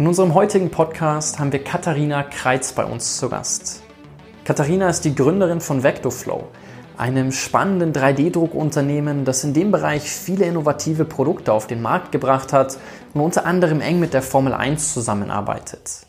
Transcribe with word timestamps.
In 0.00 0.06
unserem 0.06 0.32
heutigen 0.32 0.70
Podcast 0.70 1.38
haben 1.38 1.52
wir 1.52 1.62
Katharina 1.62 2.22
Kreitz 2.22 2.72
bei 2.72 2.86
uns 2.86 3.18
zu 3.18 3.28
Gast. 3.28 3.82
Katharina 4.46 4.88
ist 4.88 5.04
die 5.04 5.14
Gründerin 5.14 5.60
von 5.60 5.82
Vectoflow, 5.82 6.44
einem 6.96 7.32
spannenden 7.32 7.92
3D-Druckunternehmen, 7.92 9.26
das 9.26 9.44
in 9.44 9.52
dem 9.52 9.70
Bereich 9.70 10.04
viele 10.04 10.46
innovative 10.46 11.04
Produkte 11.04 11.52
auf 11.52 11.66
den 11.66 11.82
Markt 11.82 12.12
gebracht 12.12 12.54
hat 12.54 12.78
und 13.12 13.20
unter 13.20 13.44
anderem 13.44 13.82
eng 13.82 14.00
mit 14.00 14.14
der 14.14 14.22
Formel 14.22 14.54
1 14.54 14.94
zusammenarbeitet. 14.94 16.06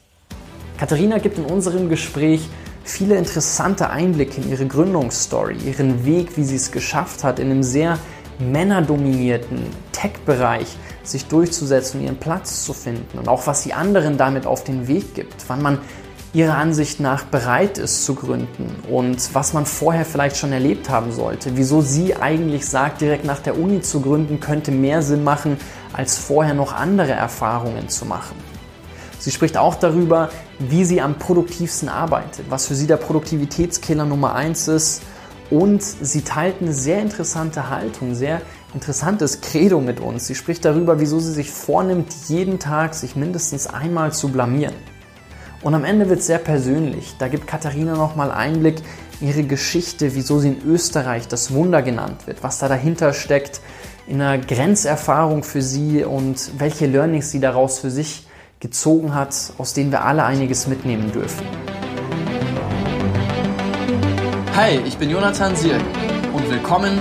Katharina 0.77 1.17
gibt 1.17 1.38
in 1.38 1.44
unserem 1.44 1.89
Gespräch 1.89 2.48
viele 2.85 3.17
interessante 3.17 3.89
Einblicke 3.89 4.39
in 4.39 4.49
ihre 4.49 4.67
Gründungsstory, 4.67 5.58
ihren 5.66 6.05
Weg, 6.05 6.38
wie 6.38 6.45
sie 6.45 6.55
es 6.55 6.71
geschafft 6.71 7.26
hat, 7.26 7.39
in 7.39 7.52
einem 7.52 7.62
sehr 7.62 7.99
männerdominierten 8.42 9.66
Tech-Bereich 9.92 10.77
sich 11.04 11.26
durchzusetzen 11.26 11.99
und 11.99 12.05
ihren 12.05 12.18
Platz 12.18 12.66
zu 12.66 12.73
finden 12.73 13.18
und 13.18 13.27
auch 13.27 13.48
was 13.48 13.63
sie 13.63 13.73
anderen 13.73 14.18
damit 14.18 14.45
auf 14.45 14.63
den 14.63 14.88
Weg 14.88 15.16
gibt, 15.16 15.45
wann 15.48 15.62
man 15.62 15.80
ihrer 16.34 16.55
Ansicht 16.55 16.99
nach 16.99 17.23
bereit 17.26 17.77
ist 17.77 18.05
zu 18.05 18.16
gründen 18.16 18.76
und 18.90 19.34
was 19.35 19.54
man 19.54 19.66
vorher 19.66 20.05
vielleicht 20.05 20.38
schon 20.38 20.54
erlebt 20.54 20.90
haben 20.90 21.12
sollte. 21.12 21.52
Wieso 21.55 21.82
sie 21.82 22.16
eigentlich 22.16 22.66
sagt, 22.66 23.02
direkt 23.02 23.26
nach 23.26 23.40
der 23.40 23.59
Uni 23.59 23.82
zu 23.82 23.99
gründen, 23.99 24.40
könnte 24.40 24.71
mehr 24.71 25.02
Sinn 25.02 25.23
machen, 25.23 25.58
als 25.91 26.18
vorher 26.18 26.54
noch 26.54 26.73
andere 26.73 27.12
Erfahrungen 27.12 27.90
zu 27.90 28.05
machen. 28.05 28.35
Sie 29.20 29.30
spricht 29.30 29.58
auch 29.58 29.76
darüber, 29.76 30.30
wie 30.58 30.85
sie 30.85 31.02
am 31.02 31.20
produktivsten 31.20 31.90
arbeitet, 31.90 32.46
was 32.49 32.66
für 32.66 32.76
sie 32.76 32.88
der 32.88 32.98
Produktivitätskiller 32.98 34.05
Nummer 34.05 34.34
eins 34.34 34.68
ist. 34.68 35.04
Und 35.52 35.84
sie 35.84 36.22
teilt 36.22 36.62
eine 36.62 36.73
sehr 36.73 37.02
interessante 37.02 37.70
Haltung, 37.70 38.16
sehr 38.16 38.41
interessantes 38.73 39.41
Credo 39.41 39.82
mit 39.82 40.00
uns. 40.00 40.26
Sie 40.26 40.36
spricht 40.36 40.64
darüber, 40.64 41.02
wieso 41.02 41.20
sie 41.20 41.34
sich 41.34 41.52
vornimmt, 41.52 42.08
jeden 42.30 42.58
Tag 42.58 42.93
sich 42.93 43.18
mindestens 43.18 43.68
einmal 43.68 44.13
zu 44.13 44.30
blamieren. 44.30 44.74
Und 45.62 45.76
am 45.76 45.84
Ende 45.84 46.10
wird 46.10 46.21
es 46.21 46.27
sehr 46.27 46.40
persönlich. 46.40 47.16
Da 47.20 47.27
gibt 47.27 47.48
Katharina 47.48 47.96
nochmal 47.96 48.32
Einblick 48.32 48.82
in 49.20 49.27
ihre 49.27 49.43
Geschichte, 49.43 50.16
wieso 50.16 50.40
sie 50.40 50.48
in 50.48 50.63
Österreich 50.66 51.27
das 51.27 51.54
Wunder 51.54 51.82
genannt 51.82 52.27
wird, 52.27 52.43
was 52.43 52.58
da 52.58 52.70
dahinter 52.70 53.13
steckt, 53.13 53.60
in 54.08 54.21
einer 54.21 54.43
Grenzerfahrung 54.43 55.43
für 55.43 55.62
sie 55.62 56.04
und 56.04 56.52
welche 56.58 56.88
Learnings 56.88 57.30
sie 57.30 57.40
daraus 57.40 57.80
für 57.80 57.91
sich 57.91 58.26
gezogen 58.60 59.13
hat, 59.13 59.36
aus 59.58 59.74
denen 59.74 59.91
wir 59.91 60.05
alle 60.05 60.24
einiges 60.24 60.68
mitnehmen 60.68 61.12
dürfen. 61.12 61.46
Hi, 64.53 64.81
ich 64.85 64.97
bin 64.97 65.09
Jonathan 65.09 65.56
Sierk 65.56 65.81
und 66.34 66.50
willkommen 66.50 67.00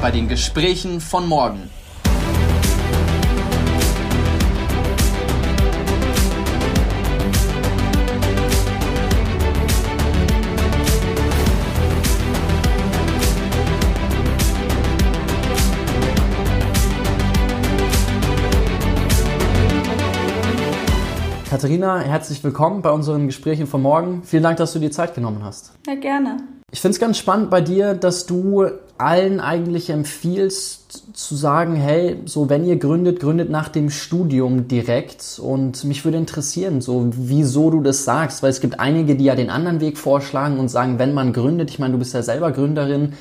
bei 0.00 0.12
den 0.12 0.28
Gesprächen 0.28 1.00
von 1.00 1.26
morgen. 1.26 1.68
Katharina, 21.54 22.00
herzlich 22.00 22.42
willkommen 22.42 22.82
bei 22.82 22.90
unseren 22.90 23.28
Gesprächen 23.28 23.68
von 23.68 23.80
morgen. 23.80 24.22
Vielen 24.24 24.42
Dank, 24.42 24.56
dass 24.56 24.72
du 24.72 24.80
dir 24.80 24.90
Zeit 24.90 25.14
genommen 25.14 25.44
hast. 25.44 25.70
Ja, 25.86 25.94
gerne. 25.94 26.38
Ich 26.72 26.80
finde 26.80 26.94
es 26.96 27.00
ganz 27.00 27.16
spannend 27.16 27.48
bei 27.48 27.60
dir, 27.60 27.94
dass 27.94 28.26
du 28.26 28.66
allen 28.98 29.38
eigentlich 29.38 29.88
empfiehlst 29.90 31.16
zu 31.16 31.36
sagen, 31.36 31.76
hey, 31.76 32.16
so 32.24 32.50
wenn 32.50 32.64
ihr 32.64 32.76
gründet, 32.76 33.20
gründet 33.20 33.50
nach 33.50 33.68
dem 33.68 33.90
Studium 33.90 34.66
direkt. 34.66 35.38
Und 35.40 35.84
mich 35.84 36.04
würde 36.04 36.18
interessieren, 36.18 36.80
so 36.80 37.10
wieso 37.12 37.70
du 37.70 37.82
das 37.82 38.02
sagst, 38.02 38.42
weil 38.42 38.50
es 38.50 38.60
gibt 38.60 38.80
einige, 38.80 39.14
die 39.14 39.26
ja 39.26 39.36
den 39.36 39.48
anderen 39.48 39.80
Weg 39.80 39.96
vorschlagen 39.96 40.58
und 40.58 40.70
sagen, 40.70 40.98
wenn 40.98 41.14
man 41.14 41.32
gründet, 41.32 41.70
ich 41.70 41.78
meine, 41.78 41.92
du 41.92 42.00
bist 42.00 42.14
ja 42.14 42.24
selber 42.24 42.50
Gründerin, 42.50 43.12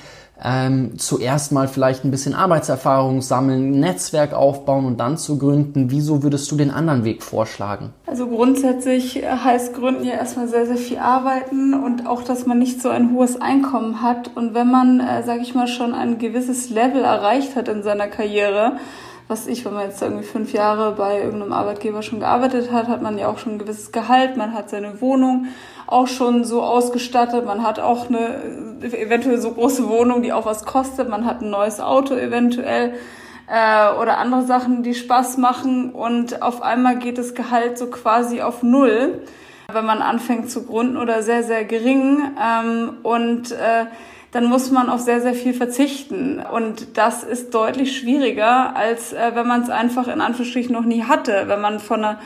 ähm, 0.44 0.98
zuerst 0.98 1.52
mal 1.52 1.68
vielleicht 1.68 2.04
ein 2.04 2.12
bisschen 2.12 2.34
Arbeitserfahrung 2.34 3.22
sammeln, 3.22 3.72
Netzwerk 3.80 4.34
aufbauen 4.34 4.86
und 4.86 5.00
dann 5.00 5.18
zu 5.18 5.38
gründen. 5.38 5.90
Wieso 5.90 6.22
würdest 6.22 6.52
du 6.52 6.58
den 6.58 6.70
anderen 6.70 7.06
Weg 7.06 7.24
vorschlagen? 7.24 7.94
Also 8.06 8.28
grundsätzlich 8.28 9.24
heißt 9.24 9.74
Gründen 9.74 10.04
ja 10.04 10.16
erstmal 10.16 10.48
sehr, 10.48 10.66
sehr 10.66 10.78
viel 10.78 10.98
arbeiten 10.98 11.74
und 11.74 12.08
auch, 12.08 12.24
dass 12.24 12.46
man 12.46 12.60
nicht 12.60 12.82
so 12.82 12.90
ein 12.90 13.14
hohes 13.14 13.40
Einkommen 13.42 14.02
hat. 14.02 14.32
Und 14.36 14.54
wenn 14.54 14.70
man, 14.70 15.00
äh, 15.00 15.24
sage 15.24 15.42
ich 15.42 15.56
mal, 15.56 15.68
schon 15.68 15.94
ein 15.94 16.18
gewisses 16.18 16.70
Level 16.70 17.04
erreicht 17.04 17.56
hat 17.56 17.70
in 17.70 17.82
seiner 17.82 18.08
Karriere, 18.08 18.74
was 19.28 19.48
ich, 19.48 19.64
wenn 19.66 19.74
man 19.74 19.88
jetzt 19.88 20.02
irgendwie 20.02 20.24
fünf 20.24 20.54
Jahre 20.54 20.94
bei 20.94 21.22
irgendeinem 21.22 21.54
Arbeitgeber 21.54 22.02
schon 22.02 22.20
gearbeitet 22.20 22.72
hat, 22.72 22.88
hat 22.88 23.02
man 23.02 23.18
ja 23.18 23.28
auch 23.28 23.38
schon 23.38 23.54
ein 23.54 23.60
gewisses 23.60 23.92
Gehalt, 23.92 24.38
man 24.38 24.54
hat 24.54 24.70
seine 24.70 25.02
Wohnung 25.02 25.48
auch 25.88 26.08
schon 26.08 26.44
so 26.44 26.62
ausgestattet, 26.62 27.46
man 27.46 27.64
hat 27.64 27.80
auch 27.80 28.10
eine 28.10 28.82
eventuell 28.82 29.40
so 29.40 29.52
große 29.52 29.88
Wohnung, 29.88 30.22
die 30.22 30.34
auch 30.34 30.46
was 30.46 30.66
kostet, 30.66 31.10
man 31.10 31.26
hat 31.26 31.42
ein 31.42 31.50
neues 31.50 31.80
Auto 31.80 32.16
eventuell 32.16 32.96
äh, 33.48 33.94
oder 34.00 34.18
andere 34.18 34.44
Sachen, 34.44 34.84
die 34.84 34.94
Spaß 34.94 35.38
machen 35.38 35.92
und 35.92 36.42
auf 36.42 36.62
einmal 36.62 36.98
geht 36.98 37.18
das 37.18 37.34
Gehalt 37.34 37.78
so 37.78 37.88
quasi 37.88 38.42
auf 38.42 38.64
Null, 38.64 39.22
wenn 39.72 39.86
man 39.86 40.02
anfängt 40.02 40.52
zu 40.52 40.66
gründen 40.66 40.98
oder 40.98 41.24
sehr, 41.24 41.44
sehr 41.44 41.64
gering 41.64 42.32
ähm, 42.42 42.98
und 43.04 43.52
äh, 43.52 43.86
dann 44.34 44.46
muss 44.46 44.72
man 44.72 44.90
auf 44.90 45.00
sehr, 45.00 45.22
sehr 45.22 45.36
viel 45.36 45.54
verzichten. 45.54 46.40
Und 46.40 46.98
das 46.98 47.24
ist 47.24 47.54
deutlich 47.54 47.98
schwieriger, 47.98 48.76
als 48.76 49.14
äh, 49.14 49.32
wenn 49.36 49.48
man 49.48 49.62
es 49.62 49.70
einfach 49.70 50.08
in 50.08 50.22
Anführungsstrichen 50.22 50.74
noch 50.74 50.86
nie 50.86 51.04
hatte. 51.04 51.46
Wenn 51.48 51.62
man 51.62 51.80
von 51.80 52.04
einer 52.04 52.20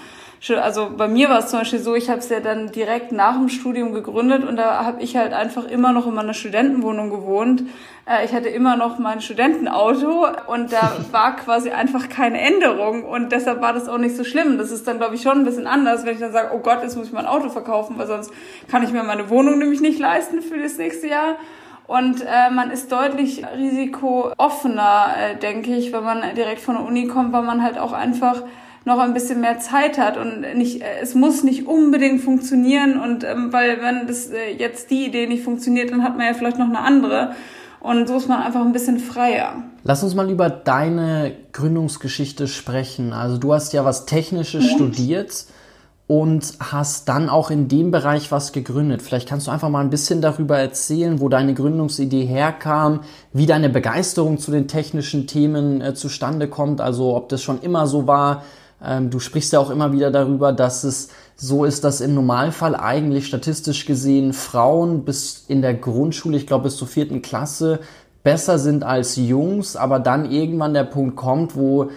also 0.61 0.91
bei 0.95 1.07
mir 1.07 1.29
war 1.29 1.39
es 1.39 1.47
zum 1.47 1.59
Beispiel 1.59 1.79
so, 1.79 1.95
ich 1.95 2.09
habe 2.09 2.19
es 2.19 2.29
ja 2.29 2.39
dann 2.39 2.71
direkt 2.71 3.11
nach 3.11 3.35
dem 3.35 3.49
Studium 3.49 3.91
gegründet 3.91 4.47
und 4.47 4.55
da 4.55 4.85
habe 4.85 5.01
ich 5.01 5.17
halt 5.17 5.33
einfach 5.33 5.65
immer 5.65 5.93
noch 5.93 6.05
in 6.05 6.13
meiner 6.13 6.35
Studentenwohnung 6.35 7.09
gewohnt. 7.09 7.63
Äh, 8.05 8.23
ich 8.23 8.33
hatte 8.33 8.47
immer 8.47 8.77
noch 8.77 8.99
mein 8.99 9.19
Studentenauto 9.19 10.27
und 10.47 10.71
da 10.71 10.93
war 11.11 11.35
quasi 11.35 11.71
einfach 11.71 12.07
keine 12.07 12.39
Änderung 12.39 13.03
und 13.03 13.31
deshalb 13.31 13.61
war 13.61 13.73
das 13.73 13.89
auch 13.89 13.97
nicht 13.97 14.15
so 14.15 14.23
schlimm. 14.23 14.57
Das 14.57 14.71
ist 14.71 14.87
dann, 14.87 14.99
glaube 14.99 15.15
ich, 15.15 15.23
schon 15.23 15.39
ein 15.39 15.45
bisschen 15.45 15.67
anders, 15.67 16.05
wenn 16.05 16.13
ich 16.13 16.19
dann 16.19 16.31
sage, 16.31 16.51
oh 16.53 16.59
Gott, 16.59 16.83
jetzt 16.83 16.95
muss 16.95 17.07
ich 17.07 17.13
mein 17.13 17.25
Auto 17.25 17.49
verkaufen, 17.49 17.97
weil 17.97 18.07
sonst 18.07 18.31
kann 18.69 18.83
ich 18.83 18.91
mir 18.91 19.03
meine 19.03 19.29
Wohnung 19.29 19.57
nämlich 19.57 19.81
nicht 19.81 19.99
leisten 19.99 20.41
für 20.41 20.59
das 20.59 20.77
nächste 20.77 21.07
Jahr. 21.07 21.37
Und 21.87 22.21
äh, 22.21 22.49
man 22.51 22.69
ist 22.69 22.91
deutlich 22.91 23.43
risikooffener, 23.57 25.07
äh, 25.17 25.39
denke 25.39 25.73
ich, 25.73 25.93
wenn 25.93 26.03
man 26.03 26.21
direkt 26.35 26.59
von 26.59 26.75
der 26.75 26.85
Uni 26.85 27.07
kommt, 27.07 27.31
weil 27.31 27.43
man 27.43 27.63
halt 27.63 27.77
auch 27.77 27.93
einfach 27.93 28.43
noch 28.83 28.99
ein 28.99 29.13
bisschen 29.13 29.41
mehr 29.41 29.59
Zeit 29.59 29.97
hat 29.97 30.17
und 30.17 30.41
nicht, 30.57 30.81
äh, 30.81 30.99
es 31.01 31.15
muss 31.15 31.43
nicht 31.43 31.65
unbedingt 31.65 32.21
funktionieren 32.21 32.99
und 32.99 33.23
ähm, 33.23 33.51
weil 33.51 33.81
wenn 33.81 34.07
das 34.07 34.27
äh, 34.27 34.51
jetzt 34.57 34.91
die 34.91 35.05
Idee 35.05 35.27
nicht 35.27 35.43
funktioniert, 35.43 35.91
dann 35.91 36.03
hat 36.03 36.17
man 36.17 36.25
ja 36.25 36.33
vielleicht 36.33 36.57
noch 36.57 36.67
eine 36.67 36.79
andere 36.79 37.35
und 37.79 38.07
so 38.07 38.17
ist 38.17 38.27
man 38.27 38.41
einfach 38.41 38.61
ein 38.61 38.73
bisschen 38.73 38.99
freier. 38.99 39.63
Lass 39.83 40.03
uns 40.03 40.15
mal 40.15 40.29
über 40.29 40.49
deine 40.49 41.33
Gründungsgeschichte 41.53 42.47
sprechen. 42.47 43.13
Also 43.13 43.37
du 43.37 43.53
hast 43.53 43.71
ja 43.73 43.85
was 43.85 44.05
Technisches 44.05 44.65
ja. 44.65 44.75
studiert 44.75 45.45
und 46.07 46.53
hast 46.59 47.09
dann 47.09 47.27
auch 47.27 47.51
in 47.51 47.67
dem 47.67 47.91
Bereich 47.91 48.31
was 48.31 48.53
gegründet. 48.53 49.01
Vielleicht 49.01 49.27
kannst 49.27 49.47
du 49.47 49.51
einfach 49.51 49.69
mal 49.69 49.81
ein 49.81 49.89
bisschen 49.89 50.21
darüber 50.21 50.57
erzählen, 50.57 51.19
wo 51.19 51.27
deine 51.27 51.53
Gründungsidee 51.53 52.25
herkam, 52.25 53.01
wie 53.33 53.45
deine 53.45 53.69
Begeisterung 53.69 54.37
zu 54.37 54.51
den 54.51 54.69
technischen 54.69 55.27
Themen 55.27 55.81
äh, 55.81 55.93
zustande 55.93 56.47
kommt, 56.47 56.79
also 56.79 57.15
ob 57.15 57.27
das 57.27 57.43
schon 57.43 57.61
immer 57.61 57.87
so 57.87 58.07
war. 58.07 58.43
Ähm, 58.81 59.09
du 59.09 59.19
sprichst 59.19 59.51
ja 59.51 59.59
auch 59.59 59.69
immer 59.69 59.91
wieder 59.91 60.09
darüber, 60.09 60.53
dass 60.53 60.85
es 60.85 61.09
so 61.35 61.65
ist, 61.65 61.83
dass 61.83 61.99
im 61.99 62.13
Normalfall 62.13 62.75
eigentlich 62.75 63.27
statistisch 63.27 63.85
gesehen 63.85 64.31
Frauen 64.31 65.03
bis 65.03 65.43
in 65.49 65.61
der 65.61 65.73
Grundschule, 65.73 66.37
ich 66.37 66.47
glaube 66.47 66.65
bis 66.65 66.77
zur 66.77 66.87
vierten 66.87 67.21
Klasse, 67.21 67.81
besser 68.23 68.59
sind 68.59 68.83
als 68.83 69.17
Jungs, 69.17 69.75
aber 69.75 69.99
dann 69.99 70.31
irgendwann 70.31 70.73
der 70.73 70.83
Punkt 70.83 71.15
kommt, 71.15 71.55
wo 71.55 71.89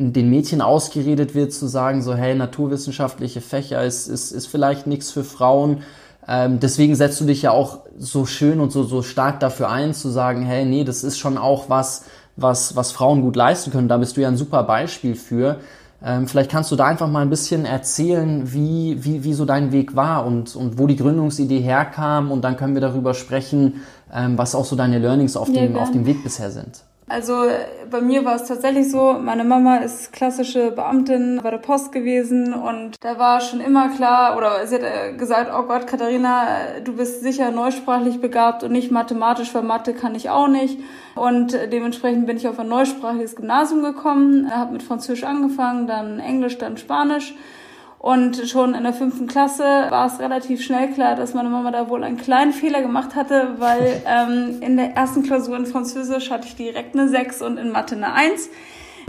den 0.00 0.30
Mädchen 0.30 0.62
ausgeredet 0.62 1.34
wird, 1.34 1.52
zu 1.52 1.66
sagen, 1.66 2.02
so, 2.02 2.14
hey, 2.14 2.34
naturwissenschaftliche 2.34 3.42
Fächer 3.42 3.84
ist, 3.84 4.08
ist, 4.08 4.32
ist 4.32 4.46
vielleicht 4.46 4.86
nichts 4.86 5.10
für 5.10 5.24
Frauen. 5.24 5.82
Ähm, 6.26 6.58
deswegen 6.58 6.94
setzt 6.94 7.20
du 7.20 7.26
dich 7.26 7.42
ja 7.42 7.50
auch 7.50 7.80
so 7.98 8.24
schön 8.24 8.60
und 8.60 8.72
so, 8.72 8.82
so 8.82 9.02
stark 9.02 9.40
dafür 9.40 9.68
ein, 9.68 9.92
zu 9.92 10.08
sagen, 10.08 10.42
hey, 10.42 10.64
nee, 10.64 10.84
das 10.84 11.04
ist 11.04 11.18
schon 11.18 11.36
auch 11.36 11.68
was, 11.68 12.04
was, 12.36 12.76
was 12.76 12.92
Frauen 12.92 13.20
gut 13.20 13.36
leisten 13.36 13.70
können. 13.70 13.88
Da 13.88 13.98
bist 13.98 14.16
du 14.16 14.22
ja 14.22 14.28
ein 14.28 14.38
super 14.38 14.62
Beispiel 14.62 15.14
für. 15.14 15.58
Ähm, 16.02 16.26
vielleicht 16.26 16.50
kannst 16.50 16.72
du 16.72 16.76
da 16.76 16.86
einfach 16.86 17.08
mal 17.08 17.20
ein 17.20 17.28
bisschen 17.30 17.66
erzählen, 17.66 18.54
wie, 18.54 19.04
wie, 19.04 19.22
wie 19.22 19.34
so 19.34 19.44
dein 19.44 19.70
Weg 19.70 19.96
war 19.96 20.24
und, 20.24 20.56
und 20.56 20.78
wo 20.78 20.86
die 20.86 20.96
Gründungsidee 20.96 21.60
herkam. 21.60 22.30
Und 22.30 22.42
dann 22.42 22.56
können 22.56 22.72
wir 22.72 22.80
darüber 22.80 23.12
sprechen, 23.12 23.82
ähm, 24.12 24.38
was 24.38 24.54
auch 24.54 24.64
so 24.64 24.76
deine 24.76 24.98
Learnings 24.98 25.36
auf, 25.36 25.52
dem, 25.52 25.74
ja, 25.74 25.82
auf 25.82 25.90
dem 25.90 26.06
Weg 26.06 26.24
bisher 26.24 26.50
sind. 26.50 26.84
Also 27.10 27.50
bei 27.90 28.00
mir 28.00 28.24
war 28.24 28.36
es 28.36 28.44
tatsächlich 28.44 28.88
so, 28.88 29.14
meine 29.20 29.42
Mama 29.42 29.78
ist 29.78 30.12
klassische 30.12 30.70
Beamtin 30.70 31.40
bei 31.42 31.50
der 31.50 31.58
Post 31.58 31.90
gewesen 31.90 32.54
und 32.54 33.02
da 33.02 33.18
war 33.18 33.40
schon 33.40 33.60
immer 33.60 33.88
klar, 33.88 34.36
oder 34.36 34.64
sie 34.68 34.76
hat 34.76 34.82
äh, 34.84 35.12
gesagt, 35.14 35.50
oh 35.52 35.64
Gott, 35.64 35.88
Katharina, 35.88 36.46
du 36.84 36.94
bist 36.94 37.20
sicher 37.22 37.50
neusprachlich 37.50 38.20
begabt 38.20 38.62
und 38.62 38.70
nicht 38.70 38.92
mathematisch, 38.92 39.52
weil 39.56 39.62
Mathe 39.64 39.92
kann 39.92 40.14
ich 40.14 40.30
auch 40.30 40.46
nicht. 40.46 40.78
Und 41.16 41.52
dementsprechend 41.72 42.26
bin 42.26 42.36
ich 42.36 42.46
auf 42.46 42.60
ein 42.60 42.68
neusprachiges 42.68 43.34
Gymnasium 43.34 43.82
gekommen, 43.82 44.48
habe 44.48 44.72
mit 44.72 44.84
Französisch 44.84 45.24
angefangen, 45.24 45.88
dann 45.88 46.20
Englisch, 46.20 46.58
dann 46.58 46.76
Spanisch 46.76 47.34
Und 48.00 48.48
schon 48.48 48.74
in 48.74 48.82
der 48.82 48.94
fünften 48.94 49.26
Klasse 49.26 49.62
war 49.90 50.06
es 50.06 50.18
relativ 50.20 50.62
schnell 50.62 50.90
klar, 50.90 51.16
dass 51.16 51.34
meine 51.34 51.50
Mama 51.50 51.70
da 51.70 51.90
wohl 51.90 52.02
einen 52.02 52.16
kleinen 52.16 52.54
Fehler 52.54 52.80
gemacht 52.80 53.14
hatte, 53.14 53.56
weil 53.58 54.02
ähm, 54.06 54.62
in 54.62 54.78
der 54.78 54.96
ersten 54.96 55.22
Klausur 55.22 55.54
in 55.58 55.66
Französisch 55.66 56.30
hatte 56.30 56.48
ich 56.48 56.56
direkt 56.56 56.96
eine 56.96 57.10
6 57.10 57.42
und 57.42 57.58
in 57.58 57.70
Mathe 57.70 57.96
eine 57.96 58.14
1. 58.14 58.48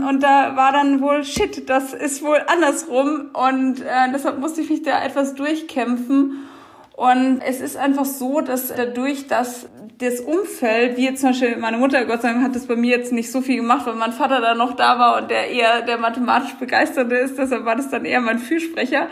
Und 0.06 0.22
da 0.22 0.56
war 0.56 0.72
dann 0.72 1.00
wohl, 1.00 1.24
shit, 1.24 1.70
das 1.70 1.94
ist 1.94 2.22
wohl 2.22 2.42
andersrum. 2.46 3.30
Und 3.32 3.80
äh, 3.80 4.12
deshalb 4.12 4.38
musste 4.40 4.60
ich 4.60 4.68
mich 4.68 4.82
da 4.82 5.02
etwas 5.02 5.34
durchkämpfen. 5.36 6.42
Und 6.94 7.40
es 7.40 7.60
ist 7.60 7.76
einfach 7.76 8.04
so, 8.04 8.40
dass 8.40 8.68
dadurch, 8.68 9.26
dass 9.26 9.66
das 9.98 10.20
Umfeld, 10.20 10.96
wie 10.96 11.04
jetzt 11.04 11.20
zum 11.20 11.30
Beispiel 11.30 11.56
meine 11.56 11.78
Mutter, 11.78 12.04
Gott 12.04 12.22
sei 12.22 12.32
Dank, 12.32 12.44
hat 12.44 12.54
das 12.54 12.66
bei 12.66 12.76
mir 12.76 12.96
jetzt 12.96 13.12
nicht 13.12 13.30
so 13.30 13.40
viel 13.40 13.56
gemacht, 13.56 13.86
weil 13.86 13.94
mein 13.94 14.12
Vater 14.12 14.40
da 14.40 14.54
noch 14.54 14.74
da 14.74 14.98
war 14.98 15.22
und 15.22 15.30
der 15.30 15.48
eher 15.48 15.82
der 15.82 15.98
mathematisch 15.98 16.54
Begeisterte 16.54 17.14
ist, 17.14 17.38
deshalb 17.38 17.64
war 17.64 17.76
das 17.76 17.88
dann 17.88 18.04
eher 18.04 18.20
mein 18.20 18.38
Fürsprecher. 18.38 19.08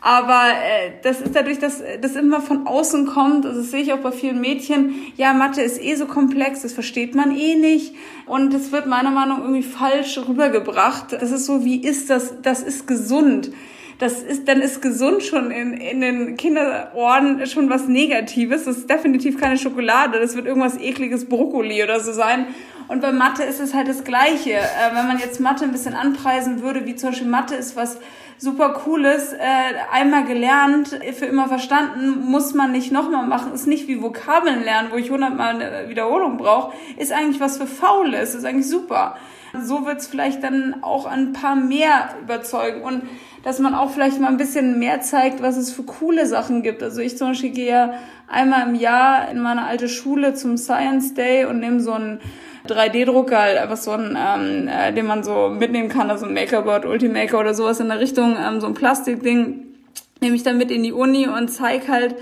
Aber 0.00 0.44
äh, 0.48 0.92
das 1.02 1.20
ist 1.20 1.36
dadurch, 1.36 1.58
dass 1.58 1.82
das 2.00 2.16
immer 2.16 2.40
von 2.40 2.66
außen 2.66 3.04
kommt, 3.06 3.44
also 3.44 3.60
das 3.60 3.70
sehe 3.70 3.82
ich 3.82 3.92
auch 3.92 3.98
bei 3.98 4.12
vielen 4.12 4.40
Mädchen, 4.40 4.94
ja, 5.16 5.34
Mathe 5.34 5.60
ist 5.60 5.82
eh 5.82 5.94
so 5.94 6.06
komplex, 6.06 6.62
das 6.62 6.72
versteht 6.72 7.14
man 7.14 7.36
eh 7.36 7.54
nicht. 7.54 7.94
Und 8.24 8.54
es 8.54 8.72
wird 8.72 8.86
meiner 8.86 9.10
Meinung 9.10 9.38
nach 9.38 9.44
irgendwie 9.44 9.62
falsch 9.62 10.18
rübergebracht. 10.26 11.12
Das 11.12 11.30
ist 11.30 11.44
so, 11.44 11.66
wie 11.66 11.82
ist 11.82 12.08
das, 12.08 12.40
das 12.40 12.62
ist 12.62 12.86
gesund 12.86 13.50
das 14.00 14.22
ist, 14.22 14.48
dann 14.48 14.62
ist 14.62 14.80
gesund 14.80 15.22
schon 15.22 15.50
in, 15.50 15.74
in 15.74 16.00
den 16.00 16.36
Kinderohren 16.38 17.46
schon 17.46 17.68
was 17.68 17.86
Negatives. 17.86 18.64
Das 18.64 18.78
ist 18.78 18.88
definitiv 18.88 19.38
keine 19.38 19.58
Schokolade. 19.58 20.18
Das 20.18 20.34
wird 20.34 20.46
irgendwas 20.46 20.78
ekliges 20.80 21.28
Brokkoli 21.28 21.84
oder 21.84 22.00
so 22.00 22.12
sein. 22.12 22.46
Und 22.88 23.02
bei 23.02 23.12
Mathe 23.12 23.42
ist 23.42 23.60
es 23.60 23.74
halt 23.74 23.88
das 23.88 24.02
Gleiche. 24.02 24.52
Äh, 24.52 24.94
wenn 24.94 25.06
man 25.06 25.18
jetzt 25.18 25.38
Mathe 25.38 25.64
ein 25.64 25.72
bisschen 25.72 25.92
anpreisen 25.92 26.62
würde, 26.62 26.86
wie 26.86 26.96
zum 26.96 27.10
Beispiel 27.10 27.28
Mathe 27.28 27.54
ist 27.54 27.76
was 27.76 27.98
super 28.38 28.70
cooles, 28.70 29.34
äh, 29.34 29.38
einmal 29.92 30.24
gelernt, 30.24 30.98
für 31.18 31.26
immer 31.26 31.48
verstanden, 31.48 32.22
muss 32.24 32.54
man 32.54 32.72
nicht 32.72 32.90
nochmal 32.90 33.26
machen. 33.26 33.52
Ist 33.52 33.66
nicht 33.66 33.86
wie 33.86 34.00
Vokabeln 34.00 34.64
lernen, 34.64 34.88
wo 34.92 34.96
ich 34.96 35.10
hundertmal 35.10 35.56
eine 35.56 35.90
Wiederholung 35.90 36.38
brauche. 36.38 36.72
Ist 36.96 37.12
eigentlich 37.12 37.38
was 37.38 37.58
für 37.58 37.66
Faules. 37.66 38.34
Ist 38.34 38.46
eigentlich 38.46 38.68
super. 38.68 39.18
So 39.58 39.84
wird's 39.86 40.06
vielleicht 40.06 40.42
dann 40.42 40.82
auch 40.82 41.06
ein 41.06 41.32
paar 41.32 41.56
mehr 41.56 42.14
überzeugen. 42.22 42.82
Und 42.82 43.02
dass 43.42 43.58
man 43.58 43.74
auch 43.74 43.90
vielleicht 43.90 44.20
mal 44.20 44.28
ein 44.28 44.36
bisschen 44.36 44.78
mehr 44.78 45.00
zeigt, 45.00 45.42
was 45.42 45.56
es 45.56 45.72
für 45.72 45.82
coole 45.82 46.26
Sachen 46.26 46.62
gibt. 46.62 46.82
Also 46.82 47.00
ich 47.00 47.16
zum 47.16 47.28
Beispiel 47.28 47.50
gehe 47.50 47.68
ja 47.68 47.94
einmal 48.28 48.68
im 48.68 48.74
Jahr 48.74 49.30
in 49.30 49.40
meine 49.40 49.64
alte 49.64 49.88
Schule 49.88 50.34
zum 50.34 50.56
Science 50.56 51.14
Day 51.14 51.46
und 51.46 51.60
nehme 51.60 51.80
so 51.80 51.92
einen 51.92 52.20
3D-Drucker, 52.68 53.38
halt 53.38 53.58
einfach 53.58 53.76
so 53.76 53.92
einen, 53.92 54.16
ähm, 54.16 54.68
äh, 54.68 54.92
den 54.92 55.06
man 55.06 55.24
so 55.24 55.48
mitnehmen 55.48 55.88
kann, 55.88 56.10
also 56.10 56.26
ein 56.26 56.34
Makerbot, 56.34 56.84
Ultimaker 56.84 57.40
oder 57.40 57.54
sowas 57.54 57.80
in 57.80 57.88
der 57.88 58.00
Richtung, 58.00 58.36
ähm, 58.38 58.60
so 58.60 58.66
ein 58.66 58.74
Plastikding, 58.74 59.66
nehme 60.20 60.36
ich 60.36 60.42
dann 60.42 60.58
mit 60.58 60.70
in 60.70 60.82
die 60.82 60.92
Uni 60.92 61.26
und 61.26 61.48
zeig 61.48 61.88
halt 61.88 62.14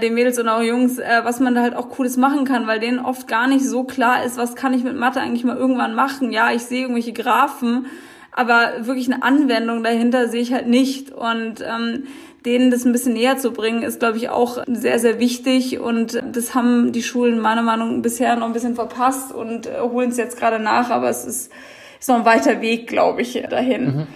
den 0.00 0.14
Mädels 0.14 0.38
und 0.38 0.48
auch 0.48 0.62
Jungs, 0.62 0.98
äh, 0.98 1.20
was 1.24 1.40
man 1.40 1.54
da 1.54 1.62
halt 1.62 1.74
auch 1.74 1.88
Cooles 1.90 2.16
machen 2.16 2.44
kann, 2.44 2.66
weil 2.66 2.80
denen 2.80 2.98
oft 2.98 3.26
gar 3.26 3.48
nicht 3.48 3.64
so 3.64 3.84
klar 3.84 4.24
ist, 4.24 4.38
was 4.38 4.54
kann 4.54 4.74
ich 4.74 4.84
mit 4.84 4.96
Mathe 4.96 5.20
eigentlich 5.20 5.44
mal 5.44 5.56
irgendwann 5.56 5.94
machen. 5.94 6.32
Ja, 6.32 6.52
ich 6.52 6.62
sehe 6.62 6.82
irgendwelche 6.82 7.12
Graphen, 7.12 7.86
aber 8.32 8.86
wirklich 8.86 9.12
eine 9.12 9.22
Anwendung 9.22 9.82
dahinter 9.82 10.28
sehe 10.28 10.42
ich 10.42 10.52
halt 10.52 10.68
nicht. 10.68 11.10
Und 11.10 11.64
ähm, 11.66 12.04
denen 12.44 12.70
das 12.70 12.84
ein 12.84 12.92
bisschen 12.92 13.14
näher 13.14 13.36
zu 13.36 13.52
bringen, 13.52 13.82
ist, 13.82 13.98
glaube 13.98 14.16
ich, 14.18 14.28
auch 14.28 14.64
sehr, 14.68 14.98
sehr 15.00 15.18
wichtig. 15.18 15.80
Und 15.80 16.22
das 16.32 16.54
haben 16.54 16.92
die 16.92 17.02
Schulen 17.02 17.40
meiner 17.40 17.62
Meinung 17.62 17.96
nach 17.96 18.02
bisher 18.02 18.36
noch 18.36 18.46
ein 18.46 18.52
bisschen 18.52 18.76
verpasst 18.76 19.32
und 19.32 19.66
äh, 19.66 19.80
holen 19.80 20.10
es 20.10 20.16
jetzt 20.16 20.38
gerade 20.38 20.60
nach, 20.60 20.90
aber 20.90 21.08
es 21.08 21.24
ist, 21.24 21.52
ist 21.98 22.08
noch 22.08 22.16
ein 22.16 22.24
weiter 22.24 22.60
Weg, 22.60 22.86
glaube 22.86 23.22
ich, 23.22 23.42
dahin. 23.50 23.84
Mhm. 23.84 24.06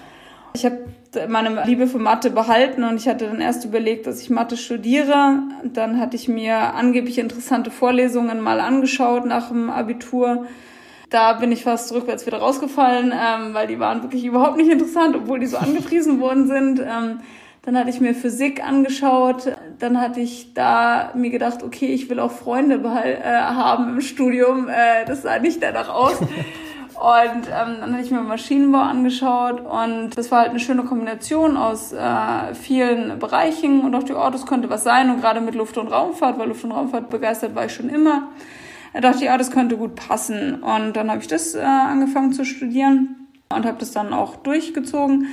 Ich 0.54 0.64
habe 0.64 0.78
meine 1.28 1.64
Liebe 1.64 1.86
für 1.86 1.98
Mathe 1.98 2.30
behalten 2.30 2.84
und 2.84 2.96
ich 2.96 3.08
hatte 3.08 3.26
dann 3.26 3.40
erst 3.40 3.64
überlegt, 3.64 4.06
dass 4.06 4.20
ich 4.20 4.30
Mathe 4.30 4.56
studiere. 4.56 5.42
Dann 5.64 6.00
hatte 6.00 6.16
ich 6.16 6.28
mir 6.28 6.74
angeblich 6.74 7.18
interessante 7.18 7.70
Vorlesungen 7.70 8.40
mal 8.40 8.60
angeschaut 8.60 9.26
nach 9.26 9.48
dem 9.48 9.70
Abitur 9.70 10.46
da 11.12 11.34
bin 11.34 11.52
ich 11.52 11.62
fast 11.62 11.92
rückwärts 11.92 12.26
wieder 12.26 12.38
rausgefallen, 12.38 13.12
ähm, 13.12 13.54
weil 13.54 13.66
die 13.66 13.78
waren 13.78 14.02
wirklich 14.02 14.24
überhaupt 14.24 14.56
nicht 14.56 14.70
interessant, 14.70 15.14
obwohl 15.14 15.40
die 15.40 15.46
so 15.46 15.58
angepriesen 15.58 16.20
worden 16.20 16.46
sind. 16.46 16.80
Ähm, 16.80 17.20
dann 17.64 17.78
hatte 17.78 17.90
ich 17.90 18.00
mir 18.00 18.14
Physik 18.14 18.66
angeschaut. 18.66 19.52
Dann 19.78 20.00
hatte 20.00 20.20
ich 20.20 20.54
da 20.54 21.12
mir 21.14 21.30
gedacht, 21.30 21.62
okay, 21.62 21.86
ich 21.86 22.10
will 22.10 22.18
auch 22.18 22.32
Freunde 22.32 22.76
äh, 22.76 23.30
haben 23.30 23.90
im 23.90 24.00
Studium. 24.00 24.68
Äh, 24.68 25.04
das 25.06 25.22
sah 25.22 25.38
nicht 25.38 25.62
danach 25.62 25.88
aus. 25.88 26.18
Und 27.02 27.48
ähm, 27.48 27.78
dann 27.80 27.92
hatte 27.94 28.04
ich 28.04 28.12
mir 28.12 28.20
Maschinenbau 28.20 28.78
angeschaut 28.78 29.60
und 29.60 30.10
das 30.16 30.30
war 30.30 30.42
halt 30.42 30.50
eine 30.50 30.60
schöne 30.60 30.84
Kombination 30.84 31.56
aus 31.56 31.92
äh, 31.92 32.54
vielen 32.54 33.18
Bereichen 33.18 33.80
und 33.80 33.92
auch 33.96 34.04
die 34.04 34.14
Autos 34.14 34.46
könnte 34.46 34.70
was 34.70 34.84
sein 34.84 35.10
und 35.10 35.20
gerade 35.20 35.40
mit 35.40 35.56
Luft- 35.56 35.78
und 35.78 35.88
Raumfahrt, 35.88 36.38
weil 36.38 36.46
Luft- 36.46 36.62
und 36.62 36.70
Raumfahrt 36.70 37.10
begeistert 37.10 37.56
war 37.56 37.64
ich 37.64 37.74
schon 37.74 37.88
immer. 37.88 38.28
Da 38.92 39.00
dachte 39.00 39.16
ich, 39.16 39.24
ja, 39.24 39.36
das 39.36 39.50
könnte 39.50 39.76
gut 39.76 39.96
passen. 39.96 40.62
Und 40.62 40.92
dann 40.92 41.10
habe 41.10 41.20
ich 41.20 41.26
das 41.26 41.56
äh, 41.56 41.62
angefangen 41.62 42.34
zu 42.34 42.44
studieren 42.44 43.26
und 43.52 43.66
habe 43.66 43.78
das 43.80 43.90
dann 43.90 44.12
auch 44.12 44.36
durchgezogen. 44.36 45.26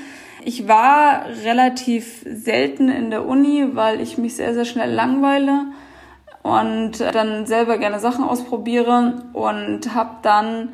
Ich 0.43 0.67
war 0.67 1.25
relativ 1.43 2.25
selten 2.25 2.89
in 2.89 3.11
der 3.11 3.27
Uni, 3.27 3.67
weil 3.73 4.01
ich 4.01 4.17
mich 4.17 4.35
sehr, 4.35 4.55
sehr 4.55 4.65
schnell 4.65 4.91
langweile 4.91 5.65
und 6.41 6.99
dann 6.99 7.45
selber 7.45 7.77
gerne 7.77 7.99
Sachen 7.99 8.23
ausprobiere 8.23 9.21
und 9.33 9.93
habe 9.93 10.15
dann 10.23 10.69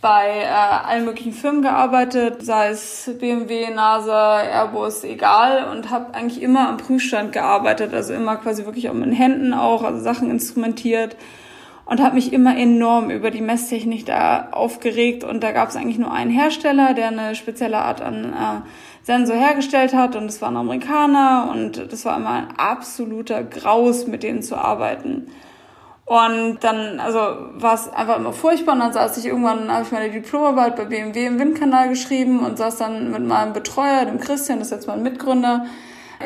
bei 0.00 0.40
äh, 0.40 0.46
allen 0.46 1.04
möglichen 1.04 1.32
Firmen 1.32 1.62
gearbeitet, 1.62 2.44
sei 2.44 2.68
es 2.68 3.10
BMW, 3.18 3.70
NASA, 3.70 4.38
Airbus, 4.40 5.04
egal 5.04 5.70
und 5.70 5.90
habe 5.90 6.14
eigentlich 6.14 6.40
immer 6.40 6.68
am 6.68 6.78
Prüfstand 6.78 7.32
gearbeitet, 7.32 7.92
also 7.92 8.14
immer 8.14 8.36
quasi 8.36 8.64
wirklich 8.64 8.88
auch 8.88 8.94
mit 8.94 9.12
Händen 9.12 9.52
auch, 9.52 9.82
also 9.82 10.00
Sachen 10.00 10.30
instrumentiert 10.30 11.16
und 11.84 12.00
habe 12.00 12.14
mich 12.14 12.32
immer 12.32 12.56
enorm 12.56 13.10
über 13.10 13.30
die 13.30 13.42
Messtechnik 13.42 14.06
da 14.06 14.48
aufgeregt. 14.52 15.24
Und 15.24 15.42
da 15.42 15.52
gab 15.52 15.68
es 15.68 15.76
eigentlich 15.76 15.98
nur 15.98 16.12
einen 16.12 16.30
Hersteller, 16.30 16.94
der 16.94 17.08
eine 17.08 17.34
spezielle 17.34 17.78
Art 17.78 18.00
an 18.00 18.32
äh, 18.32 18.60
Sensor 19.02 19.36
hergestellt 19.36 19.92
hat 19.92 20.14
und 20.14 20.26
das 20.26 20.40
war 20.40 20.50
ein 20.50 20.56
Amerikaner 20.56 21.50
und 21.50 21.90
das 21.90 22.04
war 22.04 22.16
immer 22.16 22.30
ein 22.30 22.48
absoluter 22.56 23.42
Graus, 23.42 24.06
mit 24.06 24.22
denen 24.22 24.42
zu 24.42 24.56
arbeiten. 24.56 25.26
Und 26.10 26.58
dann, 26.62 26.98
also 26.98 27.20
war 27.54 27.74
es 27.74 27.88
einfach 27.92 28.16
immer 28.16 28.32
furchtbar. 28.32 28.72
Und 28.72 28.80
dann 28.80 28.92
saß 28.92 29.16
ich 29.18 29.26
irgendwann, 29.26 29.72
habe 29.72 29.84
ich 29.84 29.92
meine 29.92 30.10
Diplomarbeit 30.10 30.74
bei 30.74 30.86
BMW 30.86 31.26
im 31.26 31.38
Windkanal 31.38 31.88
geschrieben 31.88 32.40
und 32.40 32.58
saß 32.58 32.78
dann 32.78 33.12
mit 33.12 33.24
meinem 33.24 33.52
Betreuer, 33.52 34.06
dem 34.06 34.18
Christian, 34.18 34.58
das 34.58 34.72
ist 34.72 34.72
jetzt 34.72 34.86
mein 34.88 35.04
Mitgründer, 35.04 35.66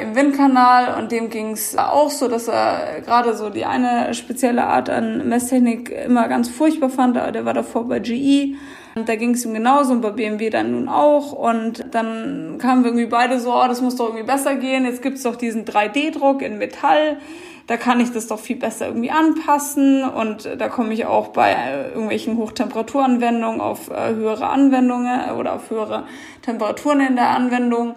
im 0.01 0.17
Windkanal 0.17 0.99
und 0.99 1.13
dem 1.13 1.29
ging 1.29 1.51
es 1.51 1.77
auch 1.77 2.09
so, 2.09 2.29
dass 2.29 2.49
er 2.49 3.03
gerade 3.03 3.37
so 3.37 3.51
die 3.51 3.67
eine 3.67 4.15
spezielle 4.15 4.65
Art 4.65 4.89
an 4.89 5.29
Messtechnik 5.29 5.91
immer 5.91 6.29
ganz 6.29 6.49
furchtbar 6.49 6.89
fand. 6.89 7.17
Der 7.17 7.45
war 7.45 7.53
davor 7.53 7.87
bei 7.87 7.99
GE. 7.99 8.57
Und 8.95 9.09
da 9.11 9.17
ging 9.17 9.35
es 9.35 9.45
ihm 9.45 9.53
genauso 9.53 9.93
und 9.93 10.01
bei 10.01 10.13
BMW 10.13 10.49
dann 10.49 10.71
nun 10.71 10.89
auch. 10.89 11.33
Und 11.33 11.85
dann 11.91 12.57
kamen 12.59 12.85
wir 12.85 12.93
irgendwie 12.93 13.07
beide 13.07 13.39
so, 13.39 13.53
oh, 13.53 13.67
das 13.69 13.83
muss 13.83 13.97
doch 13.97 14.07
irgendwie 14.07 14.25
besser 14.25 14.55
gehen. 14.55 14.87
Jetzt 14.87 15.03
gibt's 15.03 15.25
doch 15.25 15.37
diesen 15.37 15.67
3D-Druck 15.67 16.41
in 16.41 16.57
Metall. 16.57 17.19
Da 17.67 17.79
kann 17.79 17.99
ich 18.01 18.13
das 18.13 18.27
doch 18.27 18.39
viel 18.39 18.57
besser 18.57 18.89
irgendwie 18.89 19.11
anpassen. 19.11 20.05
Und 20.05 20.49
da 20.59 20.69
komme 20.69 20.93
ich 20.93 21.07
auch 21.07 21.29
bei 21.29 21.53
äh, 21.53 21.89
irgendwelchen 21.89 22.37
Hochtemperaturanwendungen 22.37 23.61
auf 23.61 23.91
äh, 23.91 24.15
höhere 24.15 24.49
Anwendungen 24.49 25.31
oder 25.39 25.55
auf 25.55 25.71
höhere 25.71 26.05
Temperaturen 26.43 27.01
in 27.01 27.17
der 27.17 27.31
Anwendung. 27.31 27.95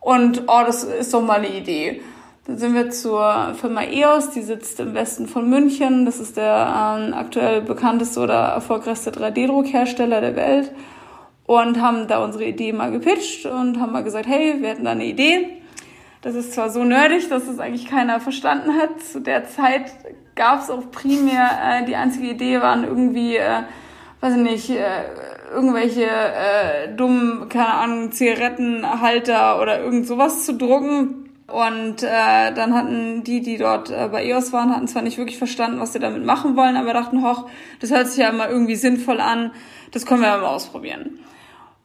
Und 0.00 0.44
oh, 0.46 0.62
das 0.64 0.84
ist 0.84 1.12
doch 1.12 1.22
mal 1.22 1.38
eine 1.38 1.48
Idee. 1.48 2.00
Dann 2.46 2.56
sind 2.56 2.74
wir 2.74 2.90
zur 2.90 3.54
Firma 3.60 3.82
EOS, 3.82 4.30
die 4.30 4.42
sitzt 4.42 4.78
im 4.80 4.94
Westen 4.94 5.26
von 5.26 5.50
München. 5.50 6.06
Das 6.06 6.20
ist 6.20 6.36
der 6.36 6.96
ähm, 6.96 7.12
aktuell 7.12 7.60
bekannteste 7.60 8.20
oder 8.20 8.34
erfolgreichste 8.34 9.10
3D-Druckhersteller 9.10 10.20
der 10.20 10.36
Welt. 10.36 10.72
Und 11.44 11.80
haben 11.80 12.06
da 12.08 12.22
unsere 12.22 12.44
Idee 12.44 12.72
mal 12.72 12.90
gepitcht 12.90 13.46
und 13.46 13.80
haben 13.80 13.92
mal 13.92 14.04
gesagt, 14.04 14.26
hey, 14.26 14.56
wir 14.60 14.68
hätten 14.68 14.84
da 14.84 14.92
eine 14.92 15.06
Idee. 15.06 15.57
Das 16.20 16.34
ist 16.34 16.52
zwar 16.52 16.70
so 16.70 16.82
nerdig, 16.82 17.28
dass 17.28 17.46
es 17.46 17.60
eigentlich 17.60 17.86
keiner 17.86 18.20
verstanden 18.20 18.76
hat. 18.76 19.00
Zu 19.00 19.20
der 19.20 19.44
Zeit 19.44 19.92
gab 20.34 20.62
es 20.62 20.70
auch 20.70 20.90
primär, 20.90 21.50
äh, 21.62 21.84
die 21.84 21.94
einzige 21.94 22.28
Idee 22.28 22.60
waren 22.60 22.84
irgendwie, 22.84 23.36
äh, 23.36 23.62
weiß 24.20 24.34
ich 24.34 24.42
nicht, 24.42 24.70
äh, 24.70 25.04
irgendwelche 25.52 26.06
äh, 26.06 26.94
dummen, 26.96 27.48
keine 27.48 27.74
Ahnung, 27.74 28.10
Zigarettenhalter 28.10 29.60
oder 29.60 29.80
irgend 29.80 30.06
sowas 30.06 30.44
zu 30.44 30.56
drucken. 30.56 31.24
Und 31.46 32.02
äh, 32.02 32.52
dann 32.52 32.74
hatten 32.74 33.24
die, 33.24 33.40
die 33.40 33.56
dort 33.56 33.90
äh, 33.90 34.08
bei 34.12 34.26
EOS 34.26 34.52
waren, 34.52 34.74
hatten 34.74 34.86
zwar 34.86 35.02
nicht 35.02 35.16
wirklich 35.16 35.38
verstanden, 35.38 35.80
was 35.80 35.94
sie 35.94 35.98
damit 35.98 36.24
machen 36.24 36.56
wollen, 36.56 36.76
aber 36.76 36.92
dachten, 36.92 37.24
hoch, 37.24 37.48
das 37.80 37.90
hört 37.90 38.08
sich 38.08 38.18
ja 38.18 38.28
immer 38.28 38.50
irgendwie 38.50 38.76
sinnvoll 38.76 39.20
an, 39.20 39.52
das 39.92 40.04
können 40.04 40.20
wir 40.20 40.28
ja 40.28 40.36
mal 40.36 40.48
ausprobieren. 40.48 41.20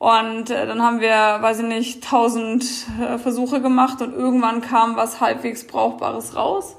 Und 0.04 0.50
äh, 0.50 0.68
dann 0.68 0.82
haben 0.82 1.00
wir, 1.00 1.38
weiß 1.40 1.60
ich 1.60 1.66
nicht, 1.66 2.04
tausend 2.04 2.66
äh, 3.02 3.18
Versuche 3.18 3.62
gemacht 3.62 4.02
und 4.02 4.14
irgendwann 4.14 4.60
kam 4.60 4.98
was 4.98 5.22
halbwegs 5.22 5.66
Brauchbares 5.66 6.36
raus. 6.36 6.76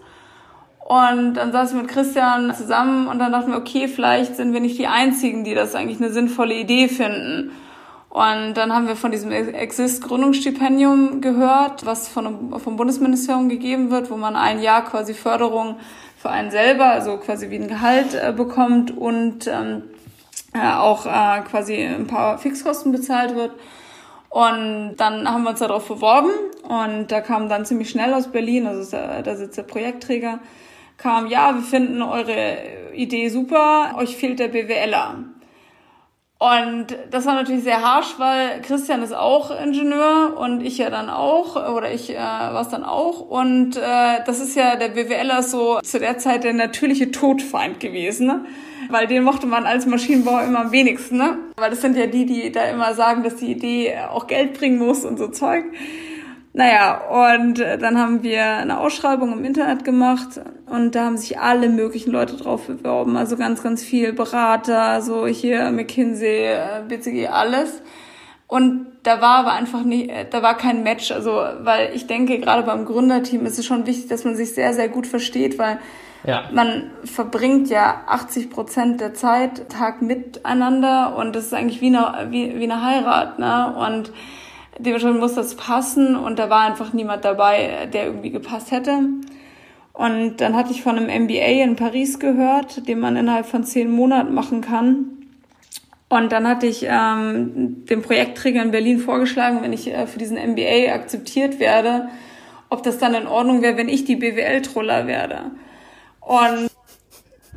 Und 0.87 1.33
dann 1.33 1.51
saß 1.51 1.71
ich 1.71 1.77
mit 1.79 1.89
Christian 1.89 2.55
zusammen 2.55 3.09
und 3.09 3.19
dann 3.19 3.33
dachten 3.33 3.53
wir, 3.53 3.57
okay, 3.57 3.89
vielleicht 3.89 4.37
sind 4.37 4.53
wir 4.53 4.61
nicht 4.61 4.77
die 4.79 4.89
Einzigen, 4.89 5.43
die 5.43 5.55
das 5.55 5.75
eigentlich 5.75 6.03
eine 6.03 6.13
sinnvolle 6.13 6.53
Idee 6.53 6.87
finden. 6.89 7.53
Und 8.11 8.59
dann 8.59 8.75
haben 8.75 8.89
wir 8.89 8.95
von 8.95 9.11
diesem 9.11 9.33
Exist-Gründungsstipendium 9.33 11.23
gehört, 11.23 11.87
was 11.87 12.09
von, 12.09 12.61
vom 12.61 12.77
Bundesministerium 12.77 13.49
gegeben 13.49 13.91
wird, 13.91 14.11
wo 14.11 14.19
man 14.19 14.37
ein 14.37 14.61
Jahr 14.61 14.85
quasi 14.85 15.15
Förderung 15.15 15.77
für 16.19 16.29
einen 16.29 16.51
selber, 16.51 16.89
also 16.89 17.17
quasi 17.17 17.49
wie 17.49 17.57
ein 17.57 17.69
Gehalt 17.69 18.13
äh, 18.13 18.35
bekommt 18.37 18.95
und 18.95 19.47
ähm, 19.47 19.85
äh, 20.55 20.73
auch 20.73 21.07
äh, 21.07 21.41
quasi 21.43 21.83
ein 21.83 22.07
paar 22.07 22.39
Fixkosten 22.39 22.93
bezahlt 22.93 23.35
wird. 23.35 23.53
Und 24.31 24.97
dann 24.97 25.29
haben 25.29 25.45
wir 25.45 25.51
uns 25.51 25.61
darauf 25.61 25.87
beworben 25.87 26.31
und 26.65 27.13
da 27.13 27.21
kam 27.21 27.49
dann 27.49 27.65
ziemlich 27.65 27.91
schnell 27.91 28.13
aus 28.15 28.33
Berlin, 28.33 28.67
also 28.67 28.97
da 28.97 29.37
sitzt 29.37 29.57
der 29.57 29.63
Projektträger, 29.63 30.41
kam, 30.97 31.29
ja, 31.29 31.55
wir 31.55 31.63
finden 31.63 32.03
eure 32.03 32.57
Idee 32.95 33.29
super, 33.29 33.95
euch 33.97 34.17
fehlt 34.17 34.41
der 34.41 34.49
BWLer. 34.49 35.19
Und 36.39 36.87
das 37.11 37.27
war 37.27 37.35
natürlich 37.35 37.63
sehr 37.63 37.81
harsh, 37.81 38.19
weil 38.19 38.61
Christian 38.63 39.03
ist 39.03 39.15
auch 39.15 39.51
Ingenieur 39.51 40.37
und 40.37 40.63
ich 40.63 40.79
ja 40.79 40.91
dann 40.91 41.09
auch, 41.09 41.57
oder 41.75 41.93
ich 41.93 42.11
äh, 42.11 42.17
war 42.17 42.61
es 42.61 42.69
dann 42.69 42.85
auch. 42.85 43.21
Und 43.21 43.77
äh, 43.77 44.23
das 44.27 44.41
ist 44.41 44.57
ja, 44.57 44.77
der 44.77 44.89
BWLer 44.89 45.43
so 45.43 45.79
zu 45.81 45.99
der 46.01 46.19
Zeit 46.19 46.45
der 46.45 46.53
natürliche 46.53 47.13
Todfeind 47.13 47.79
gewesen, 47.79 48.27
ne? 48.27 48.45
weil 48.91 49.07
den 49.07 49.23
mochte 49.23 49.47
man 49.47 49.65
als 49.65 49.87
Maschinenbauer 49.87 50.43
immer 50.43 50.61
am 50.61 50.73
wenigsten. 50.73 51.17
Ne? 51.17 51.39
Weil 51.57 51.71
das 51.71 51.81
sind 51.81 51.97
ja 51.97 52.07
die, 52.07 52.27
die 52.27 52.51
da 52.51 52.65
immer 52.65 52.95
sagen, 52.95 53.23
dass 53.23 53.37
die 53.37 53.53
Idee 53.53 53.97
auch 54.11 54.27
Geld 54.27 54.55
bringen 54.55 54.79
muss 54.79 55.05
und 55.05 55.19
so 55.19 55.29
Zeug. 55.29 55.65
Naja, 56.57 57.35
und 57.35 57.59
äh, 57.59 57.79
dann 57.79 57.99
haben 57.99 58.23
wir 58.23 58.45
eine 58.45 58.79
Ausschreibung 58.79 59.33
im 59.33 59.45
Internet 59.45 59.85
gemacht 59.85 60.41
und 60.67 60.95
da 60.95 61.07
haben 61.07 61.17
sich 61.17 61.41
alle 61.41 61.69
möglichen 61.69 62.13
Leute 62.13 62.37
drauf 62.37 62.69
beworben. 62.69 63.17
Also 63.17 63.37
ganz, 63.37 63.61
ganz 63.61 63.83
viel 63.83 64.13
Berater, 64.13 65.03
so 65.03 65.27
hier 65.27 65.73
McKinsey, 65.73 66.45
äh, 66.45 66.83
BCG, 66.89 67.27
alles. 67.27 67.83
Und 68.47 68.87
da 69.03 69.21
war 69.21 69.39
aber 69.39 69.55
einfach 69.55 69.83
nicht, 69.83 70.11
äh, 70.11 70.27
da 70.31 70.45
war 70.45 70.57
kein 70.57 70.85
Match. 70.85 71.11
Also, 71.11 71.43
weil 71.63 71.91
ich 71.93 72.07
denke, 72.07 72.39
gerade 72.39 72.63
beim 72.63 72.85
Gründerteam 72.85 73.45
ist 73.47 73.59
es 73.59 73.67
schon 73.67 73.85
wichtig, 73.87 74.07
dass 74.07 74.25
man 74.25 74.37
sich 74.37 74.55
sehr, 74.55 74.75
sehr 74.75 74.89
gut 74.89 75.09
versteht, 75.09 75.59
weil 75.59 75.81
ja. 76.25 76.45
man 76.53 76.93
verbringt 77.03 77.69
ja 77.69 78.03
80 78.07 78.51
Prozent 78.51 79.01
der 79.01 79.13
Zeit 79.13 79.69
Tag 79.71 80.03
miteinander 80.03 81.17
und 81.17 81.35
das 81.35 81.47
ist 81.47 81.55
eigentlich 81.55 81.81
wie 81.81 81.89
eine, 81.89 82.31
wie, 82.31 82.61
wie 82.61 82.63
eine 82.63 82.81
Heirat, 82.81 83.41
ne? 83.41 83.75
Und 83.77 84.13
dementsprechend 84.79 85.21
muss 85.21 85.35
das 85.35 85.57
passen 85.57 86.17
und 86.17 86.39
da 86.39 86.51
war 86.51 86.63
einfach 86.63 86.93
niemand 86.93 87.25
dabei, 87.25 87.89
der 87.93 88.07
irgendwie 88.07 88.31
gepasst 88.31 88.71
hätte. 88.71 89.01
Und 89.93 90.39
dann 90.39 90.57
hatte 90.57 90.73
ich 90.73 90.83
von 90.83 90.99
einem 90.99 91.25
MBA 91.25 91.63
in 91.63 91.77
Paris 91.77 92.19
gehört, 92.19 92.89
den 92.89 92.99
man 92.99 93.17
innerhalb 93.17 93.47
von 93.47 93.63
zehn 93.63 93.91
Monaten 93.91 94.35
machen 94.35 94.61
kann. 94.61 95.15
Und 96.09 96.33
dann 96.33 96.47
hatte 96.47 96.67
ich 96.67 96.85
ähm, 96.89 97.87
dem 97.87 98.03
Projektträger 98.03 98.63
in 98.63 98.73
Berlin 98.73 98.99
vorgeschlagen, 98.99 99.63
wenn 99.63 99.73
ich 99.73 99.93
äh, 99.93 100.07
für 100.07 100.19
diesen 100.19 100.37
MBA 100.37 100.93
akzeptiert 100.93 101.61
werde, 101.61 102.09
ob 102.71 102.83
das 102.83 102.99
dann 102.99 103.15
in 103.15 103.27
Ordnung 103.27 103.63
wäre, 103.63 103.77
wenn 103.77 103.89
ich 103.89 104.05
die 104.05 104.17
BWL-Troller 104.17 105.07
werde. 105.07 105.53
Und 106.21 106.71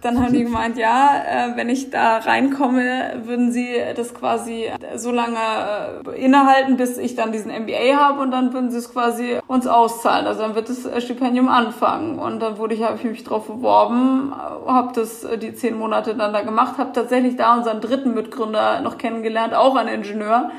dann 0.01 0.21
haben 0.21 0.33
die 0.33 0.43
gemeint, 0.45 0.77
ja, 0.77 1.23
äh, 1.25 1.57
wenn 1.57 1.69
ich 1.69 1.89
da 1.89 2.17
reinkomme, 2.17 3.21
würden 3.23 3.51
sie 3.51 3.67
das 3.95 4.13
quasi 4.13 4.71
so 4.95 5.11
lange 5.11 5.37
äh, 6.05 6.23
innehalten, 6.23 6.77
bis 6.77 6.97
ich 6.97 7.15
dann 7.15 7.31
diesen 7.31 7.51
MBA 7.51 7.97
habe 7.97 8.21
und 8.21 8.31
dann 8.31 8.53
würden 8.53 8.69
sie 8.69 8.77
es 8.77 8.91
quasi 8.91 9.39
uns 9.47 9.67
auszahlen. 9.67 10.27
Also 10.27 10.41
dann 10.41 10.55
wird 10.55 10.69
das 10.69 10.85
äh, 10.85 11.01
Stipendium 11.01 11.49
anfangen. 11.49 12.19
Und 12.19 12.39
dann 12.39 12.57
wurde 12.57 12.75
ich, 12.75 12.83
habe 12.83 12.97
ich 12.97 13.03
mich 13.03 13.23
drauf 13.23 13.47
beworben, 13.47 14.33
äh, 14.33 14.69
habe 14.69 14.93
das 14.93 15.23
äh, 15.23 15.37
die 15.37 15.53
zehn 15.53 15.77
Monate 15.77 16.15
dann 16.15 16.33
da 16.33 16.41
gemacht, 16.41 16.77
habe 16.77 16.91
tatsächlich 16.93 17.35
da 17.35 17.55
unseren 17.55 17.81
dritten 17.81 18.13
Mitgründer 18.13 18.81
noch 18.81 18.97
kennengelernt, 18.97 19.53
auch 19.53 19.75
ein 19.75 19.87
Ingenieur. 19.87 20.51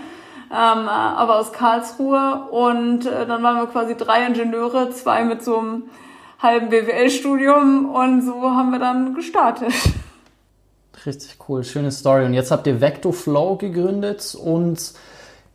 Ähm, 0.51 0.87
äh, 0.87 0.91
aber 0.91 1.37
aus 1.37 1.53
Karlsruhe 1.53 2.47
und 2.51 3.05
äh, 3.05 3.27
dann 3.27 3.43
waren 3.43 3.57
wir 3.57 3.67
quasi 3.67 3.97
drei 3.97 4.25
Ingenieure, 4.25 4.89
zwei 4.91 5.23
mit 5.23 5.45
so 5.45 5.59
einem 5.59 5.83
halben 6.39 6.69
BWL-Studium 6.69 7.91
und 7.95 8.23
so 8.23 8.43
haben 8.43 8.71
wir 8.71 8.79
dann 8.79 9.15
gestartet. 9.15 9.73
Richtig 11.07 11.37
cool, 11.49 11.65
schöne 11.65 11.91
Story. 11.91 12.25
Und 12.25 12.35
jetzt 12.35 12.51
habt 12.51 12.67
ihr 12.67 12.81
Vectoflow 12.81 13.57
gegründet 13.57 14.37
und 14.41 14.93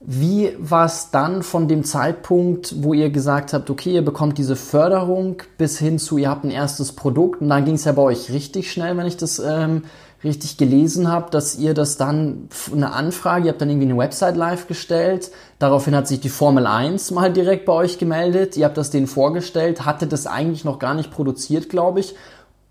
wie 0.06 0.54
war 0.60 0.86
es 0.86 1.12
dann 1.12 1.44
von 1.44 1.70
dem 1.70 1.86
Zeitpunkt, 1.86 2.84
wo 2.84 2.94
ihr 2.94 3.10
gesagt 3.10 3.54
habt, 3.54 3.70
okay, 3.70 3.94
ihr 3.94 4.04
bekommt 4.04 4.38
diese 4.38 4.58
Förderung 4.58 5.42
bis 5.58 5.80
hin 5.80 5.98
zu, 5.98 6.18
ihr 6.18 6.30
habt 6.30 6.44
ein 6.44 6.52
erstes 6.52 6.92
Produkt 6.92 7.42
und 7.42 7.48
dann 7.48 7.64
ging 7.64 7.76
es 7.76 7.86
ja 7.86 7.94
bei 7.94 8.02
euch 8.02 8.30
richtig 8.30 8.70
schnell, 8.70 8.98
wenn 8.98 9.08
ich 9.08 9.16
das 9.16 9.40
ähm, 9.40 9.84
richtig 10.24 10.58
gelesen 10.58 11.12
habe, 11.12 11.30
dass 11.32 11.58
ihr 11.58 11.74
das 11.74 11.98
dann 11.98 12.48
eine 12.72 12.94
Anfrage, 12.94 13.46
ihr 13.46 13.52
habt 13.52 13.62
dann 13.62 13.70
irgendwie 13.70 13.90
eine 13.90 13.98
Website 13.98 14.38
live 14.38 14.68
gestellt, 14.68 15.32
daraufhin 15.60 15.96
hat 15.96 16.08
sich 16.08 16.22
die 16.22 16.30
Formel 16.30 16.66
1 16.66 17.12
mal 17.12 17.32
direkt 17.32 17.66
bei 17.66 17.74
euch 17.74 17.98
gemeldet, 17.98 18.56
ihr 18.56 18.66
habt 18.66 18.78
das 18.78 18.90
denen 18.90 19.08
vorgestellt, 19.08 19.86
hatte 19.86 20.08
das 20.08 20.28
eigentlich 20.28 20.64
noch 20.64 20.80
gar 20.80 20.94
nicht 20.94 21.12
produziert, 21.12 21.70
glaube 21.70 22.00
ich, 22.00 22.16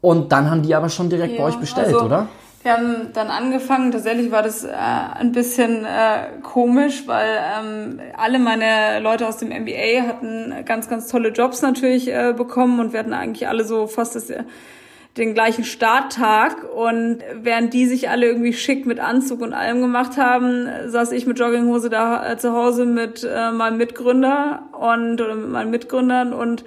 und 0.00 0.32
dann 0.32 0.50
haben 0.50 0.62
die 0.62 0.74
aber 0.74 0.88
schon 0.88 1.10
direkt 1.10 1.34
ja, 1.34 1.42
bei 1.42 1.48
euch 1.48 1.56
bestellt, 1.56 1.88
also, 1.88 2.06
oder? 2.06 2.28
Wir 2.62 2.74
haben 2.74 3.08
dann 3.12 3.28
angefangen, 3.28 3.90
tatsächlich 3.90 4.30
war 4.30 4.44
das 4.44 4.62
äh, 4.62 4.70
ein 4.70 5.32
bisschen 5.32 5.84
äh, 5.84 6.40
komisch, 6.42 7.08
weil 7.08 7.26
ähm, 7.58 8.00
alle 8.16 8.38
meine 8.38 9.00
Leute 9.00 9.26
aus 9.26 9.38
dem 9.38 9.48
MBA 9.48 10.06
hatten 10.06 10.54
ganz, 10.64 10.88
ganz 10.88 11.08
tolle 11.08 11.30
Jobs 11.30 11.60
natürlich 11.60 12.08
äh, 12.08 12.32
bekommen 12.36 12.78
und 12.78 12.92
wir 12.92 13.00
hatten 13.00 13.14
eigentlich 13.14 13.48
alle 13.48 13.64
so 13.64 13.88
fast 13.88 14.14
das 14.14 14.32
den 15.16 15.34
gleichen 15.34 15.64
Starttag 15.64 16.64
und 16.74 17.18
während 17.34 17.74
die 17.74 17.86
sich 17.86 18.08
alle 18.08 18.26
irgendwie 18.26 18.54
schick 18.54 18.86
mit 18.86 18.98
Anzug 18.98 19.42
und 19.42 19.52
allem 19.52 19.82
gemacht 19.82 20.16
haben, 20.16 20.66
saß 20.86 21.12
ich 21.12 21.26
mit 21.26 21.38
Jogginghose 21.38 21.90
da 21.90 22.32
äh, 22.32 22.38
zu 22.38 22.52
Hause 22.52 22.86
mit 22.86 23.22
äh, 23.22 23.50
meinem 23.50 23.76
Mitgründer 23.76 24.68
und 24.72 25.20
oder 25.20 25.34
mit 25.34 25.50
meinen 25.50 25.70
Mitgründern 25.70 26.32
und 26.32 26.64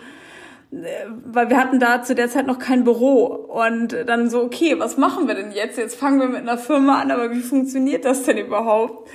äh, 0.71 0.85
weil 1.25 1.49
wir 1.49 1.57
hatten 1.57 1.79
da 1.79 2.03
zu 2.03 2.13
der 2.13 2.29
Zeit 2.29 2.45
noch 2.45 2.59
kein 2.59 2.83
Büro 2.83 3.25
und 3.25 3.95
dann 4.05 4.29
so 4.29 4.43
okay, 4.43 4.75
was 4.77 4.97
machen 4.97 5.27
wir 5.27 5.33
denn 5.33 5.51
jetzt? 5.51 5.79
Jetzt 5.79 5.95
fangen 5.99 6.19
wir 6.19 6.27
mit 6.27 6.41
einer 6.41 6.59
Firma 6.59 7.01
an, 7.01 7.09
aber 7.09 7.31
wie 7.31 7.41
funktioniert 7.41 8.05
das 8.05 8.23
denn 8.23 8.37
überhaupt? 8.37 9.09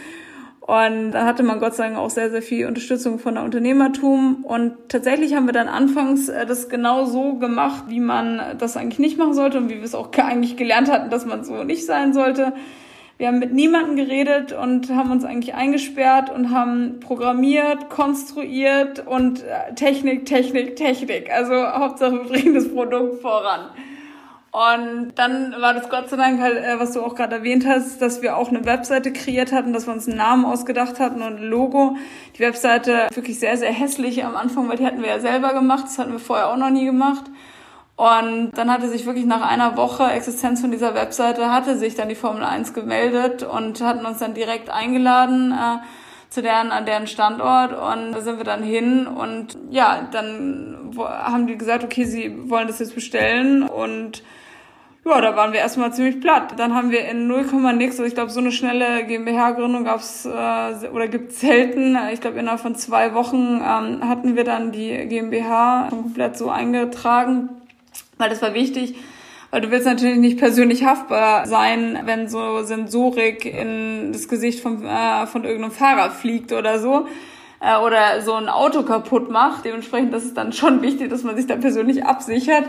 Und 0.61 1.13
da 1.13 1.25
hatte 1.25 1.43
man 1.43 1.59
Gott 1.59 1.75
sei 1.75 1.89
Dank 1.89 1.99
auch 1.99 2.11
sehr, 2.11 2.31
sehr 2.31 2.43
viel 2.43 2.67
Unterstützung 2.67 3.19
von 3.19 3.35
der 3.35 3.45
Unternehmertum. 3.45 4.45
Und 4.45 4.75
tatsächlich 4.89 5.35
haben 5.35 5.47
wir 5.47 5.53
dann 5.53 5.69
anfangs 5.69 6.29
äh, 6.29 6.47
das 6.47 6.69
genau 6.69 7.07
so 7.07 7.35
gemacht, 7.35 7.85
wie 7.89 8.01
man 8.01 8.41
das 8.59 8.77
eigentlich 8.77 8.99
nicht 8.99 9.19
machen 9.19 9.35
sollte 9.35 9.59
und 9.59 9.69
wie 9.69 9.77
wir 9.77 9.85
es 9.85 9.95
auch 9.95 10.13
eigentlich 10.17 10.57
gelernt 10.57 10.91
hatten, 10.91 11.11
dass 11.11 11.27
man 11.27 11.45
so 11.45 11.65
nicht 11.65 11.87
sein 11.87 12.13
sollte. 12.13 12.53
Wir 13.17 13.29
haben 13.29 13.39
mit 13.39 13.53
niemandem 13.53 13.97
geredet 13.97 14.53
und 14.53 14.89
haben 14.95 15.11
uns 15.11 15.25
eigentlich 15.25 15.55
eingesperrt 15.55 16.31
und 16.31 16.53
haben 16.53 17.01
programmiert, 17.01 17.91
konstruiert 17.91 19.07
und 19.07 19.43
äh, 19.43 19.75
Technik, 19.75 20.25
Technik, 20.25 20.77
Technik. 20.77 21.31
Also 21.31 21.55
Hauptsache 21.55 22.13
wir 22.13 22.25
bringen 22.25 22.55
das 22.55 22.73
Produkt 22.73 23.21
voran. 23.21 23.71
Und 24.53 25.13
dann 25.15 25.55
war 25.61 25.75
das 25.75 25.89
Gott 25.89 26.11
sei 26.11 26.17
Dank 26.17 26.41
halt, 26.41 26.57
äh, 26.57 26.81
was 26.81 26.93
du 26.93 27.03
auch 27.03 27.15
gerade 27.15 27.37
erwähnt 27.37 27.65
hast, 27.67 28.03
dass 28.03 28.21
wir 28.21 28.37
auch 28.37 28.49
eine 28.49 28.65
Webseite 28.65 29.13
kreiert 29.13 29.53
hatten, 29.53 29.73
dass 29.73 29.87
wir 29.87 29.93
uns 29.93 30.09
einen 30.09 30.17
Namen 30.17 30.45
ausgedacht 30.45 30.99
hatten 30.99 31.23
und 31.23 31.37
ein 31.37 31.45
Logo. 31.45 31.97
Die 32.37 32.41
Webseite 32.41 33.09
wirklich 33.15 33.39
sehr, 33.39 33.57
sehr 33.57 33.73
hässlich 33.73 34.25
am 34.25 34.35
Anfang, 34.35 34.69
weil 34.69 34.77
die 34.77 34.87
hatten 34.87 35.03
wir 35.03 35.09
ja 35.09 35.21
selber 35.21 35.55
gemacht. 35.55 35.85
Das 35.85 35.99
hatten 35.99 36.13
wir 36.13 36.19
vorher 36.19 36.49
auch 36.49 36.57
noch 36.57 36.71
nie 36.71 36.85
gemacht. 36.85 37.27
Und 37.95 38.53
dann 38.55 38.73
hatte 38.73 38.89
sich 38.89 39.07
wirklich 39.07 39.27
nach 39.27 39.43
einer 39.43 39.77
Woche 39.77 40.11
Existenz 40.11 40.63
von 40.63 40.71
dieser 40.71 40.95
Webseite, 40.95 41.53
hatte 41.53 41.77
sich 41.77 41.95
dann 41.95 42.09
die 42.09 42.15
Formel 42.15 42.43
1 42.43 42.73
gemeldet 42.73 43.45
und 43.45 43.81
hatten 43.83 44.05
uns 44.05 44.19
dann 44.19 44.35
direkt 44.35 44.71
eingeladen 44.71 45.53
äh, 45.53 45.79
zu 46.31 46.43
deren, 46.43 46.73
an 46.73 46.87
deren 46.87 47.07
Standort. 47.07 47.73
Und 47.73 48.13
da 48.13 48.21
sind 48.21 48.39
wir 48.39 48.45
dann 48.45 48.65
hin 48.65 49.07
und 49.07 49.59
ja, 49.71 50.09
dann 50.11 50.93
haben 50.97 51.47
die 51.47 51.57
gesagt, 51.59 51.85
okay, 51.85 52.05
sie 52.05 52.51
wollen 52.51 52.67
das 52.67 52.81
jetzt 52.81 52.95
bestellen 52.97 53.63
und 53.63 54.23
ja, 55.05 55.21
da 55.21 55.35
waren 55.35 55.53
wir 55.53 55.61
erstmal 55.61 55.93
ziemlich 55.93 56.21
platt. 56.21 56.59
Dann 56.59 56.75
haben 56.75 56.91
wir 56.91 57.07
in 57.09 57.27
0, 57.27 57.45
nix, 57.75 57.93
also 57.93 58.05
ich 58.05 58.15
glaube, 58.15 58.31
so 58.31 58.41
eine 58.41 58.53
schnelle 58.53 59.05
GmbH-Gründung 59.05 59.85
gab's 59.85 60.27
äh, 60.27 60.89
oder 60.89 61.09
gibt's 61.09 61.41
selten. 61.41 61.97
Ich 62.13 62.21
glaube, 62.21 62.39
innerhalb 62.39 62.61
von 62.61 62.75
zwei 62.75 63.15
Wochen 63.15 63.61
ähm, 63.63 64.09
hatten 64.09 64.37
wir 64.37 64.45
dann 64.45 64.73
die 64.73 65.07
GmbH 65.09 65.89
komplett 65.89 66.37
so 66.37 66.51
eingetragen, 66.51 67.49
weil 68.19 68.29
das 68.29 68.43
war 68.43 68.55
wichtig. 68.55 68.95
Weil 69.51 69.63
du 69.63 69.71
willst 69.73 69.87
natürlich 69.87 70.19
nicht 70.19 70.39
persönlich 70.39 70.85
haftbar 70.85 71.45
sein, 71.47 71.99
wenn 72.05 72.29
so 72.29 72.63
Sensorik 72.63 73.45
in 73.45 74.13
das 74.13 74.29
Gesicht 74.29 74.61
von, 74.61 74.85
äh, 74.85 75.27
von 75.27 75.45
irgendeinem 75.45 75.73
Fahrer 75.73 76.11
fliegt 76.11 76.53
oder 76.53 76.79
so 76.79 77.09
äh, 77.61 77.79
oder 77.79 78.23
so 78.23 78.35
ein 78.35 78.49
Auto 78.49 78.83
kaputt 78.83 79.31
macht. 79.31 79.65
Dementsprechend 79.65 80.15
ist 80.15 80.37
dann 80.37 80.53
schon 80.53 80.83
wichtig, 80.83 81.11
dass 81.11 81.23
man 81.23 81.37
sich 81.37 81.47
da 81.47 81.57
persönlich 81.57 82.05
absichert. 82.05 82.65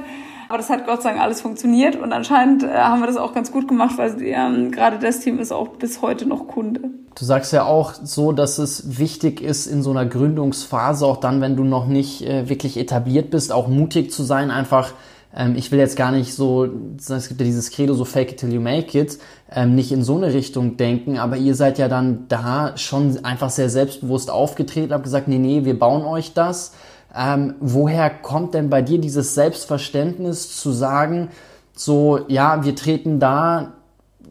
Aber 0.49 0.57
das 0.57 0.69
hat 0.69 0.85
Gott 0.85 1.01
sei 1.01 1.11
Dank 1.11 1.21
alles 1.21 1.39
funktioniert 1.39 1.95
und 1.95 2.11
anscheinend 2.11 2.63
äh, 2.63 2.73
haben 2.73 2.99
wir 2.99 3.07
das 3.07 3.15
auch 3.15 3.33
ganz 3.33 3.53
gut 3.53 3.69
gemacht, 3.69 3.97
weil 3.97 4.21
ähm, 4.21 4.69
gerade 4.71 4.99
das 4.99 5.21
Team 5.21 5.39
ist 5.39 5.53
auch 5.53 5.69
bis 5.69 6.01
heute 6.01 6.27
noch 6.27 6.47
Kunde. 6.47 6.89
Du 7.15 7.23
sagst 7.23 7.53
ja 7.53 7.63
auch 7.63 7.93
so, 7.93 8.33
dass 8.33 8.57
es 8.57 8.99
wichtig 8.99 9.39
ist 9.39 9.65
in 9.65 9.81
so 9.81 9.91
einer 9.91 10.05
Gründungsphase, 10.05 11.05
auch 11.05 11.17
dann, 11.17 11.39
wenn 11.39 11.55
du 11.55 11.63
noch 11.63 11.87
nicht 11.87 12.23
äh, 12.23 12.49
wirklich 12.49 12.77
etabliert 12.77 13.31
bist, 13.31 13.53
auch 13.53 13.69
mutig 13.69 14.11
zu 14.11 14.23
sein, 14.23 14.51
einfach 14.51 14.91
ähm, 15.35 15.55
ich 15.55 15.71
will 15.71 15.79
jetzt 15.79 15.95
gar 15.95 16.11
nicht 16.11 16.33
so, 16.33 16.67
es 16.97 17.27
gibt 17.27 17.39
ja 17.39 17.45
dieses 17.45 17.71
Credo, 17.71 17.93
so 17.93 18.05
fake 18.05 18.33
it 18.33 18.39
till 18.39 18.53
you 18.53 18.61
make 18.61 18.97
it, 18.97 19.17
ähm, 19.51 19.75
nicht 19.75 19.91
in 19.91 20.03
so 20.03 20.17
eine 20.17 20.33
Richtung 20.33 20.77
denken, 20.77 21.17
aber 21.17 21.37
ihr 21.37 21.55
seid 21.55 21.77
ja 21.77 21.87
dann 21.87 22.25
da 22.27 22.77
schon 22.77 23.23
einfach 23.23 23.49
sehr 23.49 23.69
selbstbewusst 23.69 24.29
aufgetreten, 24.29 24.93
habt 24.93 25.03
gesagt, 25.03 25.27
nee, 25.27 25.37
nee, 25.37 25.65
wir 25.65 25.77
bauen 25.77 26.03
euch 26.03 26.33
das. 26.33 26.73
Ähm, 27.15 27.55
woher 27.59 28.09
kommt 28.09 28.53
denn 28.53 28.69
bei 28.69 28.81
dir 28.81 28.99
dieses 28.99 29.35
Selbstverständnis 29.35 30.55
zu 30.57 30.71
sagen, 30.71 31.29
so, 31.73 32.19
ja, 32.27 32.63
wir 32.63 32.75
treten 32.75 33.19
da 33.19 33.73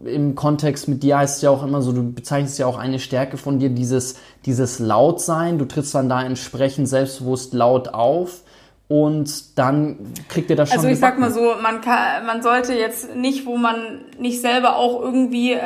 im 0.05 0.35
Kontext 0.35 0.89
mit 0.89 1.03
dir 1.03 1.19
heißt 1.19 1.37
es 1.37 1.43
ja 1.43 1.51
auch 1.51 1.63
immer 1.63 1.83
so, 1.83 1.93
du 1.93 2.03
bezeichnest 2.13 2.59
ja 2.59 2.67
auch 2.67 2.79
eine 2.79 2.99
Stärke 2.99 3.37
von 3.37 3.59
dir, 3.59 3.69
dieses, 3.69 4.15
dieses 4.47 4.79
Lautsein. 4.79 5.59
Du 5.59 5.67
trittst 5.67 5.95
dann 5.95 6.09
da 6.09 6.23
entsprechend 6.23 6.89
selbstbewusst 6.89 7.53
laut 7.53 7.89
auf 7.89 8.43
und 8.91 9.57
dann 9.57 9.99
kriegt 10.29 10.51
ihr 10.51 10.57
das 10.57 10.71
schon. 10.71 10.79
Also 10.79 10.89
ich 10.89 10.97
gebacken. 10.97 11.23
sag 11.23 11.31
mal 11.31 11.55
so, 11.55 11.63
man 11.63 11.81
kann, 11.81 12.27
man 12.27 12.43
sollte 12.43 12.75
jetzt 12.75 13.15
nicht, 13.15 13.47
wo 13.47 13.57
man 13.57 14.01
nicht 14.19 14.41
selber 14.41 14.75
auch 14.75 15.01
irgendwie 15.01 15.53
äh, 15.53 15.61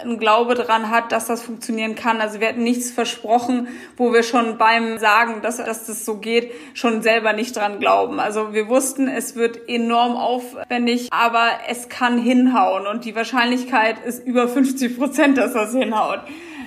einen 0.00 0.16
Glaube 0.20 0.54
dran 0.54 0.88
hat, 0.88 1.10
dass 1.10 1.26
das 1.26 1.42
funktionieren 1.42 1.96
kann. 1.96 2.20
Also 2.20 2.38
wir 2.38 2.46
hätten 2.46 2.62
nichts 2.62 2.92
versprochen, 2.92 3.66
wo 3.96 4.12
wir 4.12 4.22
schon 4.22 4.58
beim 4.58 4.98
Sagen, 4.98 5.42
dass, 5.42 5.56
dass 5.56 5.86
das 5.86 6.04
so 6.04 6.18
geht, 6.18 6.52
schon 6.74 7.02
selber 7.02 7.32
nicht 7.32 7.56
dran 7.56 7.80
glauben. 7.80 8.20
Also 8.20 8.54
wir 8.54 8.68
wussten, 8.68 9.08
es 9.08 9.34
wird 9.34 9.68
enorm 9.68 10.16
aufwendig, 10.16 11.08
aber 11.10 11.48
es 11.68 11.88
kann 11.88 12.16
hinhauen 12.16 12.86
und 12.86 13.04
die 13.04 13.16
Wahrscheinlichkeit 13.16 13.96
ist 14.06 14.24
über 14.24 14.46
50 14.46 14.96
Prozent, 14.96 15.36
dass 15.36 15.52
das 15.52 15.72
hinhaut. 15.72 16.20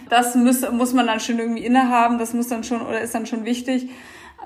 Das 0.09 0.35
muss, 0.35 0.69
muss 0.71 0.91
man 0.91 1.07
dann 1.07 1.21
schon 1.21 1.39
irgendwie 1.39 1.65
innehaben, 1.65 2.19
das 2.19 2.33
muss 2.33 2.49
dann 2.49 2.65
schon 2.65 2.81
oder 2.81 2.99
ist 2.99 3.15
dann 3.15 3.25
schon 3.25 3.45
wichtig 3.45 3.87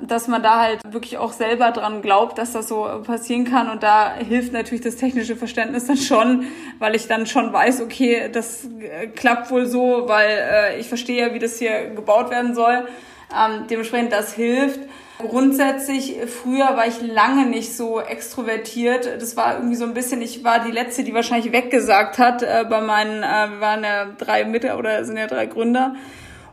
dass 0.02 0.28
man 0.28 0.44
da 0.44 0.60
halt 0.60 0.80
wirklich 0.90 1.18
auch 1.18 1.32
selber 1.32 1.72
dran 1.72 2.02
glaubt, 2.02 2.38
dass 2.38 2.54
das 2.54 2.68
so 2.68 2.88
passieren 3.06 3.46
kann. 3.46 3.70
Und 3.70 3.84
da 3.84 4.14
hilft 4.16 4.54
natürlich 4.54 4.84
das 4.84 4.96
technische 4.96 5.36
Verständnis 5.36 5.86
dann 5.86 5.98
schon, 5.98 6.46
weil 6.80 6.96
ich 6.96 7.08
dann 7.08 7.26
schon 7.26 7.52
weiß, 7.52 7.82
okay, 7.82 8.30
das 8.32 8.66
äh, 8.66 9.08
klappt 9.08 9.52
wohl 9.52 9.66
so, 9.66 10.08
weil 10.08 10.30
äh, 10.30 10.80
ich 10.80 10.88
verstehe 10.88 11.28
ja, 11.28 11.34
wie 11.34 11.40
das 11.40 11.60
hier 11.60 11.90
gebaut 11.90 12.30
werden 12.30 12.56
soll. 12.56 12.88
Ähm, 13.36 13.66
dementsprechend, 13.70 14.12
das 14.12 14.34
hilft. 14.34 14.80
Grundsätzlich, 15.20 16.16
früher 16.28 16.78
war 16.78 16.88
ich 16.88 17.02
lange 17.02 17.46
nicht 17.46 17.76
so 17.76 18.00
extrovertiert. 18.00 19.22
Das 19.22 19.36
war 19.36 19.56
irgendwie 19.56 19.76
so 19.76 19.84
ein 19.84 19.94
bisschen, 19.94 20.22
ich 20.22 20.46
war 20.46 20.64
die 20.64 20.72
Letzte, 20.72 21.04
die 21.04 21.14
wahrscheinlich 21.14 21.52
weggesagt 21.52 22.18
hat 22.20 22.42
äh, 22.42 22.66
bei 22.70 22.80
meinen, 22.80 23.22
äh, 23.22 23.52
wir 23.52 23.60
waren 23.60 23.84
ja 23.84 24.06
drei 24.18 24.46
Mitte 24.46 24.78
oder 24.78 25.04
sind 25.04 25.18
ja 25.18 25.28
drei 25.28 25.46
Gründer. 25.46 25.96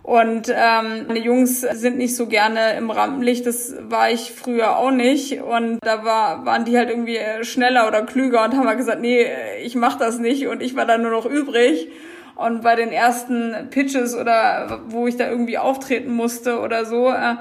Und 0.07 0.49
ähm, 0.51 1.07
meine 1.09 1.19
Jungs 1.19 1.63
sind 1.63 1.99
nicht 1.99 2.15
so 2.15 2.29
gerne 2.29 2.77
im 2.77 2.93
Rampenlicht, 2.93 3.45
das 3.45 3.75
war 3.89 4.09
ich 4.09 4.31
früher 4.31 4.77
auch 4.77 4.93
nicht. 4.93 5.41
Und 5.41 5.81
da 5.83 6.05
war, 6.05 6.47
waren 6.47 6.65
die 6.65 6.79
halt 6.79 6.91
irgendwie 6.91 7.19
schneller 7.43 7.89
oder 7.89 8.03
klüger 8.03 8.45
und 8.45 8.55
haben 8.57 8.69
halt 8.69 8.79
gesagt, 8.79 9.01
nee, 9.01 9.27
ich 9.65 9.75
mach 9.75 9.99
das 9.99 10.21
nicht. 10.21 10.47
Und 10.47 10.63
ich 10.63 10.77
war 10.77 10.87
dann 10.87 11.03
nur 11.03 11.11
noch 11.11 11.27
übrig. 11.27 11.89
Und 12.37 12.63
bei 12.63 12.77
den 12.77 12.93
ersten 12.93 13.69
Pitches 13.71 14.15
oder 14.15 14.81
wo 14.87 15.09
ich 15.09 15.17
da 15.17 15.29
irgendwie 15.29 15.59
auftreten 15.59 16.13
musste 16.13 16.61
oder 16.61 16.85
so, 16.85 17.11
äh, 17.11 17.35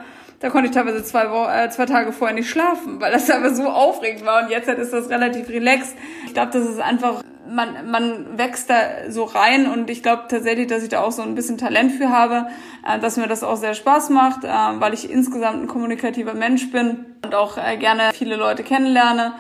da 0.45 0.51
konnte 0.51 0.69
ich 0.69 0.75
teilweise 0.75 1.03
zwei, 1.03 1.31
Wo 1.31 1.47
äh, 1.47 1.71
zwei 1.71 1.87
Tage 1.87 2.11
vorher 2.11 2.35
nicht 2.35 2.51
schlafen, 2.51 3.01
weil 3.01 3.11
das 3.11 3.31
aber 3.31 3.55
so 3.55 3.67
aufregend 3.67 4.27
war. 4.27 4.43
Und 4.43 4.51
jetzt 4.51 4.67
halt 4.67 4.77
ist 4.77 4.93
das 4.93 5.09
relativ 5.09 5.49
relaxed. 5.49 5.95
Ich 6.27 6.35
glaube, 6.35 6.51
das 6.51 6.69
ist 6.69 6.79
einfach 6.79 7.23
man, 7.49 7.89
man 7.89 8.37
wächst 8.37 8.69
da 8.69 9.09
so 9.09 9.23
rein 9.23 9.67
und 9.67 9.89
ich 9.89 10.03
glaube 10.03 10.25
tatsächlich, 10.27 10.67
dass 10.67 10.83
ich 10.83 10.89
da 10.89 11.01
auch 11.01 11.11
so 11.11 11.23
ein 11.23 11.33
bisschen 11.33 11.57
Talent 11.57 11.93
für 11.93 12.09
habe, 12.09 12.47
äh, 12.87 12.99
dass 12.99 13.17
mir 13.17 13.27
das 13.27 13.43
auch 13.43 13.55
sehr 13.55 13.73
Spaß 13.73 14.11
macht, 14.11 14.43
äh, 14.43 14.47
weil 14.47 14.93
ich 14.93 15.09
insgesamt 15.09 15.63
ein 15.63 15.67
kommunikativer 15.67 16.35
Mensch 16.35 16.71
bin 16.71 17.05
und 17.23 17.33
auch 17.33 17.57
äh, 17.57 17.77
gerne 17.77 18.11
viele 18.13 18.35
Leute 18.35 18.61
kennenlerne 18.61 19.33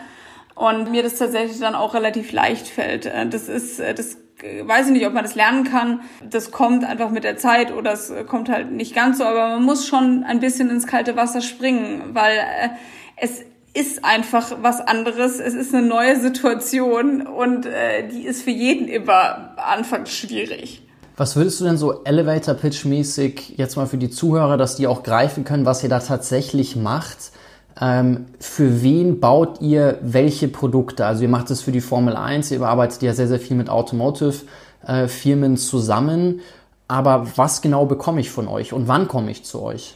und 0.55 0.89
mir 0.89 1.03
das 1.03 1.17
tatsächlich 1.17 1.59
dann 1.59 1.75
auch 1.75 1.93
relativ 1.93 2.31
leicht 2.31 2.67
fällt. 2.67 3.05
Das 3.05 3.47
ist, 3.47 3.79
das 3.79 4.17
weiß 4.41 4.87
ich 4.87 4.93
nicht, 4.93 5.07
ob 5.07 5.13
man 5.13 5.23
das 5.23 5.35
lernen 5.35 5.63
kann. 5.63 6.01
Das 6.29 6.51
kommt 6.51 6.83
einfach 6.83 7.09
mit 7.09 7.23
der 7.23 7.37
Zeit 7.37 7.73
oder 7.73 7.93
es 7.93 8.11
kommt 8.27 8.49
halt 8.49 8.71
nicht 8.71 8.93
ganz 8.95 9.17
so, 9.19 9.23
aber 9.23 9.49
man 9.49 9.63
muss 9.63 9.87
schon 9.87 10.23
ein 10.23 10.39
bisschen 10.39 10.69
ins 10.69 10.87
kalte 10.87 11.15
Wasser 11.15 11.41
springen, 11.41 12.13
weil 12.13 12.37
äh, 12.37 12.69
es 13.17 13.41
ist 13.73 14.05
einfach 14.05 14.51
was 14.61 14.79
anderes. 14.79 15.39
Es 15.39 15.53
ist 15.53 15.73
eine 15.75 15.85
neue 15.85 16.19
Situation 16.19 17.27
und 17.27 17.65
äh, 17.65 18.07
die 18.07 18.23
ist 18.23 18.43
für 18.43 18.51
jeden 18.51 18.87
immer 18.87 19.55
anfangs 19.57 20.11
schwierig. 20.11 20.81
Was 21.17 21.35
würdest 21.35 21.61
du 21.61 21.65
denn 21.65 21.77
so 21.77 22.03
Elevator 22.03 22.55
Pitch 22.55 22.83
mäßig 22.85 23.53
jetzt 23.57 23.77
mal 23.77 23.87
für 23.87 23.97
die 23.97 24.09
Zuhörer, 24.09 24.57
dass 24.57 24.75
die 24.75 24.87
auch 24.87 25.03
greifen 25.03 25.45
können, 25.45 25.65
was 25.65 25.81
ihr 25.81 25.89
da 25.89 25.99
tatsächlich 25.99 26.75
macht? 26.75 27.31
Ähm, 27.79 28.25
für 28.39 28.81
wen 28.83 29.19
baut 29.19 29.61
ihr 29.61 29.99
welche 30.01 30.47
Produkte? 30.47 31.05
Also 31.05 31.23
ihr 31.23 31.29
macht 31.29 31.49
es 31.51 31.61
für 31.61 31.71
die 31.71 31.81
Formel 31.81 32.15
1, 32.15 32.51
ihr 32.51 32.61
arbeitet 32.61 33.01
ja 33.01 33.13
sehr, 33.13 33.27
sehr 33.27 33.39
viel 33.39 33.57
mit 33.57 33.69
Automotive-Firmen 33.69 35.53
äh, 35.53 35.57
zusammen. 35.57 36.41
Aber 36.87 37.27
was 37.35 37.61
genau 37.61 37.85
bekomme 37.85 38.21
ich 38.21 38.29
von 38.29 38.47
euch 38.47 38.71
und 38.71 38.87
wann 38.87 39.07
komme 39.07 39.31
ich 39.31 39.43
zu 39.43 39.61
euch? 39.61 39.95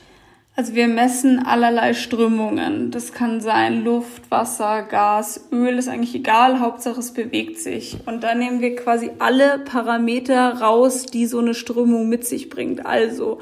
Also 0.59 0.75
wir 0.75 0.89
messen 0.89 1.39
allerlei 1.45 1.93
Strömungen. 1.93 2.91
Das 2.91 3.13
kann 3.13 3.39
sein 3.39 3.85
Luft, 3.85 4.29
Wasser, 4.29 4.83
Gas, 4.83 5.47
Öl, 5.53 5.77
ist 5.77 5.87
eigentlich 5.87 6.15
egal, 6.15 6.59
Hauptsache 6.59 6.99
es 6.99 7.13
bewegt 7.13 7.59
sich. 7.59 7.95
Und 8.05 8.25
da 8.25 8.35
nehmen 8.35 8.59
wir 8.59 8.75
quasi 8.75 9.11
alle 9.19 9.59
Parameter 9.59 10.59
raus, 10.59 11.05
die 11.05 11.27
so 11.27 11.39
eine 11.39 11.53
Strömung 11.53 12.09
mit 12.09 12.25
sich 12.25 12.49
bringt. 12.49 12.85
Also 12.85 13.39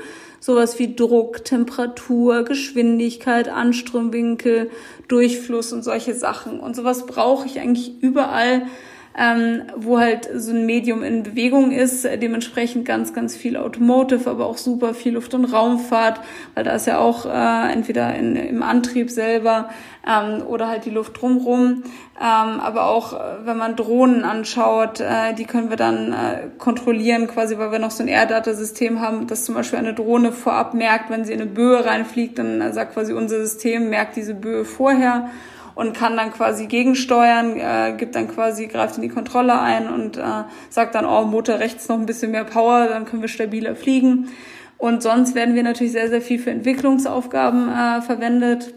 sowas 0.48 0.80
wie 0.80 0.96
Druck, 0.96 1.44
Temperatur, 1.44 2.46
Geschwindigkeit, 2.46 3.50
Anströmwinkel, 3.50 4.72
Durchfluss 5.10 5.74
und 5.74 5.84
solche 5.84 6.14
Sachen. 6.14 6.62
Und 6.62 6.74
sowas 6.74 7.06
brauche 7.06 7.46
ich 7.46 7.60
eigentlich 7.60 8.02
überall 8.02 8.62
ähm, 9.18 9.64
wo 9.76 10.00
halt 10.00 10.30
so 10.36 10.52
ein 10.52 10.66
Medium 10.66 11.04
in 11.04 11.24
Bewegung 11.24 11.72
ist, 11.72 12.06
dementsprechend 12.06 12.86
ganz, 12.86 13.14
ganz 13.14 13.36
viel 13.36 13.58
Automotive, 13.58 14.30
aber 14.30 14.46
auch 14.46 14.58
super 14.58 14.94
viel 14.94 15.14
Luft- 15.14 15.34
und 15.34 15.46
Raumfahrt, 15.46 16.20
weil 16.54 16.64
da 16.64 16.72
ist 16.74 16.86
ja 16.86 17.00
auch 17.00 17.26
äh, 17.26 17.74
entweder 17.74 18.14
in, 18.16 18.36
im 18.36 18.62
Antrieb 18.62 19.10
selber 19.10 19.70
ähm, 20.08 20.44
oder 20.46 20.68
halt 20.68 20.86
die 20.86 20.92
Luft 20.92 21.20
drumrum. 21.20 21.84
Ähm, 22.20 22.60
aber 22.60 22.88
auch, 22.88 23.14
äh, 23.14 23.46
wenn 23.46 23.58
man 23.58 23.76
Drohnen 23.76 24.24
anschaut, 24.24 25.00
äh, 25.00 25.34
die 25.34 25.46
können 25.46 25.70
wir 25.70 25.78
dann 25.78 26.14
äh, 26.14 26.50
kontrollieren, 26.58 27.28
quasi, 27.28 27.58
weil 27.58 27.72
wir 27.72 27.80
noch 27.80 27.92
so 27.92 28.04
ein 28.04 28.10
Air-Data-System 28.10 29.02
haben, 29.02 29.28
dass 29.28 29.46
zum 29.46 29.56
Beispiel 29.56 29.80
eine 29.80 29.94
Drohne 29.94 30.32
vorab 30.32 30.74
merkt, 30.76 31.10
wenn 31.10 31.26
sie 31.26 31.34
in 31.34 31.42
eine 31.42 31.50
Böe 31.50 31.84
reinfliegt, 31.84 32.38
dann 32.38 32.74
sagt 32.74 32.94
quasi 32.94 33.14
unser 33.14 33.40
System, 33.40 33.90
merkt 33.90 34.16
diese 34.16 34.36
Böe 34.36 34.64
vorher 34.64 35.30
und 35.78 35.94
kann 35.94 36.18
dann 36.18 36.34
quasi 36.34 36.66
gegensteuern, 36.66 37.56
äh, 37.56 37.94
gibt 37.96 38.16
dann 38.16 38.28
quasi, 38.28 38.66
greift 38.66 38.96
in 38.96 39.04
die 39.04 39.10
Kontrolle 39.10 39.62
ein 39.62 39.90
und 39.90 40.18
äh, 40.18 40.22
sagt 40.72 40.96
dann, 40.96 41.06
oh, 41.06 41.24
Motor 41.26 41.60
rechts 41.60 41.88
noch 41.88 42.00
ein 42.00 42.08
bisschen 42.08 42.32
mehr 42.32 42.46
Power, 42.46 42.88
dann 42.88 43.06
können 43.06 43.22
wir 43.22 43.30
stabiler 43.30 43.76
fliegen. 43.76 44.30
Und 44.80 45.04
sonst 45.04 45.36
werden 45.36 45.54
wir 45.54 45.62
natürlich 45.62 45.92
sehr, 45.92 46.10
sehr 46.10 46.22
viel 46.22 46.40
für 46.40 46.50
Entwicklungsaufgaben 46.50 47.70
äh, 47.70 48.02
verwendet, 48.02 48.74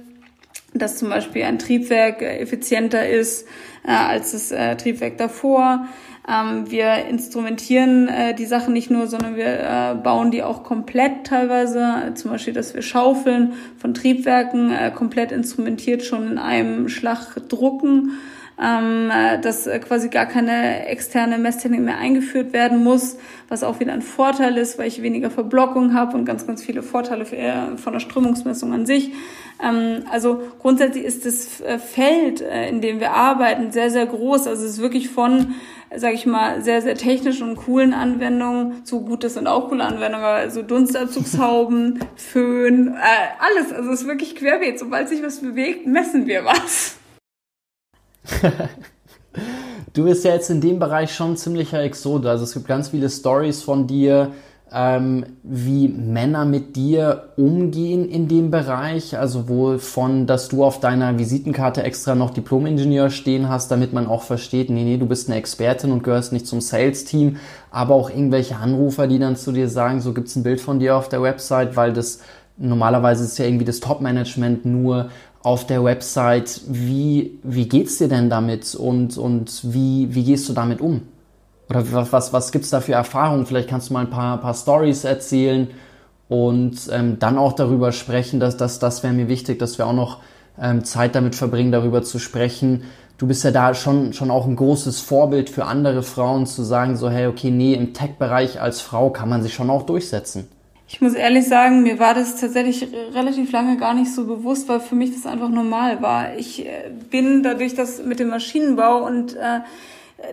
dass 0.75 0.99
zum 0.99 1.09
Beispiel 1.09 1.45
ein 1.45 1.59
Triebwerk 1.59 2.21
effizienter 2.21 3.09
ist 3.09 3.47
äh, 3.83 3.93
als 3.93 4.33
das 4.33 4.53
äh, 4.53 4.77
Triebwerk 4.77 5.17
davor. 5.17 5.87
Ähm, 6.29 6.71
wir 6.71 7.07
instrumentieren 7.07 8.09
äh, 8.09 8.35
die 8.35 8.45
Sachen 8.47 8.73
nicht 8.73 8.91
nur, 8.91 9.07
sondern 9.07 9.37
wir 9.37 9.47
äh, 9.47 9.95
bauen 9.95 10.31
die 10.31 10.43
auch 10.43 10.63
komplett 10.63 11.27
teilweise. 11.27 12.13
Zum 12.15 12.31
Beispiel, 12.31 12.53
dass 12.53 12.75
wir 12.75 12.83
Schaufeln 12.83 13.55
von 13.79 13.95
Triebwerken 13.95 14.73
äh, 14.73 14.91
komplett 14.91 15.33
instrumentiert 15.33 16.03
schon 16.03 16.33
in 16.33 16.39
einem 16.39 16.89
Schlag 16.89 17.37
drucken 17.49 18.13
ähm, 18.61 19.11
dass 19.43 19.69
quasi 19.87 20.09
gar 20.09 20.27
keine 20.27 20.87
externe 20.87 21.39
Messtechnik 21.39 21.81
mehr 21.81 21.99
eingeführt 21.99 22.53
werden 22.53 22.83
muss, 22.85 23.17
was 23.49 23.63
auch 23.63 23.81
wieder 23.81 23.93
ein 23.93 24.03
Vorteil 24.03 24.57
ist, 24.59 24.79
weil 24.79 24.89
ich 24.89 25.03
weniger 25.03 25.31
Verblockung 25.31 25.95
habe 25.95 26.17
und 26.17 26.25
ganz, 26.25 26.47
ganz 26.47 26.63
viele 26.63 26.83
Vorteile 26.83 27.25
für, 27.25 27.37
äh, 27.37 27.77
von 27.77 27.93
der 27.93 28.01
Strömungsmessung 28.01 28.73
an 28.73 28.87
sich. 28.87 29.13
Ähm, 29.63 30.05
also 30.11 30.41
grundsätzlich 30.59 31.05
ist 31.05 31.27
das 31.27 31.63
Feld, 31.79 32.41
in 32.41 32.81
dem 32.81 33.01
wir 33.01 33.13
arbeiten, 33.13 33.73
sehr, 33.73 33.91
sehr 33.91 34.07
groß. 34.07 34.47
Also 34.47 34.65
es 34.65 34.73
ist 34.73 34.81
wirklich 34.81 35.09
von 35.09 35.55
sage 35.97 36.15
ich 36.15 36.25
mal, 36.25 36.63
sehr, 36.63 36.83
sehr 36.83 36.95
technischen 36.95 37.49
und 37.49 37.57
coolen 37.57 37.95
Anwendungen 37.95 38.85
zu 38.85 39.01
gut, 39.01 39.25
das 39.25 39.35
sind 39.35 39.47
auch 39.49 39.69
coole 39.69 39.85
Anwendungen, 39.85 40.25
also 40.25 40.63
Dunstabzugshauben, 40.63 42.01
Föhn, 42.17 42.89
äh, 42.89 43.01
alles. 43.41 43.73
Also 43.73 43.91
es 43.91 44.03
ist 44.03 44.07
wirklich 44.07 44.37
querbeet. 44.37 44.79
Sobald 44.79 45.09
sich 45.09 45.23
was 45.23 45.41
bewegt, 45.41 45.87
messen 45.87 46.27
wir 46.27 46.45
was. 46.45 47.00
du 49.93 50.05
bist 50.05 50.25
ja 50.25 50.33
jetzt 50.33 50.51
in 50.51 50.61
dem 50.61 50.79
Bereich 50.79 51.15
schon 51.15 51.37
ziemlicher 51.37 51.83
Exode. 51.83 52.31
Also 52.31 52.45
es 52.45 52.53
gibt 52.53 52.67
ganz 52.67 52.89
viele 52.89 53.11
Stories 53.11 53.63
von 53.63 53.87
dir, 53.87 54.33
ähm, 54.73 55.25
wie 55.43 55.89
Männer 55.89 56.45
mit 56.45 56.77
dir 56.77 57.31
umgehen 57.37 58.09
in 58.09 58.29
dem 58.29 58.51
Bereich. 58.51 59.19
Also 59.19 59.49
wohl 59.49 59.79
von, 59.79 60.27
dass 60.27 60.49
du 60.49 60.65
auf 60.65 60.81
deiner 60.81 61.19
Visitenkarte 61.19 61.83
extra 61.83 62.15
noch 62.15 62.31
Diplom-Ingenieur 62.31 63.11
stehen 63.11 63.49
hast, 63.49 63.71
damit 63.71 63.93
man 63.93 64.07
auch 64.07 64.23
versteht, 64.23 64.71
nee, 64.71 64.85
nee, 64.85 64.97
du 64.97 65.07
bist 65.07 65.29
eine 65.29 65.39
Expertin 65.39 65.91
und 65.91 66.05
gehörst 66.05 66.33
nicht 66.33 66.47
zum 66.47 66.61
Sales-Team. 66.61 67.37
Aber 67.71 67.95
auch 67.95 68.11
irgendwelche 68.11 68.57
Anrufer, 68.57 69.07
die 69.07 69.19
dann 69.19 69.37
zu 69.37 69.53
dir 69.53 69.69
sagen, 69.69 70.01
so 70.01 70.13
gibt's 70.13 70.37
ein 70.37 70.43
Bild 70.45 70.61
von 70.61 70.79
dir 70.79 70.97
auf 70.97 71.09
der 71.09 71.23
Website, 71.23 71.77
weil 71.77 71.93
das 71.93 72.21
normalerweise 72.61 73.25
ist 73.25 73.39
ja 73.39 73.47
irgendwie 73.47 73.65
das 73.65 73.81
Top-Management 73.81 74.67
nur 74.67 75.11
auf 75.43 75.67
der 75.67 75.85
Website. 75.85 76.61
Wie, 76.69 77.39
wie 77.43 77.69
geht's 77.69 77.99
dir 77.99 78.09
denn 78.09 78.31
damit 78.31 78.75
und, 78.75 79.17
und 79.17 79.61
wie, 79.73 80.15
wie 80.15 80.25
gehst 80.25 80.49
du 80.49 80.53
damit 80.53 80.81
um? 80.81 81.03
Oder 81.69 81.93
was, 81.93 82.13
was, 82.13 82.33
was 82.33 82.53
gibt's 82.53 82.71
da 82.71 82.81
für 82.81 82.93
Erfahrungen? 82.93 83.47
Vielleicht 83.47 83.69
kannst 83.69 83.91
du 83.91 83.95
mal 83.95 84.01
ein 84.01 84.11
paar, 84.11 84.39
paar 84.39 84.55
Stories 84.55 85.05
erzählen 85.05 85.69
und 86.29 86.89
ähm, 86.93 87.19
dann 87.19 87.39
auch 87.39 87.53
darüber 87.53 87.93
sprechen, 87.93 88.41
dass 88.41 88.57
das, 88.57 88.79
das 88.79 89.03
wäre 89.03 89.13
mir 89.13 89.29
wichtig, 89.29 89.59
dass 89.59 89.79
wir 89.79 89.87
auch 89.87 89.93
noch 89.93 90.19
ähm, 90.61 90.85
Zeit 90.85 91.15
damit 91.15 91.35
verbringen, 91.35 91.73
darüber 91.73 92.03
zu 92.03 92.19
sprechen. 92.19 92.85
Du 93.19 93.27
bist 93.27 93.45
ja 93.45 93.51
da 93.51 93.75
schon, 93.75 94.13
schon 94.13 94.31
auch 94.31 94.47
ein 94.47 94.57
großes 94.57 95.01
Vorbild 95.01 95.51
für 95.51 95.67
andere 95.67 96.03
Frauen 96.03 96.47
zu 96.47 96.63
sagen, 96.63 96.97
so, 96.97 97.11
hey, 97.11 97.27
okay, 97.27 97.51
nee, 97.51 97.75
im 97.75 97.95
Tech-Bereich 97.95 98.61
als 98.61 98.81
Frau 98.81 99.11
kann 99.11 99.29
man 99.29 99.43
sich 99.43 99.55
schon 99.55 99.71
auch 99.71 99.85
durchsetzen. 99.85 100.49
Ich 100.93 101.01
muss 101.01 101.15
ehrlich 101.15 101.47
sagen, 101.47 101.85
mir 101.85 102.01
war 102.01 102.15
das 102.15 102.35
tatsächlich 102.35 102.89
relativ 103.15 103.53
lange 103.53 103.77
gar 103.77 103.95
nicht 103.95 104.13
so 104.13 104.27
bewusst, 104.27 104.69
weil 104.69 104.81
für 104.81 104.97
mich 104.97 105.15
das 105.15 105.25
einfach 105.25 105.49
normal 105.49 106.03
war. 106.03 106.37
Ich 106.37 106.67
äh, 106.67 106.91
bin 107.11 107.45
dadurch, 107.45 107.75
dass 107.75 108.03
mit 108.03 108.19
dem 108.19 108.29
Maschinenbau 108.29 109.07
und 109.07 109.37
äh, 109.37 109.61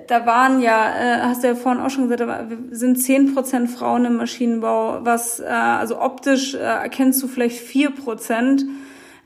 da 0.08 0.26
waren 0.26 0.60
ja, 0.60 0.90
äh, 0.90 1.22
hast 1.22 1.44
du 1.44 1.50
ja 1.50 1.54
vorhin 1.56 1.80
auch 1.80 1.92
schon 1.92 2.10
gesagt, 2.10 2.22
da 2.22 2.48
sind 2.72 2.96
zehn 2.96 3.36
Prozent 3.36 3.70
Frauen 3.70 4.06
im 4.06 4.18
Maschinenbau, 4.18 5.02
was, 5.06 5.40
äh, 5.40 5.46
also 5.46 6.02
optisch 6.02 6.56
äh, 6.56 6.58
erkennst 6.58 7.22
du 7.22 7.28
vielleicht 7.28 7.60
vier 7.60 7.92
Prozent. 7.92 8.66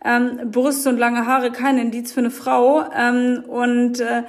Ähm, 0.03 0.51
Brüste 0.51 0.89
und 0.89 0.97
lange 0.97 1.27
Haare 1.27 1.51
kein 1.51 1.77
Indiz 1.77 2.11
für 2.11 2.19
eine 2.19 2.31
Frau. 2.31 2.83
Ähm, 2.93 3.43
und 3.47 4.01
äh, 4.01 4.23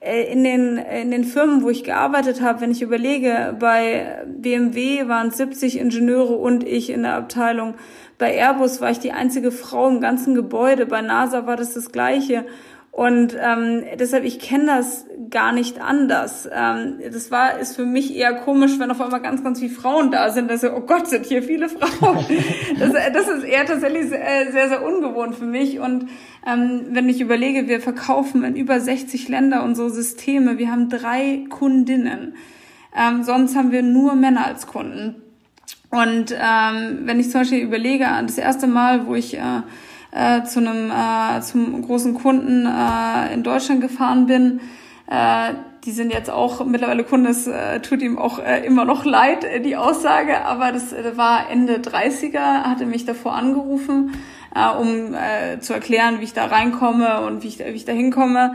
in 0.00 0.44
den, 0.44 0.78
in 0.78 1.10
den 1.10 1.24
Firmen, 1.24 1.62
wo 1.62 1.70
ich 1.70 1.82
gearbeitet 1.82 2.40
habe, 2.40 2.60
wenn 2.60 2.70
ich 2.70 2.82
überlege, 2.82 3.56
bei 3.58 4.24
BMW 4.26 5.08
waren 5.08 5.28
es 5.28 5.38
70 5.38 5.78
Ingenieure 5.78 6.34
und 6.34 6.62
ich 6.64 6.90
in 6.90 7.02
der 7.02 7.14
Abteilung. 7.14 7.74
Bei 8.16 8.32
Airbus 8.32 8.80
war 8.80 8.90
ich 8.90 9.00
die 9.00 9.12
einzige 9.12 9.50
Frau 9.50 9.88
im 9.88 10.00
ganzen 10.00 10.34
Gebäude. 10.34 10.86
Bei 10.86 11.02
NASA 11.02 11.46
war 11.46 11.56
das 11.56 11.74
das 11.74 11.90
Gleiche. 11.90 12.44
Und 12.98 13.36
ähm, 13.40 13.84
deshalb, 13.96 14.24
ich 14.24 14.40
kenne 14.40 14.66
das 14.66 15.06
gar 15.30 15.52
nicht 15.52 15.80
anders. 15.80 16.48
Ähm, 16.52 16.94
das 17.12 17.30
war, 17.30 17.60
ist 17.60 17.76
für 17.76 17.86
mich 17.86 18.16
eher 18.16 18.34
komisch, 18.34 18.80
wenn 18.80 18.90
auf 18.90 19.00
einmal 19.00 19.22
ganz, 19.22 19.44
ganz 19.44 19.60
viele 19.60 19.72
Frauen 19.72 20.10
da 20.10 20.30
sind. 20.30 20.50
Dass, 20.50 20.64
oh 20.64 20.80
Gott, 20.80 21.06
sind 21.06 21.24
hier 21.24 21.44
viele 21.44 21.68
Frauen. 21.68 22.26
das, 22.80 22.92
das 23.12 23.28
ist 23.28 23.44
eher 23.44 23.66
tatsächlich 23.66 24.08
sehr, 24.08 24.50
sehr, 24.50 24.68
sehr 24.68 24.84
ungewohnt 24.84 25.36
für 25.36 25.44
mich. 25.44 25.78
Und 25.78 26.08
ähm, 26.44 26.86
wenn 26.90 27.08
ich 27.08 27.20
überlege, 27.20 27.68
wir 27.68 27.80
verkaufen 27.80 28.42
in 28.42 28.56
über 28.56 28.80
60 28.80 29.28
Länder 29.28 29.62
unsere 29.62 29.90
Systeme. 29.90 30.58
Wir 30.58 30.72
haben 30.72 30.88
drei 30.88 31.44
Kundinnen. 31.50 32.34
Ähm, 32.96 33.22
sonst 33.22 33.54
haben 33.54 33.70
wir 33.70 33.84
nur 33.84 34.16
Männer 34.16 34.44
als 34.44 34.66
Kunden. 34.66 35.22
Und 35.90 36.32
ähm, 36.32 37.02
wenn 37.04 37.20
ich 37.20 37.30
zum 37.30 37.42
Beispiel 37.42 37.60
überlege, 37.60 38.08
das 38.22 38.38
erste 38.38 38.66
Mal, 38.66 39.06
wo 39.06 39.14
ich 39.14 39.38
äh, 39.38 39.62
äh, 40.10 40.42
zu 40.44 40.60
einem 40.60 40.90
äh, 40.90 41.40
zum 41.40 41.82
großen 41.82 42.14
Kunden 42.14 42.66
äh, 42.66 43.32
in 43.34 43.42
Deutschland 43.42 43.80
gefahren 43.80 44.26
bin. 44.26 44.60
Äh, 45.06 45.54
die 45.84 45.92
sind 45.92 46.12
jetzt 46.12 46.30
auch 46.30 46.64
mittlerweile 46.66 47.04
Kunden, 47.04 47.26
es 47.26 47.46
äh, 47.46 47.80
tut 47.80 48.02
ihm 48.02 48.18
auch 48.18 48.38
äh, 48.38 48.64
immer 48.66 48.84
noch 48.84 49.04
leid, 49.04 49.44
äh, 49.44 49.60
die 49.60 49.76
Aussage, 49.76 50.44
aber 50.44 50.72
das 50.72 50.92
äh, 50.92 51.16
war 51.16 51.50
Ende 51.50 51.76
30er, 51.76 52.64
hatte 52.64 52.84
mich 52.84 53.04
davor 53.04 53.34
angerufen, 53.34 54.12
äh, 54.54 54.68
um 54.68 55.14
äh, 55.14 55.60
zu 55.60 55.72
erklären, 55.72 56.20
wie 56.20 56.24
ich 56.24 56.34
da 56.34 56.46
reinkomme 56.46 57.22
und 57.22 57.42
wie 57.42 57.48
ich, 57.48 57.58
wie 57.58 57.64
ich 57.70 57.84
da 57.84 57.92
hinkomme. 57.92 58.54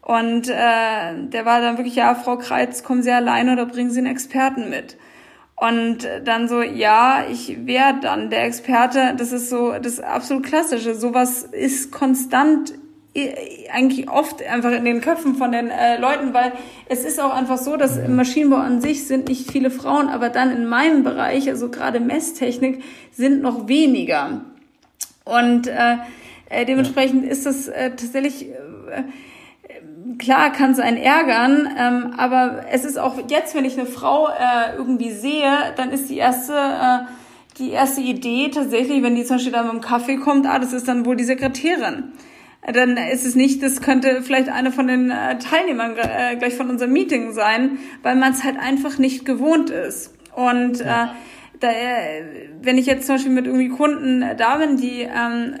Und 0.00 0.48
äh, 0.48 1.28
der 1.28 1.46
war 1.46 1.60
dann 1.60 1.78
wirklich, 1.78 1.94
ja, 1.94 2.16
Frau 2.16 2.36
Kreitz, 2.36 2.82
kommen 2.82 3.04
Sie 3.04 3.12
alleine 3.12 3.52
oder 3.52 3.66
bringen 3.66 3.90
Sie 3.90 3.98
einen 3.98 4.10
Experten 4.10 4.68
mit? 4.68 4.96
Und 5.62 6.08
dann 6.24 6.48
so, 6.48 6.60
ja, 6.60 7.24
ich 7.30 7.66
wäre 7.66 7.94
dann 8.02 8.30
der 8.30 8.46
Experte. 8.46 9.14
Das 9.16 9.30
ist 9.30 9.48
so 9.48 9.74
das 9.80 10.00
absolut 10.00 10.44
Klassische. 10.44 10.96
Sowas 10.96 11.44
ist 11.44 11.92
konstant 11.92 12.74
äh, 13.14 13.68
eigentlich 13.72 14.10
oft 14.10 14.42
einfach 14.42 14.72
in 14.72 14.84
den 14.84 15.00
Köpfen 15.00 15.36
von 15.36 15.52
den 15.52 15.70
äh, 15.70 16.00
Leuten, 16.00 16.34
weil 16.34 16.50
es 16.88 17.04
ist 17.04 17.20
auch 17.20 17.32
einfach 17.32 17.58
so, 17.58 17.76
dass 17.76 17.96
im 17.96 18.16
Maschinenbau 18.16 18.56
an 18.56 18.80
sich 18.80 19.06
sind 19.06 19.28
nicht 19.28 19.52
viele 19.52 19.70
Frauen, 19.70 20.08
aber 20.08 20.30
dann 20.30 20.50
in 20.50 20.66
meinem 20.66 21.04
Bereich, 21.04 21.48
also 21.48 21.68
gerade 21.68 22.00
Messtechnik, 22.00 22.82
sind 23.12 23.40
noch 23.40 23.68
weniger. 23.68 24.40
Und 25.24 25.68
äh, 25.68 25.98
äh 26.48 26.64
dementsprechend 26.64 27.24
ist 27.24 27.46
das 27.46 27.68
äh, 27.68 27.90
tatsächlich 27.90 28.48
äh, 28.48 29.04
klar 30.18 30.52
kann 30.52 30.72
es 30.72 30.78
einen 30.78 30.96
ärgern, 30.96 31.68
ähm, 31.78 32.14
aber 32.16 32.66
es 32.70 32.84
ist 32.84 32.98
auch 32.98 33.16
jetzt, 33.28 33.54
wenn 33.54 33.64
ich 33.64 33.78
eine 33.78 33.86
Frau 33.86 34.28
äh, 34.28 34.76
irgendwie 34.76 35.10
sehe, 35.10 35.52
dann 35.76 35.90
ist 35.90 36.08
die 36.08 36.18
erste, 36.18 36.54
äh, 36.54 36.98
die 37.58 37.70
erste 37.70 38.00
Idee 38.00 38.50
tatsächlich, 38.50 39.02
wenn 39.02 39.14
die 39.14 39.24
zum 39.24 39.36
Beispiel 39.36 39.52
dann 39.52 39.66
mit 39.66 39.74
dem 39.74 39.80
Kaffee 39.80 40.16
kommt, 40.16 40.46
ah, 40.46 40.58
das 40.58 40.72
ist 40.72 40.88
dann 40.88 41.06
wohl 41.06 41.16
die 41.16 41.24
Sekretärin. 41.24 42.12
Dann 42.64 42.96
ist 42.96 43.26
es 43.26 43.34
nicht, 43.34 43.60
das 43.62 43.80
könnte 43.80 44.22
vielleicht 44.22 44.48
eine 44.48 44.70
von 44.70 44.86
den 44.86 45.10
äh, 45.10 45.38
Teilnehmern 45.38 45.96
äh, 45.96 46.36
gleich 46.36 46.54
von 46.54 46.70
unserem 46.70 46.92
Meeting 46.92 47.32
sein, 47.32 47.78
weil 48.02 48.14
man 48.14 48.32
es 48.32 48.44
halt 48.44 48.56
einfach 48.56 48.98
nicht 48.98 49.24
gewohnt 49.24 49.70
ist. 49.70 50.14
Und 50.36 50.80
äh, 50.80 51.06
da, 51.58 51.70
äh, 51.70 52.48
wenn 52.60 52.78
ich 52.78 52.86
jetzt 52.86 53.06
zum 53.06 53.16
Beispiel 53.16 53.32
mit 53.32 53.46
irgendwie 53.46 53.68
Kunden 53.68 54.24
da 54.36 54.56
bin, 54.58 54.76
die 54.76 55.00
ähm, 55.00 55.56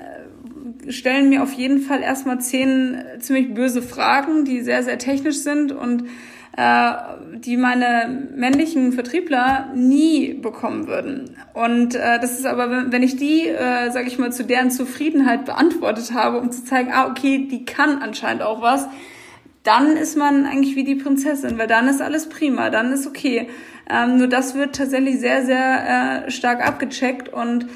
stellen 0.88 1.28
mir 1.28 1.42
auf 1.42 1.52
jeden 1.52 1.80
Fall 1.80 2.02
erstmal 2.02 2.40
zehn 2.40 3.02
ziemlich 3.20 3.54
böse 3.54 3.82
Fragen, 3.82 4.44
die 4.44 4.62
sehr, 4.62 4.82
sehr 4.82 4.98
technisch 4.98 5.38
sind 5.38 5.72
und 5.72 6.04
äh, 6.56 6.92
die 7.34 7.56
meine 7.56 8.28
männlichen 8.34 8.92
Vertriebler 8.92 9.70
nie 9.74 10.34
bekommen 10.34 10.86
würden. 10.86 11.36
Und 11.54 11.94
äh, 11.94 12.20
das 12.20 12.38
ist 12.38 12.44
aber, 12.44 12.92
wenn 12.92 13.02
ich 13.02 13.16
die, 13.16 13.48
äh, 13.48 13.90
sage 13.90 14.08
ich 14.08 14.18
mal, 14.18 14.32
zu 14.32 14.44
deren 14.44 14.70
Zufriedenheit 14.70 15.46
beantwortet 15.46 16.12
habe, 16.12 16.38
um 16.38 16.50
zu 16.50 16.64
zeigen, 16.64 16.90
ah, 16.92 17.08
okay, 17.08 17.48
die 17.50 17.64
kann 17.64 18.02
anscheinend 18.02 18.42
auch 18.42 18.60
was, 18.60 18.86
dann 19.62 19.96
ist 19.96 20.16
man 20.16 20.44
eigentlich 20.44 20.76
wie 20.76 20.84
die 20.84 20.96
Prinzessin, 20.96 21.56
weil 21.56 21.68
dann 21.68 21.88
ist 21.88 22.02
alles 22.02 22.28
prima, 22.28 22.68
dann 22.68 22.92
ist 22.92 23.06
okay. 23.06 23.48
Ähm, 23.88 24.18
nur 24.18 24.26
das 24.26 24.54
wird 24.54 24.76
tatsächlich 24.76 25.20
sehr, 25.20 25.44
sehr 25.44 26.26
äh, 26.26 26.30
stark 26.30 26.66
abgecheckt 26.66 27.28
und 27.28 27.66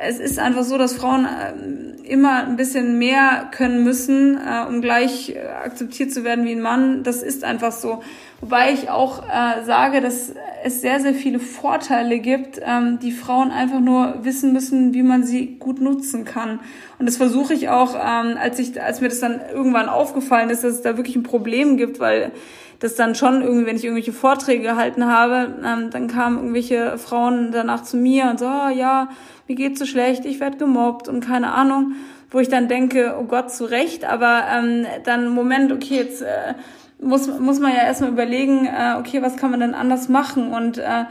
es 0.00 0.18
ist 0.18 0.38
einfach 0.38 0.64
so, 0.64 0.78
dass 0.78 0.94
Frauen 0.94 1.24
äh, 1.24 2.08
immer 2.08 2.44
ein 2.44 2.56
bisschen 2.56 2.98
mehr 2.98 3.48
können 3.50 3.82
müssen, 3.82 4.36
äh, 4.36 4.66
um 4.68 4.80
gleich 4.80 5.30
äh, 5.30 5.38
akzeptiert 5.64 6.12
zu 6.12 6.24
werden 6.24 6.44
wie 6.44 6.52
ein 6.52 6.60
Mann. 6.60 7.02
Das 7.02 7.22
ist 7.22 7.44
einfach 7.44 7.72
so. 7.72 8.02
Wobei 8.40 8.72
ich 8.72 8.90
auch 8.90 9.22
äh, 9.22 9.64
sage, 9.64 10.00
dass 10.00 10.32
es 10.62 10.80
sehr, 10.80 11.00
sehr 11.00 11.14
viele 11.14 11.38
Vorteile 11.38 12.18
gibt, 12.18 12.60
ähm, 12.62 12.98
die 13.00 13.12
Frauen 13.12 13.50
einfach 13.50 13.80
nur 13.80 14.24
wissen 14.24 14.52
müssen, 14.52 14.92
wie 14.92 15.02
man 15.02 15.24
sie 15.24 15.56
gut 15.58 15.80
nutzen 15.80 16.24
kann. 16.24 16.60
Und 16.98 17.06
das 17.06 17.16
versuche 17.16 17.54
ich 17.54 17.68
auch, 17.68 17.94
ähm, 17.94 18.36
als 18.38 18.58
ich, 18.58 18.80
als 18.80 19.00
mir 19.00 19.08
das 19.08 19.20
dann 19.20 19.40
irgendwann 19.52 19.88
aufgefallen 19.88 20.50
ist, 20.50 20.64
dass 20.64 20.74
es 20.74 20.82
da 20.82 20.96
wirklich 20.96 21.16
ein 21.16 21.22
Problem 21.22 21.76
gibt, 21.76 21.98
weil 21.98 22.32
das 22.78 22.94
dann 22.94 23.14
schon 23.14 23.42
irgendwie, 23.42 23.66
wenn 23.66 23.76
ich 23.76 23.84
irgendwelche 23.84 24.12
Vorträge 24.12 24.62
gehalten 24.62 25.06
habe, 25.06 25.54
ähm, 25.64 25.90
dann 25.90 26.08
kamen 26.08 26.38
irgendwelche 26.38 26.98
Frauen 26.98 27.50
danach 27.52 27.82
zu 27.82 27.96
mir 27.96 28.28
und 28.30 28.38
so, 28.38 28.46
oh, 28.46 28.68
ja, 28.68 29.08
mir 29.48 29.56
geht's 29.56 29.78
so 29.78 29.86
schlecht, 29.86 30.24
ich 30.24 30.40
werde 30.40 30.58
gemobbt 30.58 31.08
und 31.08 31.20
keine 31.20 31.52
Ahnung, 31.52 31.92
wo 32.30 32.40
ich 32.40 32.48
dann 32.48 32.68
denke, 32.68 33.16
oh 33.18 33.24
Gott, 33.24 33.50
zu 33.50 33.64
Recht, 33.64 34.04
aber 34.04 34.42
ähm, 34.52 34.86
dann 35.04 35.28
Moment, 35.28 35.72
okay, 35.72 35.96
jetzt 35.96 36.22
äh, 36.22 36.54
muss, 37.00 37.28
muss 37.38 37.60
man 37.60 37.72
ja 37.72 37.82
erstmal 37.82 38.10
überlegen, 38.10 38.66
äh, 38.66 38.96
okay, 38.98 39.22
was 39.22 39.36
kann 39.36 39.50
man 39.50 39.60
denn 39.60 39.74
anders 39.74 40.08
machen? 40.08 40.52
Und 40.52 40.78
äh, 40.78 41.04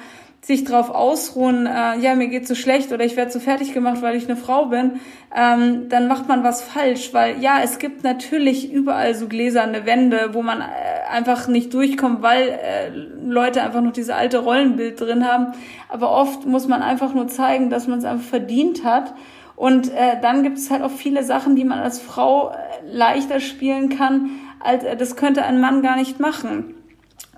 sich 0.46 0.64
drauf 0.64 0.92
ausruhen, 0.92 1.66
äh, 1.66 1.98
ja, 1.98 2.14
mir 2.14 2.28
geht's 2.28 2.48
so 2.48 2.54
schlecht 2.54 2.92
oder 2.92 3.04
ich 3.04 3.18
werde 3.18 3.32
so 3.32 3.40
fertig 3.40 3.74
gemacht, 3.74 4.04
weil 4.04 4.16
ich 4.16 4.26
eine 4.26 4.38
Frau 4.38 4.68
bin, 4.68 5.00
ähm, 5.36 5.90
dann 5.90 6.08
macht 6.08 6.28
man 6.28 6.44
was 6.44 6.62
falsch, 6.62 7.16
weil 7.16 7.42
ja, 7.42 7.62
es 7.64 7.80
gibt 7.80 8.04
natürlich 8.04 8.72
überall 8.72 9.16
so 9.16 9.28
gläserne 9.28 9.88
Wände, 9.88 10.30
wo 10.34 10.44
man 10.44 10.62
äh, 10.62 10.66
einfach 11.12 11.48
nicht 11.48 11.74
durchkommt, 11.74 12.22
weil 12.22 12.50
äh, 12.50 12.90
Leute 13.26 13.64
einfach 13.64 13.82
noch 13.82 13.92
diese 13.92 14.14
alte 14.14 14.38
Rollenbild 14.38 15.02
drin 15.02 15.28
haben. 15.28 15.54
Aber 15.90 16.12
oft 16.12 16.46
muss 16.46 16.68
man 16.68 16.84
einfach 16.84 17.16
nur 17.16 17.28
zeigen, 17.28 17.72
dass 17.72 17.88
man 17.88 17.98
es 17.98 18.06
einfach 18.06 18.28
verdient 18.28 18.84
hat. 18.84 19.16
Und 19.56 19.92
äh, 19.92 20.22
dann 20.22 20.44
gibt 20.44 20.60
es 20.60 20.70
halt 20.70 20.84
auch 20.84 20.92
viele 20.92 21.24
Sachen, 21.24 21.56
die 21.56 21.64
man 21.64 21.80
als 21.80 22.00
Frau 22.00 22.52
äh, 22.52 22.54
leichter 22.86 23.40
spielen 23.40 23.90
kann, 23.90 24.30
als 24.60 24.84
äh, 24.84 24.96
das 24.96 25.16
könnte 25.16 25.44
ein 25.44 25.60
Mann 25.60 25.82
gar 25.82 25.96
nicht 25.96 26.20
machen. 26.20 26.76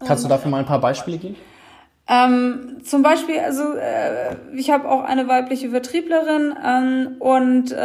Kannst 0.05 0.25
du 0.25 0.27
dafür 0.27 0.51
mal 0.51 0.59
ein 0.59 0.65
paar 0.65 0.81
Beispiele 0.81 1.17
geben? 1.17 1.37
Ähm, 2.09 2.77
zum 2.83 3.01
Beispiel, 3.01 3.39
also 3.39 3.73
äh, 3.73 4.35
ich 4.55 4.69
habe 4.71 4.89
auch 4.89 5.03
eine 5.03 5.27
weibliche 5.27 5.71
Vertrieblerin 5.71 6.55
ähm, 6.65 7.15
und 7.19 7.73
äh, 7.73 7.75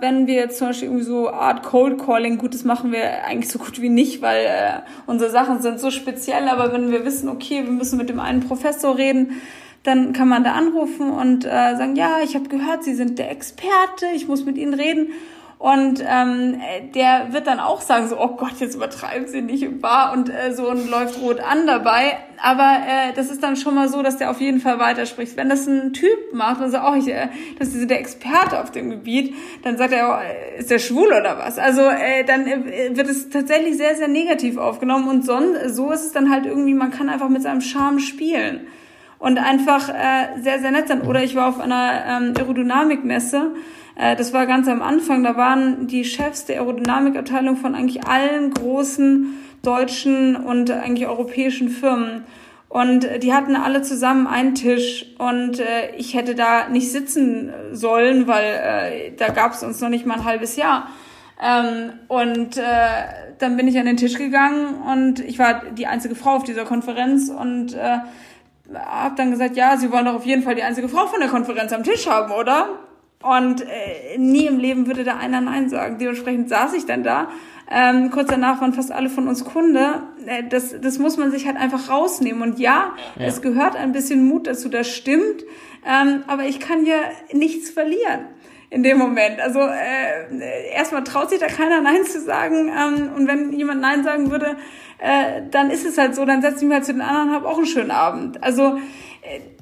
wenn 0.00 0.28
wir 0.28 0.34
jetzt 0.34 0.58
zum 0.58 0.68
Beispiel 0.68 0.86
irgendwie 0.86 1.04
so 1.04 1.28
Art 1.28 1.64
Cold 1.64 1.98
Calling, 1.98 2.38
gut, 2.38 2.54
das 2.54 2.62
machen 2.62 2.92
wir 2.92 3.24
eigentlich 3.24 3.50
so 3.50 3.58
gut 3.58 3.82
wie 3.82 3.88
nicht, 3.88 4.22
weil 4.22 4.44
äh, 4.44 4.80
unsere 5.06 5.32
Sachen 5.32 5.60
sind 5.62 5.80
so 5.80 5.90
speziell, 5.90 6.48
aber 6.48 6.72
wenn 6.72 6.92
wir 6.92 7.04
wissen, 7.04 7.28
okay, 7.28 7.64
wir 7.64 7.72
müssen 7.72 7.98
mit 7.98 8.08
dem 8.08 8.20
einen 8.20 8.40
Professor 8.40 8.96
reden, 8.96 9.40
dann 9.82 10.12
kann 10.12 10.28
man 10.28 10.44
da 10.44 10.52
anrufen 10.52 11.10
und 11.10 11.44
äh, 11.44 11.74
sagen, 11.76 11.96
ja, 11.96 12.18
ich 12.22 12.36
habe 12.36 12.48
gehört, 12.48 12.84
Sie 12.84 12.94
sind 12.94 13.18
der 13.18 13.32
Experte, 13.32 14.06
ich 14.14 14.28
muss 14.28 14.44
mit 14.44 14.56
Ihnen 14.58 14.74
reden. 14.74 15.08
Und 15.62 16.02
ähm, 16.04 16.60
der 16.92 17.28
wird 17.30 17.46
dann 17.46 17.60
auch 17.60 17.82
sagen, 17.82 18.08
so, 18.08 18.18
oh 18.18 18.34
Gott, 18.36 18.54
jetzt 18.58 18.74
übertreiben 18.74 19.28
sie 19.28 19.42
nicht 19.42 19.80
wahr 19.80 20.12
und 20.12 20.28
äh, 20.28 20.52
so 20.52 20.68
und 20.68 20.90
läuft 20.90 21.22
rot 21.22 21.38
an 21.38 21.68
dabei. 21.68 22.16
Aber 22.42 22.78
äh, 22.84 23.12
das 23.14 23.30
ist 23.30 23.44
dann 23.44 23.54
schon 23.54 23.76
mal 23.76 23.88
so, 23.88 24.02
dass 24.02 24.16
der 24.16 24.32
auf 24.32 24.40
jeden 24.40 24.58
Fall 24.58 24.80
weiterspricht. 24.80 25.36
Wenn 25.36 25.48
das 25.48 25.68
ein 25.68 25.92
Typ 25.92 26.32
macht 26.32 26.60
und 26.60 26.72
sagt, 26.72 26.84
oh, 26.90 26.98
ich, 26.98 27.06
äh, 27.06 27.28
das 27.60 27.68
ist 27.76 27.88
der 27.88 28.00
Experte 28.00 28.60
auf 28.60 28.72
dem 28.72 28.90
Gebiet, 28.90 29.36
dann 29.62 29.76
sagt 29.76 29.92
er, 29.92 30.18
oh, 30.18 30.58
ist 30.58 30.72
der 30.72 30.80
schwul 30.80 31.06
oder 31.06 31.38
was? 31.38 31.58
Also 31.60 31.82
äh, 31.82 32.24
dann 32.24 32.44
äh, 32.48 32.96
wird 32.96 33.08
es 33.08 33.30
tatsächlich 33.30 33.76
sehr, 33.76 33.94
sehr 33.94 34.08
negativ 34.08 34.56
aufgenommen. 34.56 35.06
Und 35.06 35.24
son 35.24 35.54
so 35.68 35.92
ist 35.92 36.04
es 36.04 36.10
dann 36.10 36.28
halt 36.28 36.44
irgendwie, 36.44 36.74
man 36.74 36.90
kann 36.90 37.08
einfach 37.08 37.28
mit 37.28 37.42
seinem 37.42 37.60
Charme 37.60 38.00
spielen 38.00 38.66
und 39.20 39.38
einfach 39.38 39.88
äh, 39.90 40.42
sehr, 40.42 40.58
sehr 40.58 40.72
nett 40.72 40.88
sein. 40.88 41.02
Oder 41.02 41.22
ich 41.22 41.36
war 41.36 41.48
auf 41.48 41.60
einer 41.60 42.02
ähm, 42.04 42.34
Aerodynamikmesse 42.36 43.52
äh, 43.54 43.81
das 43.94 44.32
war 44.32 44.46
ganz 44.46 44.68
am 44.68 44.80
Anfang, 44.80 45.22
da 45.22 45.36
waren 45.36 45.86
die 45.86 46.04
Chefs 46.04 46.46
der 46.46 46.60
Aerodynamikabteilung 46.60 47.56
von 47.56 47.74
eigentlich 47.74 48.06
allen 48.06 48.52
großen 48.52 49.34
deutschen 49.62 50.36
und 50.36 50.70
eigentlich 50.70 51.06
europäischen 51.06 51.68
Firmen. 51.68 52.24
Und 52.72 53.06
die 53.22 53.34
hatten 53.34 53.54
alle 53.54 53.82
zusammen 53.82 54.26
einen 54.26 54.54
Tisch 54.54 55.04
und 55.18 55.60
äh, 55.60 55.94
ich 55.98 56.14
hätte 56.14 56.34
da 56.34 56.70
nicht 56.70 56.90
sitzen 56.90 57.52
sollen, 57.70 58.26
weil 58.26 58.44
äh, 58.46 59.12
da 59.14 59.28
gab 59.28 59.52
es 59.52 59.62
uns 59.62 59.82
noch 59.82 59.90
nicht 59.90 60.06
mal 60.06 60.14
ein 60.14 60.24
halbes 60.24 60.56
Jahr. 60.56 60.88
Ähm, 61.38 61.92
und 62.08 62.56
äh, 62.56 62.62
dann 63.38 63.58
bin 63.58 63.68
ich 63.68 63.78
an 63.78 63.84
den 63.84 63.98
Tisch 63.98 64.16
gegangen 64.16 64.76
und 64.90 65.20
ich 65.20 65.38
war 65.38 65.64
die 65.72 65.86
einzige 65.86 66.14
Frau 66.14 66.36
auf 66.36 66.44
dieser 66.44 66.64
Konferenz 66.64 67.28
und 67.28 67.74
äh, 67.74 67.98
habe 68.74 69.16
dann 69.16 69.30
gesagt, 69.32 69.54
ja, 69.54 69.76
Sie 69.76 69.92
wollen 69.92 70.06
doch 70.06 70.14
auf 70.14 70.24
jeden 70.24 70.42
Fall 70.42 70.54
die 70.54 70.62
einzige 70.62 70.88
Frau 70.88 71.06
von 71.06 71.20
der 71.20 71.28
Konferenz 71.28 71.74
am 71.74 71.84
Tisch 71.84 72.06
haben, 72.06 72.32
oder? 72.32 72.70
Und 73.22 73.62
äh, 73.62 74.18
nie 74.18 74.46
im 74.46 74.58
Leben 74.58 74.86
würde 74.86 75.04
da 75.04 75.16
einer 75.16 75.40
Nein 75.40 75.68
sagen. 75.68 75.98
Dementsprechend 75.98 76.48
saß 76.48 76.74
ich 76.74 76.86
dann 76.86 77.02
da. 77.02 77.28
Ähm, 77.70 78.10
kurz 78.10 78.28
danach 78.28 78.60
waren 78.60 78.74
fast 78.74 78.92
alle 78.92 79.08
von 79.08 79.28
uns 79.28 79.44
Kunde. 79.44 80.02
Äh, 80.26 80.44
das, 80.48 80.74
das 80.80 80.98
muss 80.98 81.16
man 81.16 81.30
sich 81.30 81.46
halt 81.46 81.56
einfach 81.56 81.88
rausnehmen. 81.88 82.42
Und 82.42 82.58
ja, 82.58 82.92
ja, 83.16 83.26
es 83.26 83.40
gehört 83.40 83.76
ein 83.76 83.92
bisschen 83.92 84.26
Mut 84.26 84.46
dazu, 84.46 84.68
das 84.68 84.88
stimmt. 84.88 85.42
Ähm, 85.86 86.24
aber 86.26 86.44
ich 86.44 86.60
kann 86.60 86.84
ja 86.84 86.96
nichts 87.32 87.70
verlieren 87.70 88.26
in 88.72 88.82
dem 88.82 88.96
Moment. 88.98 89.38
Also 89.40 89.60
äh, 89.60 90.72
erstmal 90.74 91.04
traut 91.04 91.28
sich 91.28 91.38
da 91.38 91.46
keiner 91.46 91.80
Nein 91.80 92.04
zu 92.04 92.20
sagen. 92.20 92.68
Ähm, 92.68 93.10
und 93.16 93.28
wenn 93.28 93.52
jemand 93.52 93.80
Nein 93.82 94.02
sagen 94.02 94.30
würde, 94.30 94.56
äh, 94.98 95.42
dann 95.50 95.70
ist 95.70 95.84
es 95.84 95.98
halt 95.98 96.14
so, 96.14 96.24
dann 96.24 96.40
setze 96.40 96.58
ich 96.58 96.62
mich 96.62 96.74
halt 96.74 96.84
zu 96.84 96.92
den 96.92 97.02
anderen 97.02 97.28
und 97.28 97.34
habe 97.34 97.48
auch 97.48 97.58
einen 97.58 97.66
schönen 97.66 97.90
Abend. 97.90 98.42
Also 98.42 98.78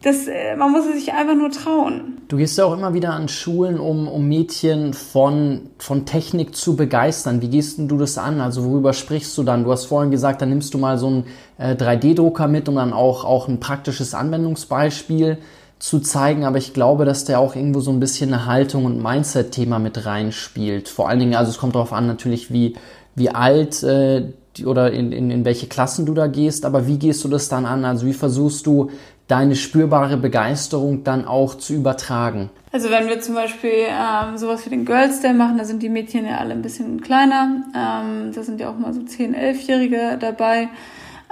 das, 0.03 0.27
äh, 0.27 0.57
man 0.57 0.73
muss 0.73 0.91
sich 0.91 1.13
einfach 1.13 1.35
nur 1.35 1.51
trauen. 1.51 2.23
Du 2.29 2.39
gehst 2.39 2.57
ja 2.57 2.65
auch 2.65 2.73
immer 2.73 2.95
wieder 2.95 3.13
an 3.13 3.29
Schulen, 3.29 3.79
um, 3.79 4.09
um 4.09 4.27
Mädchen 4.27 4.95
von, 4.95 5.71
von 5.79 6.07
Technik 6.07 6.57
zu 6.57 6.77
begeistern. 6.77 7.43
Wie 7.43 7.49
gehst 7.49 7.77
denn 7.79 7.87
du 7.87 7.99
das 7.99 8.17
an? 8.17 8.41
Also 8.41 8.65
worüber 8.65 8.95
sprichst 8.95 9.37
du 9.37 9.43
dann? 9.43 9.65
Du 9.65 9.71
hast 9.71 9.85
vorhin 9.85 10.11
gesagt, 10.11 10.41
dann 10.41 10.49
nimmst 10.49 10.73
du 10.73 10.79
mal 10.79 10.97
so 10.97 11.09
einen 11.09 11.25
äh, 11.59 11.75
3D-Drucker 11.75 12.49
mit, 12.49 12.69
um 12.69 12.77
dann 12.77 12.95
auch, 12.95 13.25
auch 13.25 13.49
ein 13.49 13.61
praktisches 13.61 14.15
Anwendungsbeispiel 14.15 15.39
zu 15.79 16.01
zeigen. 16.01 16.45
Aber 16.45 16.57
ich 16.57 16.73
glaube, 16.73 17.05
dass 17.05 17.27
der 17.27 17.39
auch 17.39 17.55
irgendwo 17.55 17.81
so 17.81 17.91
ein 17.91 18.01
bisschen 18.01 18.33
eine 18.33 18.47
Haltung 18.47 18.87
und 18.87 19.03
Mindset-Thema 19.03 19.79
mit 19.79 20.07
reinspielt. 20.07 20.89
Vor 20.89 21.11
allen 21.11 21.19
Dingen, 21.19 21.35
also 21.35 21.51
es 21.51 21.59
kommt 21.59 21.75
darauf 21.75 21.93
an 21.93 22.07
natürlich, 22.07 22.51
wie, 22.51 22.77
wie 23.15 23.29
alt 23.29 23.83
äh, 23.83 24.33
oder 24.65 24.93
in, 24.93 25.13
in, 25.13 25.31
in 25.31 25.45
welche 25.45 25.67
Klassen 25.67 26.07
du 26.07 26.15
da 26.15 26.27
gehst, 26.27 26.65
aber 26.65 26.87
wie 26.87 26.99
gehst 26.99 27.23
du 27.25 27.29
das 27.29 27.49
dann 27.49 27.67
an? 27.67 27.85
Also 27.85 28.07
wie 28.07 28.13
versuchst 28.13 28.67
du 28.67 28.91
deine 29.31 29.57
spürbare 29.57 30.17
Begeisterung 30.17 31.05
dann 31.05 31.25
auch 31.25 31.55
zu 31.55 31.75
übertragen? 31.75 32.51
Also 32.73 32.91
wenn 32.91 33.09
wir 33.09 33.21
zum 33.21 33.35
Beispiel 33.35 33.87
ähm, 33.89 34.37
sowas 34.39 34.65
wie 34.65 34.71
den 34.71 34.85
Girls 34.85 35.21
Day 35.21 35.33
machen, 35.33 35.59
da 35.59 35.65
sind 35.65 35.83
die 35.83 35.89
Mädchen 35.89 36.27
ja 36.27 36.39
alle 36.39 36.53
ein 36.53 36.63
bisschen 36.63 37.01
kleiner, 37.01 37.65
ähm, 37.75 38.33
da 38.33 38.43
sind 38.43 38.61
ja 38.61 38.71
auch 38.71 38.79
mal 38.79 38.93
so 38.93 39.01
10-, 39.01 39.35
11-Jährige 39.35 40.19
dabei. 40.21 40.69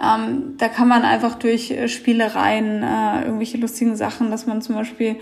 Ähm, 0.00 0.54
da 0.58 0.68
kann 0.68 0.88
man 0.88 1.02
einfach 1.02 1.34
durch 1.34 1.74
Spielereien, 1.86 2.82
äh, 2.82 3.24
irgendwelche 3.24 3.58
lustigen 3.58 3.96
Sachen, 3.96 4.30
dass 4.30 4.46
man 4.46 4.62
zum 4.62 4.76
Beispiel 4.76 5.16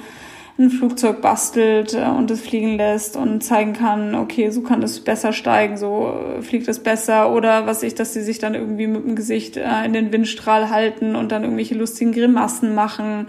ein 0.59 0.71
Flugzeug 0.71 1.21
bastelt 1.21 1.95
äh, 1.95 2.07
und 2.07 2.31
es 2.31 2.41
fliegen 2.41 2.77
lässt 2.77 3.17
und 3.17 3.43
zeigen 3.43 3.75
kann, 3.75 4.15
okay, 4.15 4.51
so 4.51 4.63
kann 4.63 4.83
es 4.83 5.01
besser 5.01 5.33
steigen, 5.33 5.77
so 5.77 6.15
äh, 6.39 6.43
fliegt 6.43 6.67
es 6.69 6.83
besser 6.83 7.33
oder 7.33 7.67
was 7.67 7.83
ich, 7.83 7.95
dass 7.95 8.15
sie 8.15 8.23
sich 8.23 8.39
dann 8.39 8.55
irgendwie 8.55 8.87
mit 8.87 9.05
dem 9.05 9.17
Gesicht 9.17 9.57
äh, 9.57 9.85
in 9.85 9.93
den 9.93 10.13
Windstrahl 10.13 10.71
halten 10.71 11.15
und 11.15 11.31
dann 11.31 11.43
irgendwelche 11.43 11.75
lustigen 11.75 12.13
Grimassen 12.13 12.75
machen. 12.75 13.29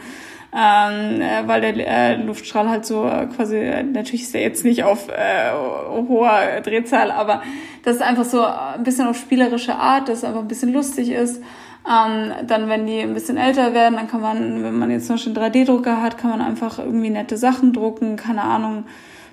Ähm, 0.56 1.22
äh, 1.22 1.46
weil 1.46 1.60
der 1.60 1.76
äh, 1.76 2.16
Luftstrahl 2.16 2.70
halt 2.70 2.86
so 2.86 3.06
äh, 3.06 3.28
quasi, 3.28 3.60
natürlich 3.92 4.24
ist 4.24 4.34
er 4.34 4.42
jetzt 4.42 4.64
nicht 4.64 4.84
auf 4.84 5.10
hoher 5.10 6.62
Drehzahl, 6.64 7.12
aber 7.12 7.44
das 7.84 7.98
ist 7.98 8.02
einfach 8.02 8.24
so 8.24 8.44
ein 8.44 8.84
bisschen 8.84 9.08
auf 9.08 9.18
spielerische 9.18 9.76
Art, 9.76 10.08
dass 10.08 10.20
es 10.20 10.24
einfach 10.24 10.40
ein 10.40 10.48
bisschen 10.48 10.72
lustig 10.72 11.12
ist. 11.12 11.44
Ähm, 11.90 12.34
dann, 12.46 12.68
wenn 12.68 12.86
die 12.86 13.00
ein 13.00 13.14
bisschen 13.14 13.38
älter 13.38 13.74
werden, 13.74 13.96
dann 13.96 14.08
kann 14.08 14.20
man, 14.20 14.64
wenn 14.64 14.78
man 14.78 14.92
jetzt 14.92 15.08
zum 15.08 15.16
Beispiel 15.16 15.38
einen 15.38 15.54
3D-Drucker 15.54 16.02
hat, 16.02 16.18
kann 16.18 16.32
man 16.32 16.42
einfach 16.42 16.80
irgendwie 16.80 17.10
nette 17.10 17.38
Sachen 17.38 17.72
drucken, 17.72 18.18
keine 18.18 18.44
Ahnung, 18.44 18.84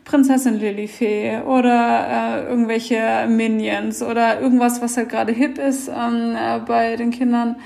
Prinzessin 0.04 0.60
Lilifee 0.60 1.40
oder 1.40 2.06
äh, 2.08 2.44
irgendwelche 2.44 3.26
Minions 3.28 4.02
oder 4.02 4.40
irgendwas, 4.40 4.80
was 4.80 4.96
halt 4.96 5.08
gerade 5.08 5.32
hip 5.32 5.58
ist 5.58 5.88
ähm, 5.88 6.36
äh, 6.36 6.60
bei 6.60 6.96
den 6.96 7.10
Kindern. 7.10 7.56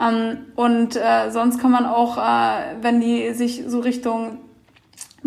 Ähm, 0.00 0.46
und 0.56 0.96
äh, 0.96 1.30
sonst 1.30 1.58
kann 1.58 1.70
man 1.70 1.86
auch, 1.86 2.18
äh, 2.18 2.82
wenn 2.82 3.00
die 3.00 3.32
sich 3.32 3.64
so 3.66 3.80
Richtung 3.80 4.38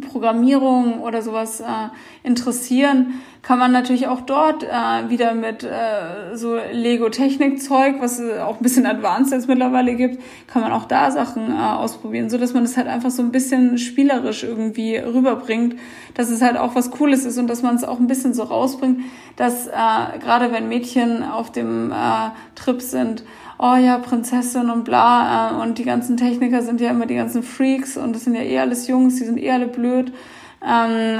Programmierung 0.01 1.01
oder 1.01 1.21
sowas 1.21 1.62
äh, 1.62 1.65
interessieren, 2.23 3.21
kann 3.41 3.57
man 3.57 3.71
natürlich 3.71 4.07
auch 4.07 4.21
dort 4.21 4.63
äh, 4.63 5.09
wieder 5.09 5.33
mit 5.33 5.63
äh, 5.63 6.35
so 6.35 6.57
Lego-Technik-Zeug, 6.71 7.95
was 7.99 8.19
es 8.19 8.39
auch 8.39 8.57
ein 8.57 8.63
bisschen 8.63 8.85
advanced 8.85 9.31
jetzt 9.31 9.47
mittlerweile 9.47 9.95
gibt, 9.95 10.21
kann 10.47 10.62
man 10.62 10.71
auch 10.71 10.85
da 10.85 11.12
Sachen 11.12 11.51
äh, 11.51 11.55
ausprobieren, 11.55 12.29
so 12.29 12.38
dass 12.38 12.53
man 12.53 12.63
das 12.63 12.75
halt 12.75 12.88
einfach 12.88 13.12
so 13.12 13.21
ein 13.21 13.31
bisschen 13.31 13.77
spielerisch 13.77 14.43
irgendwie 14.43 14.97
rüberbringt, 14.97 15.75
dass 16.15 16.29
es 16.29 16.41
halt 16.41 16.57
auch 16.57 16.75
was 16.75 16.91
Cooles 16.91 17.25
ist 17.25 17.38
und 17.38 17.47
dass 17.47 17.62
man 17.62 17.75
es 17.75 17.83
auch 17.83 17.99
ein 17.99 18.07
bisschen 18.07 18.33
so 18.33 18.43
rausbringt, 18.43 18.99
dass 19.38 19.67
äh, 19.67 19.71
gerade 20.19 20.51
wenn 20.51 20.67
Mädchen 20.67 21.23
auf 21.23 21.51
dem 21.51 21.91
äh, 21.91 21.95
Trip 22.55 22.81
sind, 22.81 23.23
oh 23.60 23.76
ja, 23.76 23.98
Prinzessin 23.98 24.69
und 24.69 24.86
bla, 24.86 25.52
äh, 25.52 25.62
und 25.62 25.78
die 25.78 25.84
ganzen 25.84 26.17
Techniker 26.17 26.62
sind 26.62 26.80
ja 26.82 26.89
immer 26.89 27.06
die 27.06 27.15
ganzen 27.15 27.43
Freaks 27.43 27.98
und 27.98 28.15
das 28.15 28.24
sind 28.24 28.36
ja 28.36 28.41
eh 28.41 28.60
alles 28.60 28.88
Jungs, 28.88 29.17
die 29.17 29.26
sind 29.26 29.38
eh 29.38 29.52
alle 29.52 29.67
blöd. 29.67 30.13
Ähm, 30.65 31.19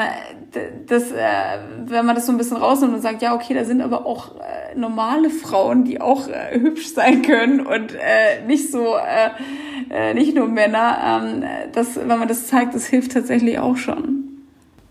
das, 0.88 1.12
äh, 1.12 1.60
wenn 1.86 2.06
man 2.06 2.16
das 2.16 2.26
so 2.26 2.32
ein 2.32 2.38
bisschen 2.38 2.58
rausnimmt 2.58 2.96
und 2.96 3.02
sagt, 3.02 3.22
ja, 3.22 3.36
okay, 3.36 3.54
da 3.54 3.64
sind 3.64 3.82
aber 3.82 4.06
auch 4.06 4.36
äh, 4.36 4.78
normale 4.78 5.30
Frauen, 5.30 5.86
die 5.86 6.02
auch 6.02 6.28
äh, 6.28 6.60
hübsch 6.60 6.94
sein 6.94 7.22
können 7.22 7.62
und 7.66 7.94
äh, 7.94 8.46
nicht 8.48 8.72
so, 8.72 8.96
äh, 8.96 9.30
äh, 9.90 10.14
nicht 10.14 10.36
nur 10.36 10.48
Männer, 10.48 11.22
ähm, 11.24 11.44
das, 11.74 11.96
wenn 11.96 12.20
man 12.20 12.28
das 12.28 12.48
zeigt, 12.48 12.74
das 12.74 12.86
hilft 12.86 13.14
tatsächlich 13.14 13.60
auch 13.60 13.78
schon. 13.78 14.26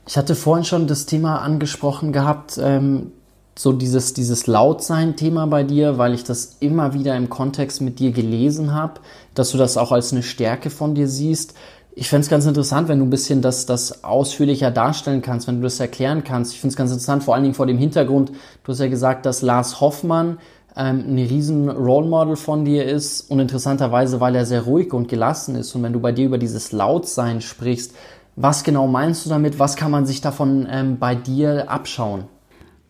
Ich 0.06 0.16
hatte 0.16 0.34
vorhin 0.34 0.64
schon 0.64 0.86
das 0.86 1.04
Thema 1.04 1.42
angesprochen 1.42 2.12
gehabt, 2.12 2.58
ähm, 2.62 3.12
so 3.58 3.72
dieses, 3.72 4.14
dieses 4.14 4.46
Lautsein-Thema 4.46 5.48
bei 5.48 5.64
dir, 5.64 5.98
weil 5.98 6.14
ich 6.14 6.22
das 6.22 6.58
immer 6.60 6.94
wieder 6.94 7.16
im 7.16 7.28
Kontext 7.28 7.80
mit 7.80 7.98
dir 7.98 8.12
gelesen 8.12 8.72
habe, 8.72 9.00
dass 9.34 9.50
du 9.50 9.58
das 9.58 9.76
auch 9.76 9.90
als 9.90 10.12
eine 10.12 10.22
Stärke 10.22 10.70
von 10.70 10.94
dir 10.94 11.08
siehst. 11.08 11.54
Ich 11.90 12.08
fände 12.08 12.22
es 12.22 12.30
ganz 12.30 12.46
interessant, 12.46 12.86
wenn 12.86 13.00
du 13.00 13.04
ein 13.04 13.10
bisschen 13.10 13.42
das, 13.42 13.66
das 13.66 14.04
ausführlicher 14.04 14.70
darstellen 14.70 15.22
kannst, 15.22 15.48
wenn 15.48 15.56
du 15.56 15.62
das 15.62 15.80
erklären 15.80 16.22
kannst. 16.22 16.52
Ich 16.52 16.60
finde 16.60 16.74
es 16.74 16.76
ganz 16.76 16.92
interessant, 16.92 17.24
vor 17.24 17.34
allen 17.34 17.42
Dingen 17.42 17.56
vor 17.56 17.66
dem 17.66 17.78
Hintergrund, 17.78 18.30
du 18.62 18.70
hast 18.70 18.78
ja 18.78 18.86
gesagt, 18.86 19.26
dass 19.26 19.42
Lars 19.42 19.80
Hoffmann 19.80 20.38
ähm, 20.76 21.04
ein 21.08 21.18
riesen 21.18 21.68
Role 21.68 22.06
Model 22.06 22.36
von 22.36 22.64
dir 22.64 22.84
ist 22.84 23.28
und 23.28 23.40
interessanterweise, 23.40 24.20
weil 24.20 24.36
er 24.36 24.46
sehr 24.46 24.62
ruhig 24.62 24.92
und 24.92 25.08
gelassen 25.08 25.56
ist. 25.56 25.74
Und 25.74 25.82
wenn 25.82 25.92
du 25.92 25.98
bei 25.98 26.12
dir 26.12 26.26
über 26.26 26.38
dieses 26.38 26.70
Lautsein 26.70 27.40
sprichst, 27.40 27.92
was 28.36 28.62
genau 28.62 28.86
meinst 28.86 29.26
du 29.26 29.30
damit? 29.30 29.58
Was 29.58 29.74
kann 29.74 29.90
man 29.90 30.06
sich 30.06 30.20
davon 30.20 30.68
ähm, 30.70 31.00
bei 31.00 31.16
dir 31.16 31.68
abschauen? 31.68 32.28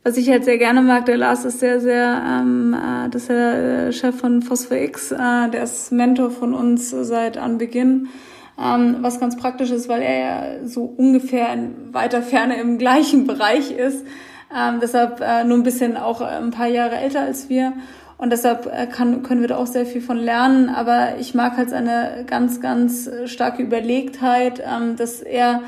Was 0.08 0.16
ich 0.16 0.30
halt 0.30 0.46
sehr 0.46 0.56
gerne 0.56 0.80
mag, 0.80 1.04
der 1.04 1.18
Lars 1.18 1.44
ist 1.44 1.60
sehr, 1.60 1.80
sehr, 1.80 2.22
ähm, 2.26 2.72
äh, 2.72 3.10
das 3.10 3.24
ist 3.24 3.28
der 3.28 3.92
Chef 3.92 4.18
von 4.18 4.40
Phosphor 4.40 4.78
X, 4.78 5.12
äh, 5.12 5.50
der 5.50 5.64
ist 5.64 5.92
Mentor 5.92 6.30
von 6.30 6.54
uns 6.54 6.88
seit 6.88 7.36
Anbeginn. 7.36 8.08
Ähm, 8.58 8.96
was 9.02 9.20
ganz 9.20 9.36
praktisch 9.36 9.70
ist, 9.70 9.86
weil 9.90 10.00
er 10.00 10.18
ja 10.18 10.66
so 10.66 10.84
ungefähr 10.84 11.52
in 11.52 11.92
weiter 11.92 12.22
Ferne 12.22 12.58
im 12.58 12.78
gleichen 12.78 13.26
Bereich 13.26 13.70
ist. 13.70 14.02
Ähm, 14.50 14.78
deshalb 14.80 15.20
äh, 15.20 15.44
nur 15.44 15.58
ein 15.58 15.62
bisschen 15.62 15.98
auch 15.98 16.22
ein 16.22 16.52
paar 16.52 16.68
Jahre 16.68 16.96
älter 16.96 17.20
als 17.20 17.50
wir. 17.50 17.74
Und 18.16 18.30
deshalb 18.30 18.64
äh, 18.64 18.86
kann, 18.86 19.22
können 19.22 19.42
wir 19.42 19.48
da 19.48 19.58
auch 19.58 19.66
sehr 19.66 19.84
viel 19.84 20.00
von 20.00 20.16
lernen. 20.16 20.70
Aber 20.70 21.18
ich 21.20 21.34
mag 21.34 21.58
halt 21.58 21.68
seine 21.68 22.24
ganz, 22.26 22.62
ganz 22.62 23.10
starke 23.26 23.62
Überlegtheit, 23.62 24.62
ähm, 24.66 24.96
dass 24.96 25.20
er 25.20 25.64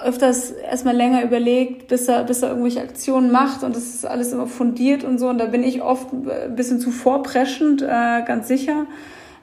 öfters 0.00 0.50
erstmal 0.50 0.96
länger 0.96 1.22
überlegt, 1.22 1.88
bis 1.88 2.08
er, 2.08 2.24
bis 2.24 2.42
er 2.42 2.50
irgendwelche 2.50 2.80
Aktionen 2.80 3.30
macht 3.30 3.62
und 3.62 3.76
das 3.76 3.84
ist 3.84 4.06
alles 4.06 4.32
immer 4.32 4.46
fundiert 4.46 5.04
und 5.04 5.18
so. 5.18 5.28
Und 5.28 5.38
da 5.38 5.46
bin 5.46 5.62
ich 5.62 5.82
oft 5.82 6.12
ein 6.12 6.56
bisschen 6.56 6.80
zu 6.80 6.90
vorpreschend, 6.90 7.82
äh, 7.82 8.22
ganz 8.26 8.48
sicher. 8.48 8.86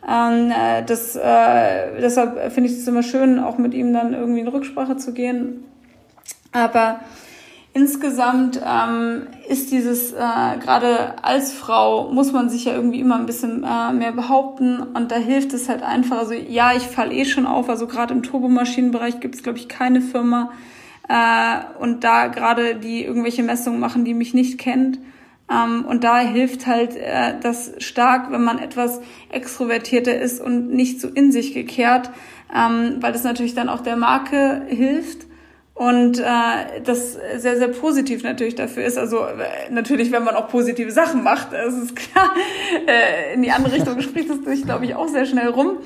Ähm, 0.08 0.52
äh, 0.52 0.84
das, 0.84 1.16
äh, 1.16 2.02
deshalb 2.02 2.52
finde 2.52 2.70
ich 2.70 2.78
es 2.78 2.88
immer 2.88 3.04
schön, 3.04 3.40
auch 3.40 3.58
mit 3.58 3.74
ihm 3.74 3.94
dann 3.94 4.14
irgendwie 4.14 4.40
in 4.40 4.48
Rücksprache 4.48 4.98
zu 4.98 5.14
gehen. 5.14 5.66
Aber 6.52 7.02
insgesamt 7.74 8.60
ähm, 8.66 9.28
ist 9.48 9.72
dieses, 9.72 10.12
äh, 10.12 10.16
gerade 10.60 11.24
als 11.24 11.54
Frau, 11.54 12.12
muss 12.12 12.32
man 12.32 12.50
sich 12.50 12.66
ja 12.66 12.74
irgendwie 12.74 13.00
immer 13.00 13.16
ein 13.16 13.26
bisschen 13.26 13.64
äh, 13.64 13.94
mehr 13.94 14.12
behaupten 14.12 14.80
und 14.80 15.12
da 15.12 15.16
hilft 15.16 15.54
es 15.54 15.70
halt 15.70 15.84
einfach. 15.84 16.18
Also 16.18 16.34
ja, 16.34 16.76
ich 16.76 16.84
falle 16.84 17.14
eh 17.14 17.26
schon 17.26 17.46
auf, 17.46 17.70
also 17.70 17.88
gerade 17.88 18.14
im 18.14 18.24
Turbomaschinenbereich 18.24 19.20
gibt 19.20 19.36
es, 19.36 19.44
glaube 19.44 19.60
ich, 19.60 19.68
keine 19.68 20.02
Firma 20.02 20.52
äh, 21.08 21.80
und 21.80 22.04
da 22.04 22.28
gerade 22.28 22.76
die 22.76 23.04
irgendwelche 23.04 23.44
Messungen 23.44 23.80
machen, 23.80 24.06
die 24.06 24.14
mich 24.14 24.34
nicht 24.34 24.58
kennt. 24.58 25.00
Ähm, 25.52 25.86
und 25.86 26.04
da 26.04 26.20
hilft 26.20 26.68
halt 26.68 26.96
äh, 26.96 27.34
das 27.42 27.74
stark, 27.80 28.32
wenn 28.32 28.44
man 28.44 28.60
etwas 28.60 29.02
extrovertierter 29.30 30.16
ist 30.20 30.42
und 30.42 30.70
nicht 30.70 31.02
so 31.02 31.08
in 31.08 31.32
sich 31.32 31.54
gekehrt, 31.54 32.12
ähm, 32.56 32.98
weil 33.00 33.14
das 33.14 33.24
natürlich 33.24 33.56
dann 33.56 33.70
auch 33.70 33.82
der 33.82 33.96
Marke 33.96 34.64
hilft 34.68 35.29
und 35.80 36.20
äh, 36.20 36.82
das 36.84 37.14
sehr, 37.38 37.58
sehr 37.58 37.70
positiv 37.70 38.22
natürlich 38.24 38.56
dafür 38.56 38.84
ist. 38.84 38.98
Also 38.98 39.20
äh, 39.20 39.72
natürlich, 39.72 40.12
wenn 40.12 40.26
man 40.26 40.36
auch 40.36 40.50
positive 40.50 40.92
Sachen 40.92 41.24
macht, 41.24 41.54
das 41.54 41.74
ist 41.74 41.96
klar. 41.96 42.30
Äh, 42.88 43.34
in 43.34 43.42
die 43.42 43.52
andere 43.52 43.74
Richtung 43.74 44.00
spricht 44.02 44.30
es 44.30 44.44
sich, 44.44 44.66
glaube 44.66 44.86
ich, 44.86 44.96
auch 44.96 45.08
sehr 45.08 45.26
schnell 45.26 45.48
rum. 45.48 45.78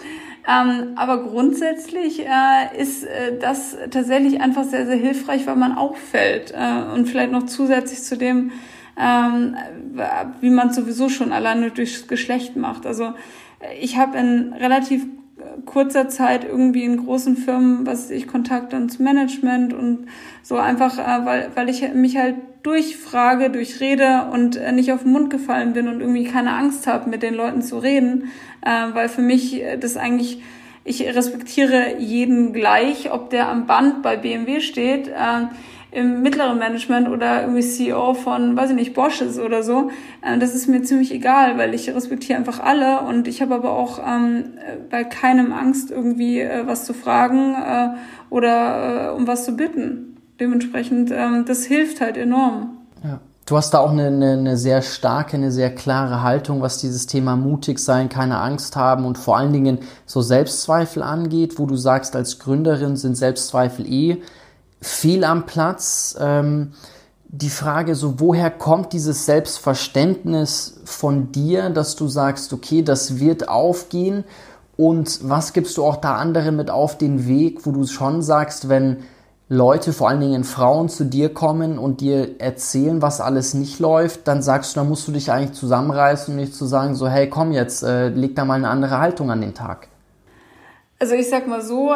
Ähm, 0.47 0.93
aber 0.95 1.23
grundsätzlich 1.23 2.21
äh, 2.21 2.81
ist 2.81 3.03
äh, 3.03 3.37
das 3.39 3.77
tatsächlich 3.91 4.41
einfach 4.41 4.63
sehr, 4.63 4.87
sehr 4.87 4.95
hilfreich, 4.95 5.45
weil 5.45 5.55
man 5.57 5.73
auffällt. 5.73 6.51
Äh, 6.51 6.93
und 6.95 7.07
vielleicht 7.07 7.31
noch 7.31 7.45
zusätzlich 7.45 8.01
zu 8.01 8.17
dem, 8.17 8.51
ähm, 8.99 9.55
wie 10.41 10.49
man 10.49 10.73
sowieso 10.73 11.09
schon 11.09 11.31
alleine 11.31 11.69
durchs 11.69 12.07
Geschlecht 12.07 12.55
macht. 12.55 12.87
Also 12.87 13.13
ich 13.79 13.97
habe 13.97 14.17
in 14.17 14.53
relativ 14.53 15.05
kurzer 15.65 16.09
Zeit 16.09 16.43
irgendwie 16.43 16.83
in 16.83 17.05
großen 17.05 17.37
Firmen, 17.37 17.85
was 17.85 18.09
ich 18.09 18.27
Kontakt 18.27 18.73
ans 18.73 18.99
Management 18.99 19.73
und 19.73 20.07
so 20.41 20.57
einfach, 20.57 20.97
äh, 20.97 21.25
weil, 21.25 21.51
weil 21.55 21.69
ich 21.69 21.93
mich 21.93 22.17
halt 22.17 22.35
durchfrage, 22.63 23.49
durchrede 23.49 24.27
und 24.31 24.55
äh, 24.55 24.71
nicht 24.71 24.91
auf 24.91 25.03
den 25.03 25.11
Mund 25.11 25.29
gefallen 25.29 25.73
bin 25.73 25.87
und 25.87 25.99
irgendwie 26.01 26.23
keine 26.25 26.53
Angst 26.53 26.87
habe, 26.87 27.09
mit 27.09 27.23
den 27.23 27.33
Leuten 27.33 27.61
zu 27.61 27.77
reden, 27.77 28.31
äh, 28.61 28.93
weil 28.93 29.09
für 29.09 29.21
mich 29.21 29.61
das 29.79 29.97
eigentlich 29.97 30.41
ich 30.85 31.01
respektiere 31.15 31.97
jeden 31.99 32.51
gleich, 32.51 33.11
ob 33.11 33.29
der 33.29 33.47
am 33.47 33.67
Band 33.67 34.01
bei 34.03 34.17
BMW 34.17 34.59
steht. 34.59 35.07
Äh, 35.07 35.47
im 35.93 36.21
mittleren 36.21 36.57
Management 36.57 37.07
oder 37.07 37.41
irgendwie 37.41 37.61
CEO 37.61 38.15
von, 38.15 38.57
weiß 38.57 38.71
ich 38.71 38.75
nicht, 38.75 38.93
Bosch 38.93 39.21
ist 39.21 39.39
oder 39.39 39.61
so. 39.63 39.91
Äh, 40.21 40.39
das 40.39 40.55
ist 40.55 40.67
mir 40.67 40.81
ziemlich 40.83 41.13
egal, 41.13 41.57
weil 41.57 41.73
ich 41.73 41.93
respektiere 41.93 42.37
einfach 42.37 42.59
alle 42.59 43.01
und 43.01 43.27
ich 43.27 43.41
habe 43.41 43.55
aber 43.55 43.71
auch 43.71 43.99
ähm, 43.99 44.45
bei 44.89 45.03
keinem 45.03 45.53
Angst, 45.53 45.91
irgendwie 45.91 46.39
äh, 46.39 46.65
was 46.65 46.85
zu 46.85 46.93
fragen 46.93 47.55
äh, 47.55 47.89
oder 48.29 49.11
äh, 49.11 49.15
um 49.15 49.27
was 49.27 49.45
zu 49.45 49.55
bitten. 49.55 50.17
Dementsprechend, 50.39 51.11
ähm, 51.11 51.45
das 51.45 51.65
hilft 51.65 52.01
halt 52.01 52.17
enorm. 52.17 52.77
Ja. 53.03 53.19
Du 53.45 53.57
hast 53.57 53.73
da 53.73 53.79
auch 53.79 53.91
eine, 53.91 54.07
eine, 54.07 54.31
eine 54.31 54.57
sehr 54.57 54.81
starke, 54.81 55.35
eine 55.35 55.51
sehr 55.51 55.75
klare 55.75 56.23
Haltung, 56.23 56.61
was 56.61 56.77
dieses 56.77 57.07
Thema 57.07 57.35
mutig 57.35 57.77
sein, 57.77 58.07
keine 58.07 58.37
Angst 58.37 58.77
haben 58.77 59.03
und 59.03 59.17
vor 59.17 59.37
allen 59.37 59.51
Dingen 59.51 59.79
so 60.05 60.21
Selbstzweifel 60.21 61.03
angeht, 61.03 61.59
wo 61.59 61.65
du 61.65 61.75
sagst, 61.75 62.15
als 62.15 62.39
Gründerin 62.39 62.95
sind 62.95 63.15
Selbstzweifel 63.15 63.85
eh 63.85 64.21
fehl 64.83 65.23
am 65.23 65.45
Platz. 65.45 66.15
Ähm, 66.19 66.73
die 67.27 67.49
Frage 67.49 67.95
so, 67.95 68.19
woher 68.19 68.51
kommt 68.51 68.93
dieses 68.93 69.25
Selbstverständnis 69.25 70.81
von 70.85 71.31
dir, 71.31 71.71
dass 71.71 71.95
du 71.95 72.07
sagst, 72.07 72.53
okay, 72.53 72.83
das 72.83 73.19
wird 73.19 73.49
aufgehen 73.49 74.23
und 74.77 75.19
was 75.27 75.53
gibst 75.53 75.77
du 75.77 75.83
auch 75.83 75.95
da 75.95 76.15
anderen 76.17 76.55
mit 76.55 76.69
auf 76.69 76.97
den 76.97 77.27
Weg, 77.27 77.65
wo 77.65 77.71
du 77.71 77.87
schon 77.87 78.21
sagst, 78.21 78.69
wenn 78.69 78.97
Leute, 79.49 79.93
vor 79.93 80.09
allen 80.09 80.21
Dingen 80.21 80.43
Frauen, 80.43 80.89
zu 80.89 81.05
dir 81.05 81.33
kommen 81.33 81.77
und 81.77 82.01
dir 82.01 82.39
erzählen, 82.39 83.01
was 83.01 83.19
alles 83.19 83.53
nicht 83.53 83.79
läuft, 83.79 84.27
dann 84.27 84.41
sagst 84.41 84.75
du, 84.75 84.79
da 84.79 84.83
musst 84.83 85.07
du 85.07 85.11
dich 85.11 85.31
eigentlich 85.31 85.53
zusammenreißen 85.53 86.33
und 86.33 86.39
nicht 86.39 86.55
zu 86.55 86.65
sagen, 86.65 86.95
so, 86.95 87.07
hey, 87.07 87.29
komm 87.29 87.51
jetzt, 87.51 87.83
äh, 87.83 88.09
leg 88.09 88.35
da 88.35 88.45
mal 88.45 88.55
eine 88.55 88.69
andere 88.69 88.99
Haltung 88.99 89.29
an 89.31 89.41
den 89.41 89.53
Tag. 89.53 89.89
Also 90.99 91.15
ich 91.15 91.29
sag 91.29 91.47
mal 91.47 91.61
so, 91.61 91.91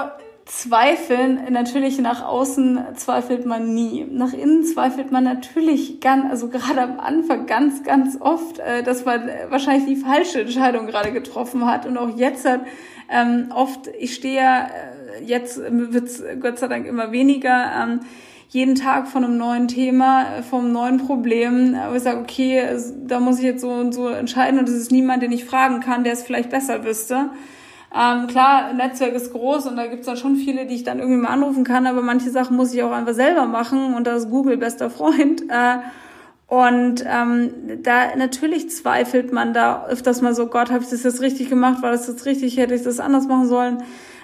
zweifeln, 0.48 1.42
natürlich 1.52 2.00
nach 2.00 2.24
außen 2.24 2.80
zweifelt 2.96 3.46
man 3.46 3.74
nie. 3.74 4.06
Nach 4.10 4.34
innen 4.34 4.64
zweifelt 4.64 5.12
man 5.12 5.24
natürlich 5.24 6.00
ganz, 6.00 6.26
also 6.30 6.48
gerade 6.48 6.82
am 6.82 7.00
Anfang 7.00 7.46
ganz, 7.46 7.84
ganz 7.84 8.18
oft, 8.20 8.60
äh, 8.60 8.82
dass 8.82 9.06
man 9.06 9.30
wahrscheinlich 9.50 9.86
die 9.86 9.96
falsche 9.98 10.42
Entscheidung 10.42 10.88
gerade 10.88 11.12
getroffen 11.12 11.66
hat. 11.66 11.86
Und 11.86 11.98
auch 11.98 12.18
jetzt 12.18 12.46
hat 12.46 12.62
ähm, 13.10 13.50
oft, 13.54 13.88
ich 14.00 14.16
stehe 14.16 14.36
ja, 14.36 14.68
äh, 14.68 15.24
jetzt 15.24 15.60
wird's 15.70 16.24
Gott 16.40 16.60
sei 16.60 16.68
Dank 16.68 16.86
immer 16.88 17.12
weniger, 17.12 17.72
ähm, 17.84 18.00
jeden 18.50 18.76
Tag 18.76 19.10
von 19.10 19.26
einem 19.26 19.38
neuen 19.38 19.68
Thema, 19.68 20.38
äh, 20.38 20.44
vom 20.44 20.72
neuen 20.72 20.98
Problem, 20.98 21.76
wo 21.90 21.96
ich 21.96 22.04
sage, 22.04 22.20
okay, 22.20 22.64
da 23.06 23.20
muss 23.20 23.40
ich 23.40 23.44
jetzt 23.44 23.62
so 23.62 23.72
und 23.72 23.94
so 23.94 24.08
entscheiden 24.08 24.60
und 24.60 24.70
es 24.70 24.76
ist 24.76 24.92
niemand, 24.92 25.24
den 25.24 25.34
ich 25.34 25.44
fragen 25.44 25.82
kann, 25.82 26.06
der 26.06 26.14
es 26.14 26.24
vielleicht 26.24 26.50
besser 26.50 26.86
wüsste. 26.86 27.32
Ähm, 27.96 28.28
klar, 28.28 28.74
Netzwerk 28.74 29.14
ist 29.14 29.32
groß 29.32 29.68
und 29.68 29.78
da 29.78 29.88
gibt's 29.88 30.08
dann 30.08 30.18
schon 30.18 30.36
viele, 30.36 30.66
die 30.66 30.76
ich 30.76 30.84
dann 30.84 31.00
irgendwie 31.00 31.22
mal 31.22 31.30
anrufen 31.30 31.64
kann, 31.64 31.88
aber 31.88 32.02
manche 32.02 32.30
Sachen 32.30 32.58
muss 32.58 32.74
ich 32.74 32.84
auch 32.84 32.92
einfach 32.92 33.14
selber 33.14 33.46
machen 33.46 33.94
und 33.94 34.06
da 34.06 34.16
ist 34.16 34.30
Google 34.30 34.58
bester 34.58 34.90
Freund. 34.90 35.44
Äh, 35.50 35.78
und 36.48 37.04
ähm, 37.06 37.52
da 37.84 38.16
natürlich 38.16 38.70
zweifelt 38.70 39.34
man 39.34 39.54
da 39.54 39.86
öfters 39.88 40.22
mal 40.22 40.34
so, 40.34 40.48
Gott, 40.48 40.72
habe 40.72 40.82
ich 40.82 40.90
das 40.90 41.04
jetzt 41.04 41.22
richtig 41.22 41.50
gemacht? 41.50 41.82
War 41.82 41.92
das 41.92 42.08
jetzt 42.08 42.26
richtig? 42.26 42.56
Hätte 42.58 42.74
ich 42.74 42.84
das 42.84 43.02
anders 43.02 43.28
machen 43.28 43.48
sollen? 43.48 43.84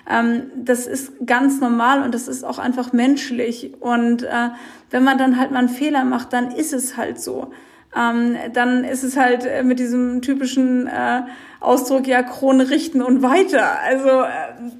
Ähm, 0.09 0.43
das 0.55 0.87
ist 0.87 1.25
ganz 1.25 1.59
normal 1.59 2.01
und 2.01 2.13
das 2.13 2.29
ist 2.29 2.43
auch 2.45 2.59
einfach 2.59 2.93
menschlich. 2.93 3.73
Und 3.81 4.23
äh, 4.23 4.49
wenn 4.89 5.03
man 5.03 5.17
dann 5.17 5.37
halt 5.37 5.51
mal 5.51 5.59
einen 5.59 5.69
Fehler 5.69 6.05
macht, 6.05 6.31
dann 6.31 6.51
ist 6.51 6.71
es 6.71 6.95
halt 6.95 7.19
so. 7.19 7.51
Ähm, 7.95 8.37
dann 8.53 8.85
ist 8.85 9.03
es 9.03 9.17
halt 9.17 9.45
mit 9.65 9.79
diesem 9.79 10.21
typischen 10.21 10.87
äh, 10.87 11.23
Ausdruck 11.63 12.07
ja 12.07 12.21
Krone 12.23 12.69
richten 12.69 13.01
und 13.01 13.21
weiter. 13.21 13.79
Also 13.85 14.09
äh, 14.09 14.27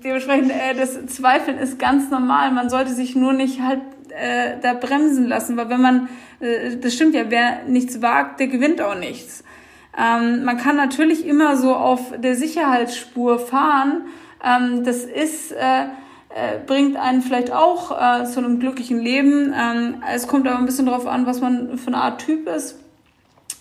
dementsprechend 0.04 0.52
äh, 0.52 0.76
das 0.76 1.06
Zweifeln 1.08 1.58
ist 1.58 1.80
ganz 1.80 2.10
normal. 2.10 2.52
Man 2.52 2.70
sollte 2.70 2.94
sich 2.94 3.16
nur 3.16 3.34
nicht 3.34 3.62
halt 3.62 3.82
äh, 4.10 4.58
da 4.62 4.74
bremsen 4.74 5.28
lassen, 5.28 5.56
weil 5.58 5.70
wenn 5.70 5.82
man, 5.82 6.10
äh, 6.40 6.78
das 6.78 6.94
stimmt 6.94 7.16
ja, 7.16 7.30
wer 7.30 7.64
nichts 7.68 8.02
wagt, 8.02 8.40
der 8.40 8.48
gewinnt 8.48 8.82
auch 8.82 8.98
nichts. 8.98 9.44
Ähm, 9.98 10.44
man 10.44 10.58
kann 10.58 10.76
natürlich 10.76 11.26
immer 11.26 11.56
so 11.56 11.74
auf 11.74 12.14
der 12.18 12.36
Sicherheitsspur 12.36 13.40
fahren. 13.40 14.06
Ähm, 14.44 14.84
das 14.84 15.06
ist 15.06 15.52
äh, 15.54 15.86
äh, 16.36 16.58
bringt 16.66 16.98
einen 16.98 17.22
vielleicht 17.22 17.52
auch 17.52 17.92
äh, 17.92 18.26
zu 18.26 18.40
einem 18.40 18.60
glücklichen 18.60 19.00
Leben. 19.00 19.54
Ähm, 19.56 20.04
es 20.12 20.28
kommt 20.28 20.48
aber 20.48 20.58
ein 20.58 20.66
bisschen 20.66 20.88
darauf 20.88 21.08
an, 21.08 21.26
was 21.26 21.42
man 21.42 21.78
für 21.78 21.88
eine 21.88 21.98
Art 21.98 22.22
Typ 22.22 22.48
ist. 22.48 22.80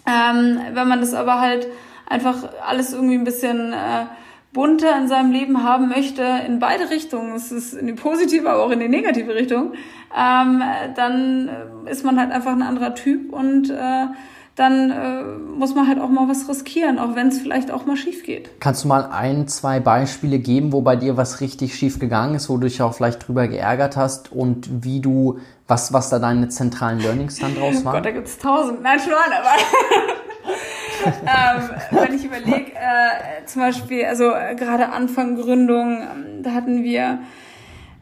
Ähm, 0.06 0.58
wenn 0.72 0.88
man 0.88 1.00
das 1.00 1.14
aber 1.14 1.40
halt 1.40 1.68
einfach 2.06 2.48
alles 2.66 2.92
irgendwie 2.92 3.14
ein 3.14 3.24
bisschen 3.24 3.72
äh, 3.72 4.06
bunter 4.52 4.98
in 4.98 5.08
seinem 5.08 5.32
Leben 5.32 5.62
haben 5.62 5.88
möchte, 5.88 6.22
in 6.46 6.58
beide 6.58 6.90
Richtungen, 6.90 7.34
es 7.34 7.50
ist 7.50 7.72
in 7.72 7.86
die 7.86 7.94
positive, 7.94 8.48
aber 8.50 8.64
auch 8.64 8.70
in 8.70 8.80
die 8.80 8.88
negative 8.88 9.34
Richtung, 9.34 9.72
ähm, 10.16 10.62
dann 10.94 11.48
äh, 11.86 11.90
ist 11.90 12.04
man 12.04 12.20
halt 12.20 12.30
einfach 12.30 12.52
ein 12.52 12.62
anderer 12.62 12.94
Typ 12.94 13.32
und 13.32 13.70
äh, 13.70 14.06
dann 14.54 14.90
äh, 14.90 15.22
muss 15.56 15.74
man 15.74 15.88
halt 15.88 15.98
auch 15.98 16.10
mal 16.10 16.28
was 16.28 16.46
riskieren, 16.46 16.98
auch 16.98 17.14
wenn 17.14 17.28
es 17.28 17.38
vielleicht 17.38 17.70
auch 17.70 17.86
mal 17.86 17.96
schief 17.96 18.22
geht. 18.22 18.50
Kannst 18.60 18.84
du 18.84 18.88
mal 18.88 19.06
ein, 19.06 19.48
zwei 19.48 19.80
Beispiele 19.80 20.38
geben, 20.38 20.72
wo 20.72 20.82
bei 20.82 20.94
dir 20.94 21.16
was 21.16 21.40
richtig 21.40 21.74
schief 21.74 21.98
gegangen 21.98 22.34
ist, 22.34 22.50
wo 22.50 22.58
du 22.58 22.64
dich 22.66 22.82
auch 22.82 22.92
vielleicht 22.92 23.26
drüber 23.26 23.48
geärgert 23.48 23.96
hast 23.96 24.30
und 24.30 24.84
wie 24.84 25.00
du, 25.00 25.38
was, 25.68 25.94
was 25.94 26.10
da 26.10 26.18
deine 26.18 26.50
zentralen 26.50 27.00
Learnings 27.00 27.38
dann 27.38 27.54
draus 27.54 27.82
waren? 27.84 27.94
Gott, 27.94 28.04
da 28.04 28.10
gibt's 28.10 28.36
tausend. 28.36 28.82
Nein, 28.82 28.98
schon, 29.00 29.12
aber 29.14 29.56
ähm, 31.04 31.70
wenn 31.90 32.14
ich 32.14 32.24
überlege, 32.24 32.72
äh, 32.72 33.44
zum 33.46 33.62
Beispiel, 33.62 34.04
also 34.04 34.32
äh, 34.32 34.54
gerade 34.54 34.90
Anfang 34.90 35.36
Gründung, 35.36 36.02
ähm, 36.02 36.42
da 36.42 36.52
hatten 36.52 36.82
wir, 36.82 37.20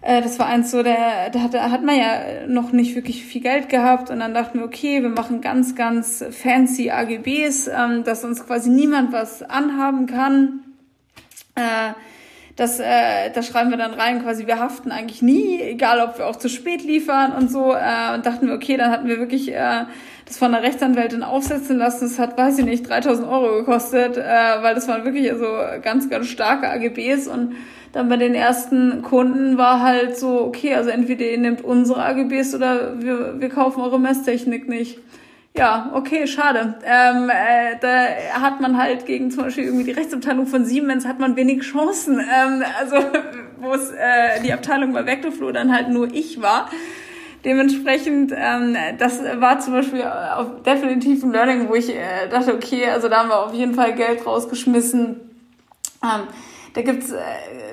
äh, 0.02 0.22
das 0.22 0.38
war 0.38 0.46
eins 0.46 0.70
so, 0.70 0.82
der, 0.82 1.30
da 1.30 1.40
hat, 1.40 1.54
hat 1.54 1.82
man 1.82 1.96
ja 1.96 2.46
noch 2.46 2.72
nicht 2.72 2.94
wirklich 2.94 3.24
viel 3.24 3.42
Geld 3.42 3.68
gehabt 3.68 4.10
und 4.10 4.20
dann 4.20 4.34
dachten 4.34 4.58
wir, 4.58 4.64
okay, 4.64 5.02
wir 5.02 5.10
machen 5.10 5.40
ganz, 5.40 5.74
ganz 5.74 6.24
fancy 6.30 6.90
AGBs, 6.90 7.68
ähm, 7.68 8.04
dass 8.04 8.24
uns 8.24 8.46
quasi 8.46 8.70
niemand 8.70 9.12
was 9.12 9.42
anhaben 9.42 10.06
kann. 10.06 10.60
Äh, 11.54 11.94
das, 12.56 12.78
äh, 12.78 13.30
das 13.32 13.46
schreiben 13.46 13.70
wir 13.70 13.78
dann 13.78 13.94
rein, 13.94 14.22
quasi 14.22 14.46
wir 14.46 14.58
haften 14.58 14.92
eigentlich 14.92 15.22
nie, 15.22 15.62
egal 15.62 16.00
ob 16.00 16.18
wir 16.18 16.26
auch 16.26 16.36
zu 16.36 16.50
spät 16.50 16.84
liefern 16.84 17.32
und 17.32 17.50
so. 17.50 17.72
Äh, 17.72 18.14
und 18.14 18.26
dachten 18.26 18.48
wir, 18.48 18.54
okay, 18.54 18.76
dann 18.76 18.90
hatten 18.90 19.08
wir 19.08 19.18
wirklich 19.18 19.50
äh, 19.54 19.86
das 20.30 20.38
von 20.38 20.52
der 20.52 20.62
Rechtsanwältin 20.62 21.24
aufsetzen 21.24 21.76
lassen. 21.76 22.04
Das 22.04 22.20
hat, 22.20 22.38
weiß 22.38 22.58
ich 22.58 22.64
nicht, 22.64 22.88
3000 22.88 23.28
Euro 23.28 23.58
gekostet, 23.58 24.16
äh, 24.16 24.22
weil 24.62 24.76
das 24.76 24.86
waren 24.86 25.04
wirklich 25.04 25.28
so 25.32 25.46
ganz, 25.82 26.08
ganz 26.08 26.28
starke 26.28 26.70
AGBs 26.70 27.26
und 27.26 27.56
dann 27.92 28.08
bei 28.08 28.16
den 28.16 28.36
ersten 28.36 29.02
Kunden 29.02 29.58
war 29.58 29.82
halt 29.82 30.16
so, 30.16 30.40
okay, 30.42 30.74
also 30.74 30.90
entweder 30.90 31.26
ihr 31.26 31.38
nehmt 31.38 31.64
unsere 31.64 32.04
AGBs 32.04 32.54
oder 32.54 33.02
wir, 33.02 33.40
wir 33.40 33.48
kaufen 33.48 33.80
eure 33.80 33.98
Messtechnik 33.98 34.68
nicht. 34.68 35.00
Ja, 35.56 35.90
okay, 35.94 36.28
schade. 36.28 36.78
Ähm, 36.84 37.28
äh, 37.28 37.76
da 37.80 38.40
hat 38.40 38.60
man 38.60 38.80
halt 38.80 39.06
gegen 39.06 39.32
zum 39.32 39.42
Beispiel 39.42 39.64
irgendwie 39.64 39.82
die 39.82 39.90
Rechtsabteilung 39.90 40.46
von 40.46 40.64
Siemens 40.64 41.08
hat 41.08 41.18
man 41.18 41.34
wenig 41.34 41.62
Chancen. 41.62 42.20
Ähm, 42.20 42.62
also 42.78 42.94
wo 43.58 43.72
es 43.74 43.90
äh, 43.90 44.40
die 44.44 44.52
Abteilung 44.52 44.92
bei 44.92 45.04
Vectorflow 45.04 45.50
dann 45.50 45.74
halt 45.74 45.88
nur 45.88 46.14
ich 46.14 46.40
war 46.40 46.70
dementsprechend, 47.44 48.32
ähm, 48.36 48.76
das 48.98 49.22
war 49.38 49.58
zum 49.60 49.74
Beispiel 49.74 50.02
auf 50.02 50.62
definitiv 50.64 51.22
ein 51.22 51.32
Learning, 51.32 51.68
wo 51.68 51.74
ich 51.74 51.90
äh, 51.90 52.28
dachte, 52.30 52.54
okay, 52.54 52.86
also 52.88 53.08
da 53.08 53.20
haben 53.20 53.28
wir 53.28 53.46
auf 53.46 53.54
jeden 53.54 53.74
Fall 53.74 53.94
Geld 53.94 54.26
rausgeschmissen. 54.26 55.20
Ähm, 56.02 56.22
da 56.74 56.82
gibt's 56.82 57.10
äh, 57.10 57.16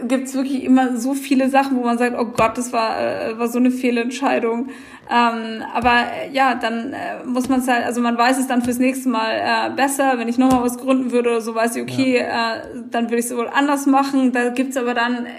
gibt's 0.07 0.33
wirklich 0.33 0.63
immer 0.63 0.97
so 0.97 1.13
viele 1.13 1.49
Sachen, 1.49 1.77
wo 1.77 1.81
man 1.83 1.97
sagt, 1.97 2.15
oh 2.17 2.25
Gott, 2.25 2.57
das 2.57 2.73
war 2.73 2.99
äh, 2.99 3.37
war 3.37 3.47
so 3.47 3.59
eine 3.59 3.71
Fehlentscheidung. 3.71 4.69
Ähm, 5.09 5.63
aber 5.73 5.93
äh, 5.93 6.31
ja, 6.31 6.55
dann 6.55 6.93
äh, 6.93 7.23
muss 7.25 7.47
man 7.47 7.59
es 7.59 7.67
halt, 7.67 7.85
also 7.85 8.01
man 8.01 8.17
weiß 8.17 8.39
es 8.39 8.47
dann 8.47 8.61
fürs 8.61 8.79
nächste 8.79 9.09
Mal 9.09 9.31
äh, 9.31 9.75
besser. 9.75 10.17
Wenn 10.17 10.27
ich 10.27 10.37
nochmal 10.37 10.63
was 10.63 10.77
gründen 10.77 11.11
würde 11.11 11.29
oder 11.29 11.41
so, 11.41 11.53
weiß 11.53 11.75
ich, 11.75 11.83
okay, 11.83 12.19
ja. 12.19 12.55
äh, 12.55 12.59
dann 12.89 13.05
würde 13.05 13.17
ich 13.17 13.25
es 13.25 13.35
wohl 13.35 13.47
anders 13.47 13.85
machen. 13.85 14.31
Da 14.31 14.49
gibt's 14.49 14.77
aber 14.77 14.93
dann 14.93 15.25
äh, 15.25 15.29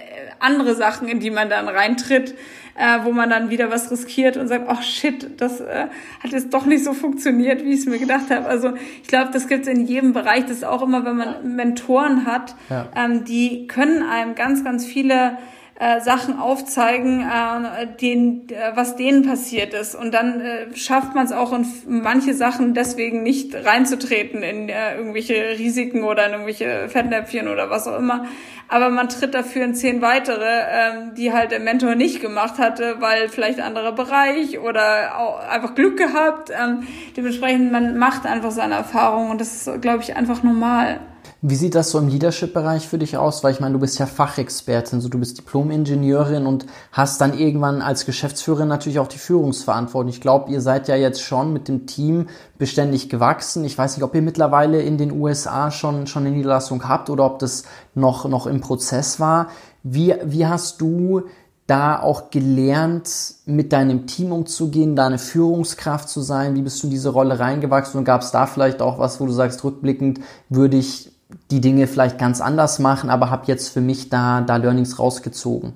andere 0.40 0.74
Sachen, 0.74 1.08
in 1.08 1.20
die 1.20 1.30
man 1.30 1.48
dann 1.48 1.68
reintritt, 1.68 2.34
äh, 2.76 2.98
wo 3.02 3.12
man 3.12 3.28
dann 3.28 3.50
wieder 3.50 3.70
was 3.70 3.90
riskiert 3.90 4.36
und 4.36 4.48
sagt, 4.48 4.66
oh 4.68 4.80
shit, 4.82 5.40
das 5.40 5.60
äh, 5.60 5.88
hat 6.22 6.30
jetzt 6.30 6.54
doch 6.54 6.64
nicht 6.64 6.84
so 6.84 6.92
funktioniert, 6.92 7.64
wie 7.64 7.72
ich 7.72 7.80
es 7.80 7.86
mir 7.86 7.98
gedacht 7.98 8.30
habe. 8.30 8.46
Also 8.46 8.74
ich 9.02 9.08
glaube, 9.08 9.30
das 9.32 9.48
gibt 9.48 9.66
es 9.66 9.68
in 9.68 9.86
jedem 9.86 10.12
Bereich. 10.12 10.42
Das 10.42 10.58
ist 10.58 10.64
auch 10.64 10.82
immer, 10.82 11.04
wenn 11.04 11.16
man 11.16 11.56
Mentoren 11.56 12.24
hat, 12.24 12.54
ja. 12.70 12.88
ähm, 12.94 13.24
die 13.24 13.66
können 13.66 14.02
einem 14.02 14.34
ganz, 14.34 14.62
ganz 14.62 14.86
viele 14.86 15.38
äh, 15.80 16.00
Sachen 16.00 16.40
aufzeigen, 16.40 17.20
äh, 17.22 17.86
den, 18.00 18.48
äh, 18.48 18.72
was 18.74 18.96
denen 18.96 19.24
passiert 19.24 19.74
ist. 19.74 19.94
Und 19.94 20.12
dann 20.12 20.40
äh, 20.40 20.76
schafft 20.76 21.14
man 21.14 21.24
es 21.24 21.30
auch 21.30 21.52
in 21.52 21.66
manche 21.86 22.34
Sachen 22.34 22.74
deswegen 22.74 23.22
nicht 23.22 23.54
reinzutreten 23.54 24.42
in 24.42 24.68
äh, 24.68 24.96
irgendwelche 24.96 25.56
Risiken 25.56 26.02
oder 26.02 26.26
in 26.26 26.32
irgendwelche 26.32 26.88
Fettnäpfchen 26.88 27.46
oder 27.46 27.70
was 27.70 27.86
auch 27.86 27.96
immer. 27.96 28.26
Aber 28.66 28.90
man 28.90 29.08
tritt 29.08 29.34
dafür 29.34 29.64
in 29.64 29.74
zehn 29.74 30.02
weitere, 30.02 30.44
ähm, 30.44 31.14
die 31.16 31.32
halt 31.32 31.52
der 31.52 31.60
Mentor 31.60 31.94
nicht 31.94 32.20
gemacht 32.20 32.58
hatte, 32.58 32.96
weil 32.98 33.28
vielleicht 33.28 33.60
anderer 33.60 33.92
Bereich 33.92 34.58
oder 34.58 35.16
auch 35.16 35.48
einfach 35.48 35.76
Glück 35.76 35.96
gehabt. 35.96 36.50
Ähm, 36.50 36.88
dementsprechend, 37.16 37.70
man 37.70 37.96
macht 37.96 38.26
einfach 38.26 38.50
seine 38.50 38.74
Erfahrungen 38.74 39.30
und 39.30 39.40
das 39.40 39.66
ist, 39.66 39.80
glaube 39.80 40.02
ich, 40.02 40.16
einfach 40.16 40.42
normal. 40.42 40.98
Wie 41.40 41.54
sieht 41.54 41.76
das 41.76 41.90
so 41.90 42.00
im 42.00 42.08
Leadership-Bereich 42.08 42.88
für 42.88 42.98
dich 42.98 43.16
aus? 43.16 43.44
Weil 43.44 43.52
ich 43.52 43.60
meine, 43.60 43.74
du 43.74 43.78
bist 43.78 43.96
ja 44.00 44.06
Fachexpertin, 44.06 45.00
so 45.00 45.08
du 45.08 45.20
bist 45.20 45.38
Diplom-Ingenieurin 45.38 46.46
und 46.46 46.66
hast 46.90 47.20
dann 47.20 47.38
irgendwann 47.38 47.80
als 47.80 48.06
Geschäftsführerin 48.06 48.66
natürlich 48.66 48.98
auch 48.98 49.06
die 49.06 49.18
Führungsverantwortung. 49.18 50.10
Ich 50.10 50.20
glaube, 50.20 50.50
ihr 50.50 50.60
seid 50.60 50.88
ja 50.88 50.96
jetzt 50.96 51.22
schon 51.22 51.52
mit 51.52 51.68
dem 51.68 51.86
Team 51.86 52.26
beständig 52.58 53.08
gewachsen. 53.08 53.64
Ich 53.64 53.78
weiß 53.78 53.96
nicht, 53.96 54.02
ob 54.02 54.16
ihr 54.16 54.22
mittlerweile 54.22 54.82
in 54.82 54.98
den 54.98 55.12
USA 55.12 55.70
schon, 55.70 56.08
schon 56.08 56.26
eine 56.26 56.34
Niederlassung 56.34 56.88
habt 56.88 57.08
oder 57.08 57.24
ob 57.24 57.38
das 57.38 57.62
noch, 57.94 58.28
noch 58.28 58.48
im 58.48 58.60
Prozess 58.60 59.20
war. 59.20 59.46
Wie, 59.84 60.16
wie 60.24 60.44
hast 60.44 60.80
du 60.80 61.22
da 61.68 62.00
auch 62.00 62.30
gelernt, 62.30 63.10
mit 63.46 63.72
deinem 63.72 64.08
Team 64.08 64.32
umzugehen, 64.32 64.96
deine 64.96 65.18
Führungskraft 65.18 66.08
zu 66.08 66.20
sein? 66.20 66.56
Wie 66.56 66.62
bist 66.62 66.82
du 66.82 66.88
in 66.88 66.90
diese 66.90 67.10
Rolle 67.10 67.38
reingewachsen 67.38 67.98
und 67.98 68.04
gab 68.04 68.22
es 68.22 68.32
da 68.32 68.46
vielleicht 68.46 68.82
auch 68.82 68.98
was, 68.98 69.20
wo 69.20 69.26
du 69.26 69.32
sagst, 69.32 69.62
rückblickend 69.62 70.18
würde 70.48 70.76
ich 70.76 71.12
die 71.50 71.60
Dinge 71.60 71.86
vielleicht 71.86 72.18
ganz 72.18 72.40
anders 72.40 72.78
machen, 72.78 73.10
aber 73.10 73.30
habe 73.30 73.46
jetzt 73.46 73.68
für 73.68 73.80
mich 73.80 74.10
da, 74.10 74.42
da 74.42 74.56
Learnings 74.56 74.98
rausgezogen. 74.98 75.72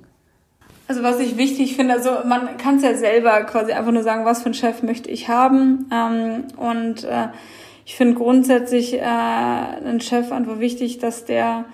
Also 0.87 1.01
was 1.01 1.19
ich 1.19 1.37
wichtig 1.37 1.75
finde, 1.75 1.93
also 1.93 2.09
man 2.25 2.57
kann 2.57 2.77
es 2.77 2.83
ja 2.83 2.95
selber 2.95 3.41
quasi 3.43 3.71
einfach 3.71 3.91
nur 3.91 4.03
sagen, 4.03 4.25
was 4.25 4.39
für 4.39 4.47
einen 4.47 4.53
Chef 4.53 4.83
möchte 4.83 5.09
ich 5.09 5.29
haben. 5.29 5.87
Ähm, 5.91 6.43
und 6.57 7.05
äh, 7.05 7.29
ich 7.85 7.95
finde 7.95 8.15
grundsätzlich 8.15 8.93
äh, 8.93 9.01
einen 9.01 10.01
Chef 10.01 10.31
einfach 10.31 10.59
wichtig, 10.59 10.99
dass 10.99 11.25
der 11.25 11.65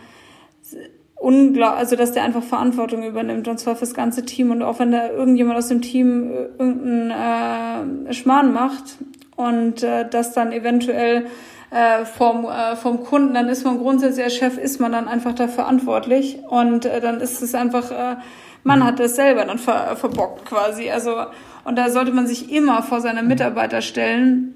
unglaublich, 1.15 1.79
also 1.79 1.95
dass 1.95 2.13
der 2.13 2.23
einfach 2.23 2.43
Verantwortung 2.43 3.03
übernimmt 3.03 3.47
und 3.47 3.59
zwar 3.59 3.75
fürs 3.75 3.93
ganze 3.93 4.25
Team 4.25 4.51
und 4.51 4.61
auch 4.61 4.79
wenn 4.79 4.91
da 4.91 5.09
irgendjemand 5.09 5.57
aus 5.57 5.67
dem 5.67 5.81
Team 5.81 6.31
irgendeinen 6.57 8.07
äh, 8.09 8.13
Schmarrn 8.13 8.53
macht 8.53 8.97
und 9.35 9.83
äh, 9.83 10.07
das 10.09 10.33
dann 10.33 10.51
eventuell 10.51 11.25
äh, 11.71 12.05
vom, 12.05 12.45
äh, 12.45 12.75
vom 12.75 13.03
Kunden, 13.03 13.33
dann 13.33 13.49
ist 13.49 13.63
man 13.63 13.77
grundsätzlich 13.77 14.25
als 14.25 14.35
Chef, 14.35 14.57
ist 14.57 14.79
man 14.79 14.91
dann 14.91 15.07
einfach 15.07 15.33
da 15.33 15.47
verantwortlich 15.47 16.39
und 16.49 16.85
äh, 16.85 16.99
dann 17.01 17.21
ist 17.21 17.41
es 17.41 17.53
einfach, 17.55 17.91
äh, 17.91 18.15
man 18.63 18.83
hat 18.83 18.99
das 18.99 19.15
selber 19.15 19.45
dann 19.45 19.59
ver, 19.59 19.95
verbockt 19.95 20.45
quasi. 20.45 20.89
Also 20.89 21.15
und 21.63 21.75
da 21.75 21.89
sollte 21.89 22.11
man 22.11 22.27
sich 22.27 22.51
immer 22.51 22.81
vor 22.81 23.01
seine 23.01 23.23
Mitarbeiter 23.23 23.81
stellen. 23.81 24.55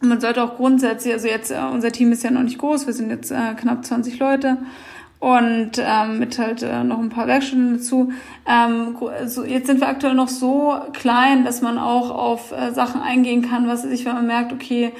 Und 0.00 0.08
man 0.08 0.20
sollte 0.20 0.42
auch 0.42 0.56
grundsätzlich, 0.56 1.12
also 1.12 1.28
jetzt, 1.28 1.50
äh, 1.50 1.58
unser 1.72 1.92
Team 1.92 2.12
ist 2.12 2.22
ja 2.22 2.30
noch 2.30 2.42
nicht 2.42 2.58
groß, 2.58 2.86
wir 2.86 2.94
sind 2.94 3.10
jetzt 3.10 3.30
äh, 3.30 3.54
knapp 3.56 3.84
20 3.84 4.18
Leute 4.18 4.58
und 5.20 5.72
ähm, 5.78 6.18
mit 6.18 6.38
halt 6.38 6.62
äh, 6.62 6.82
noch 6.82 6.98
ein 6.98 7.08
paar 7.08 7.28
Werkstunden 7.28 7.78
dazu. 7.78 8.12
Ähm, 8.44 8.96
so, 9.26 9.44
jetzt 9.44 9.68
sind 9.68 9.80
wir 9.80 9.88
aktuell 9.88 10.14
noch 10.14 10.28
so 10.28 10.74
klein, 10.92 11.44
dass 11.44 11.62
man 11.62 11.78
auch 11.78 12.10
auf 12.10 12.52
äh, 12.52 12.72
Sachen 12.72 13.00
eingehen 13.00 13.48
kann, 13.48 13.68
was 13.68 13.82
sich, 13.82 14.04
wenn 14.04 14.14
man 14.14 14.26
merkt, 14.26 14.52
okay, 14.52 14.92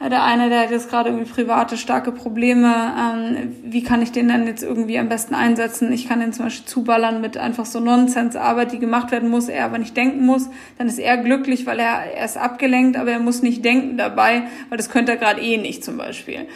der 0.00 0.22
eine, 0.22 0.48
der 0.48 0.60
hat 0.60 0.70
jetzt 0.70 0.90
gerade 0.90 1.10
irgendwie 1.10 1.28
private, 1.28 1.76
starke 1.76 2.12
Probleme. 2.12 2.72
Ähm, 2.96 3.56
wie 3.64 3.82
kann 3.82 4.00
ich 4.00 4.12
den 4.12 4.28
dann 4.28 4.46
jetzt 4.46 4.62
irgendwie 4.62 4.96
am 4.96 5.08
besten 5.08 5.34
einsetzen? 5.34 5.92
Ich 5.92 6.08
kann 6.08 6.20
den 6.20 6.32
zum 6.32 6.44
Beispiel 6.44 6.66
zuballern 6.66 7.20
mit 7.20 7.36
einfach 7.36 7.66
so 7.66 7.80
Nonsensarbeit, 7.80 8.70
die 8.70 8.78
gemacht 8.78 9.10
werden 9.10 9.28
muss, 9.28 9.48
er 9.48 9.64
aber 9.64 9.78
nicht 9.78 9.96
denken 9.96 10.24
muss. 10.24 10.48
Dann 10.78 10.86
ist 10.86 11.00
er 11.00 11.16
glücklich, 11.16 11.66
weil 11.66 11.80
er, 11.80 12.14
er 12.14 12.24
ist 12.24 12.38
abgelenkt, 12.38 12.96
aber 12.96 13.10
er 13.10 13.18
muss 13.18 13.42
nicht 13.42 13.64
denken 13.64 13.96
dabei, 13.96 14.44
weil 14.68 14.78
das 14.78 14.88
könnte 14.88 15.12
er 15.12 15.18
gerade 15.18 15.40
eh 15.40 15.56
nicht 15.56 15.82
zum 15.82 15.96
Beispiel. 15.96 16.46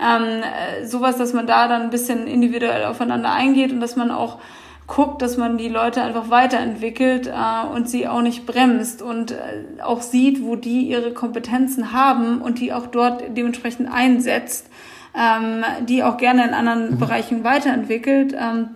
Ähm, 0.00 0.42
äh, 0.42 0.86
sowas, 0.86 1.16
dass 1.16 1.32
man 1.32 1.48
da 1.48 1.66
dann 1.66 1.82
ein 1.82 1.90
bisschen 1.90 2.28
individuell 2.28 2.84
aufeinander 2.84 3.32
eingeht 3.32 3.72
und 3.72 3.80
dass 3.80 3.96
man 3.96 4.12
auch 4.12 4.38
guckt, 4.86 5.22
dass 5.22 5.36
man 5.36 5.58
die 5.58 5.68
Leute 5.68 6.02
einfach 6.02 6.30
weiterentwickelt 6.30 7.26
äh, 7.26 7.66
und 7.74 7.88
sie 7.88 8.08
auch 8.08 8.22
nicht 8.22 8.46
bremst 8.46 9.02
und 9.02 9.32
äh, 9.32 9.82
auch 9.82 10.02
sieht, 10.02 10.42
wo 10.42 10.56
die 10.56 10.82
ihre 10.82 11.12
Kompetenzen 11.12 11.92
haben 11.92 12.42
und 12.42 12.60
die 12.60 12.72
auch 12.72 12.86
dort 12.86 13.22
dementsprechend 13.36 13.92
einsetzt, 13.92 14.66
ähm, 15.14 15.64
die 15.88 16.02
auch 16.02 16.16
gerne 16.16 16.44
in 16.44 16.54
anderen 16.54 16.92
mhm. 16.92 16.98
Bereichen 16.98 17.44
weiterentwickelt. 17.44 18.34
Ähm, 18.38 18.70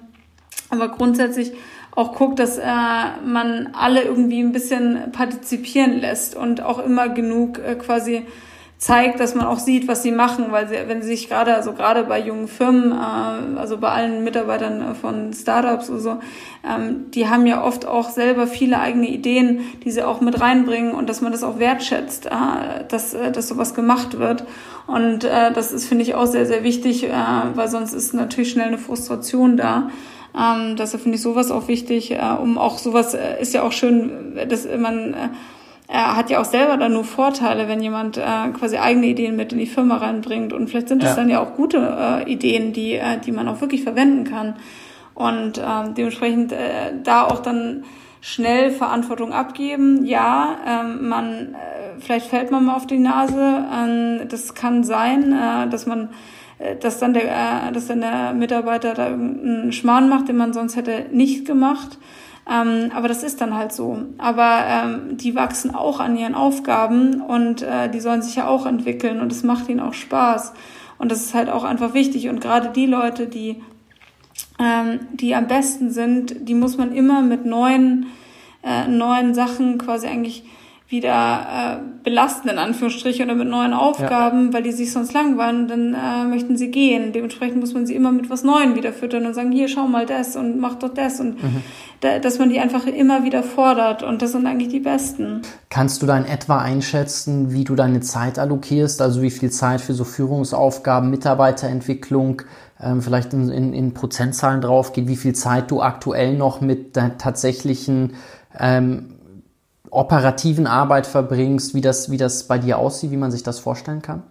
aber 0.70 0.88
grundsätzlich 0.88 1.52
auch 1.96 2.14
guckt, 2.14 2.38
dass 2.38 2.58
äh, 2.58 2.64
man 3.24 3.70
alle 3.72 4.02
irgendwie 4.02 4.40
ein 4.40 4.52
bisschen 4.52 5.12
partizipieren 5.12 5.98
lässt 5.98 6.36
und 6.36 6.60
auch 6.62 6.78
immer 6.78 7.08
genug 7.08 7.58
äh, 7.58 7.74
quasi 7.74 8.26
zeigt, 8.78 9.20
dass 9.20 9.34
man 9.34 9.46
auch 9.46 9.58
sieht, 9.58 9.88
was 9.88 10.02
sie 10.02 10.12
machen, 10.12 10.46
weil 10.50 10.68
sie, 10.68 10.76
wenn 10.86 11.00
sie 11.00 11.08
sich 11.08 11.28
gerade, 11.28 11.54
also 11.54 11.72
gerade 11.72 12.04
bei 12.04 12.20
jungen 12.20 12.46
Firmen, 12.46 12.92
äh, 12.92 13.58
also 13.58 13.78
bei 13.78 13.88
allen 13.88 14.22
Mitarbeitern 14.22 14.94
von 14.94 15.32
Startups 15.32 15.88
oder 15.88 15.98
so, 15.98 16.10
ähm, 16.68 17.10
die 17.12 17.28
haben 17.28 17.46
ja 17.46 17.64
oft 17.64 17.86
auch 17.86 18.10
selber 18.10 18.46
viele 18.46 18.78
eigene 18.78 19.08
Ideen, 19.08 19.60
die 19.84 19.90
sie 19.90 20.02
auch 20.02 20.20
mit 20.20 20.40
reinbringen 20.40 20.92
und 20.92 21.08
dass 21.08 21.22
man 21.22 21.32
das 21.32 21.42
auch 21.42 21.58
wertschätzt, 21.58 22.26
äh, 22.26 22.84
dass, 22.88 23.14
äh, 23.14 23.32
dass 23.32 23.48
sowas 23.48 23.74
gemacht 23.74 24.18
wird. 24.18 24.44
Und 24.86 25.24
äh, 25.24 25.52
das 25.52 25.72
ist, 25.72 25.88
finde 25.88 26.04
ich, 26.04 26.14
auch 26.14 26.26
sehr, 26.26 26.44
sehr 26.44 26.62
wichtig, 26.62 27.04
äh, 27.04 27.12
weil 27.54 27.68
sonst 27.68 27.94
ist 27.94 28.12
natürlich 28.12 28.50
schnell 28.50 28.68
eine 28.68 28.78
Frustration 28.78 29.56
da. 29.56 29.90
Ähm, 30.38 30.76
deshalb 30.76 31.02
finde 31.02 31.16
ich 31.16 31.22
sowas 31.22 31.50
auch 31.50 31.66
wichtig, 31.66 32.12
äh, 32.12 32.20
um 32.40 32.58
auch 32.58 32.76
sowas, 32.76 33.14
äh, 33.14 33.40
ist 33.40 33.54
ja 33.54 33.62
auch 33.62 33.72
schön, 33.72 34.38
dass 34.48 34.68
man 34.78 35.14
äh, 35.14 35.28
er 35.88 36.16
hat 36.16 36.30
ja 36.30 36.40
auch 36.40 36.44
selber 36.44 36.76
dann 36.76 36.92
nur 36.92 37.04
Vorteile, 37.04 37.68
wenn 37.68 37.80
jemand 37.80 38.16
äh, 38.16 38.22
quasi 38.52 38.76
eigene 38.76 39.06
Ideen 39.06 39.36
mit 39.36 39.52
in 39.52 39.58
die 39.58 39.66
Firma 39.66 39.98
reinbringt. 39.98 40.52
Und 40.52 40.68
vielleicht 40.68 40.88
sind 40.88 41.02
es 41.02 41.10
ja. 41.10 41.16
dann 41.16 41.28
ja 41.28 41.40
auch 41.40 41.54
gute 41.54 41.78
äh, 41.78 42.30
Ideen, 42.30 42.72
die, 42.72 42.94
äh, 42.94 43.18
die 43.24 43.32
man 43.32 43.48
auch 43.48 43.60
wirklich 43.60 43.84
verwenden 43.84 44.24
kann. 44.24 44.56
Und 45.14 45.58
äh, 45.58 45.62
dementsprechend 45.96 46.52
äh, 46.52 46.92
da 47.02 47.24
auch 47.24 47.40
dann 47.40 47.84
schnell 48.20 48.72
Verantwortung 48.72 49.32
abgeben. 49.32 50.04
Ja, 50.04 50.56
ähm, 50.66 51.08
man 51.08 51.54
äh, 51.54 52.00
vielleicht 52.00 52.26
fällt 52.26 52.50
man 52.50 52.64
mal 52.64 52.74
auf 52.74 52.86
die 52.86 52.98
Nase. 52.98 53.64
Ähm, 53.72 54.28
das 54.28 54.54
kann 54.54 54.82
sein, 54.82 55.32
äh, 55.32 55.68
dass 55.68 55.86
man 55.86 56.10
äh, 56.58 56.74
dass 56.76 56.98
dann 56.98 57.14
der 57.14 57.24
äh, 57.24 57.72
dass 57.72 57.86
dann 57.86 58.00
der 58.00 58.32
Mitarbeiter 58.32 58.94
da 58.94 59.10
irgendeinen 59.10 59.72
Schmarrn 59.72 60.08
macht, 60.08 60.28
den 60.28 60.36
man 60.36 60.52
sonst 60.52 60.74
hätte 60.74 61.06
nicht 61.12 61.46
gemacht. 61.46 61.98
Ähm, 62.48 62.92
aber 62.94 63.08
das 63.08 63.22
ist 63.22 63.40
dann 63.40 63.54
halt 63.54 63.72
so. 63.72 64.02
Aber 64.18 64.64
ähm, 64.68 65.16
die 65.16 65.34
wachsen 65.34 65.74
auch 65.74 65.98
an 65.98 66.16
ihren 66.16 66.34
Aufgaben 66.34 67.20
und 67.20 67.62
äh, 67.62 67.90
die 67.90 68.00
sollen 68.00 68.22
sich 68.22 68.36
ja 68.36 68.46
auch 68.46 68.66
entwickeln 68.66 69.20
und 69.20 69.32
es 69.32 69.42
macht 69.42 69.68
ihnen 69.68 69.80
auch 69.80 69.94
Spaß. 69.94 70.52
Und 70.98 71.10
das 71.10 71.22
ist 71.22 71.34
halt 71.34 71.48
auch 71.48 71.64
einfach 71.64 71.92
wichtig. 71.92 72.28
Und 72.28 72.40
gerade 72.40 72.70
die 72.70 72.86
Leute, 72.86 73.26
die, 73.26 73.62
ähm, 74.60 75.00
die 75.12 75.34
am 75.34 75.48
besten 75.48 75.90
sind, 75.90 76.48
die 76.48 76.54
muss 76.54 76.76
man 76.76 76.92
immer 76.92 77.20
mit 77.20 77.44
neuen, 77.44 78.06
äh, 78.62 78.86
neuen 78.86 79.34
Sachen 79.34 79.78
quasi 79.78 80.06
eigentlich 80.06 80.44
wieder 80.88 81.80
äh, 81.80 82.04
belasten, 82.04 82.48
in 82.48 82.58
Anführungsstrichen, 82.58 83.24
oder 83.24 83.34
mit 83.34 83.48
neuen 83.48 83.72
Aufgaben, 83.72 84.46
ja. 84.46 84.52
weil 84.52 84.62
die 84.62 84.70
sich 84.70 84.92
sonst 84.92 85.12
langweilen, 85.12 85.66
dann 85.66 85.94
äh, 85.94 86.28
möchten 86.28 86.56
sie 86.56 86.70
gehen. 86.70 87.12
Dementsprechend 87.12 87.58
muss 87.58 87.74
man 87.74 87.86
sie 87.86 87.94
immer 87.96 88.12
mit 88.12 88.30
was 88.30 88.44
Neuem 88.44 88.76
wieder 88.76 88.92
füttern 88.92 89.26
und 89.26 89.34
sagen, 89.34 89.50
hier, 89.50 89.66
schau 89.66 89.88
mal 89.88 90.06
das 90.06 90.36
und 90.36 90.60
mach 90.60 90.76
doch 90.76 90.94
das 90.94 91.18
und 91.18 91.42
mhm. 91.42 91.62
da, 92.00 92.20
dass 92.20 92.38
man 92.38 92.50
die 92.50 92.60
einfach 92.60 92.86
immer 92.86 93.24
wieder 93.24 93.42
fordert 93.42 94.04
und 94.04 94.22
das 94.22 94.30
sind 94.32 94.46
eigentlich 94.46 94.68
die 94.68 94.78
Besten. 94.78 95.42
Kannst 95.70 96.02
du 96.02 96.06
da 96.06 96.16
in 96.16 96.24
etwa 96.24 96.58
einschätzen, 96.58 97.52
wie 97.52 97.64
du 97.64 97.74
deine 97.74 98.00
Zeit 98.00 98.38
allokierst, 98.38 99.02
also 99.02 99.22
wie 99.22 99.30
viel 99.30 99.50
Zeit 99.50 99.80
für 99.80 99.92
so 99.92 100.04
Führungsaufgaben, 100.04 101.10
Mitarbeiterentwicklung, 101.10 102.42
ähm, 102.80 103.02
vielleicht 103.02 103.32
in, 103.32 103.48
in, 103.50 103.72
in 103.72 103.92
Prozentzahlen 103.92 104.60
drauf 104.60 104.92
geht, 104.92 105.08
wie 105.08 105.16
viel 105.16 105.34
Zeit 105.34 105.72
du 105.72 105.82
aktuell 105.82 106.36
noch 106.36 106.60
mit 106.60 106.94
der 106.94 107.18
tatsächlichen 107.18 108.12
ähm, 108.58 109.15
operativen 109.90 110.66
Arbeit 110.66 111.06
verbringst, 111.06 111.74
wie 111.74 111.80
das, 111.80 112.10
wie 112.10 112.16
das 112.16 112.44
bei 112.44 112.58
dir 112.58 112.78
aussieht, 112.78 113.10
wie 113.10 113.16
man 113.16 113.30
sich 113.30 113.42
das 113.42 113.58
vorstellen 113.58 114.02
kann? 114.02 114.22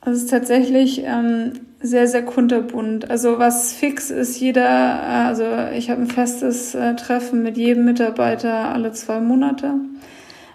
Also 0.00 0.16
es 0.16 0.24
ist 0.24 0.30
tatsächlich 0.30 1.02
ähm, 1.04 1.52
sehr, 1.80 2.06
sehr 2.06 2.24
kunterbunt. 2.24 3.10
Also 3.10 3.38
was 3.38 3.72
fix 3.72 4.10
ist, 4.10 4.38
jeder, 4.38 4.62
äh, 4.64 5.26
also 5.26 5.44
ich 5.74 5.90
habe 5.90 6.02
ein 6.02 6.06
festes 6.06 6.74
äh, 6.74 6.94
Treffen 6.96 7.42
mit 7.42 7.56
jedem 7.56 7.84
Mitarbeiter 7.84 8.72
alle 8.72 8.92
zwei 8.92 9.20
Monate, 9.20 9.74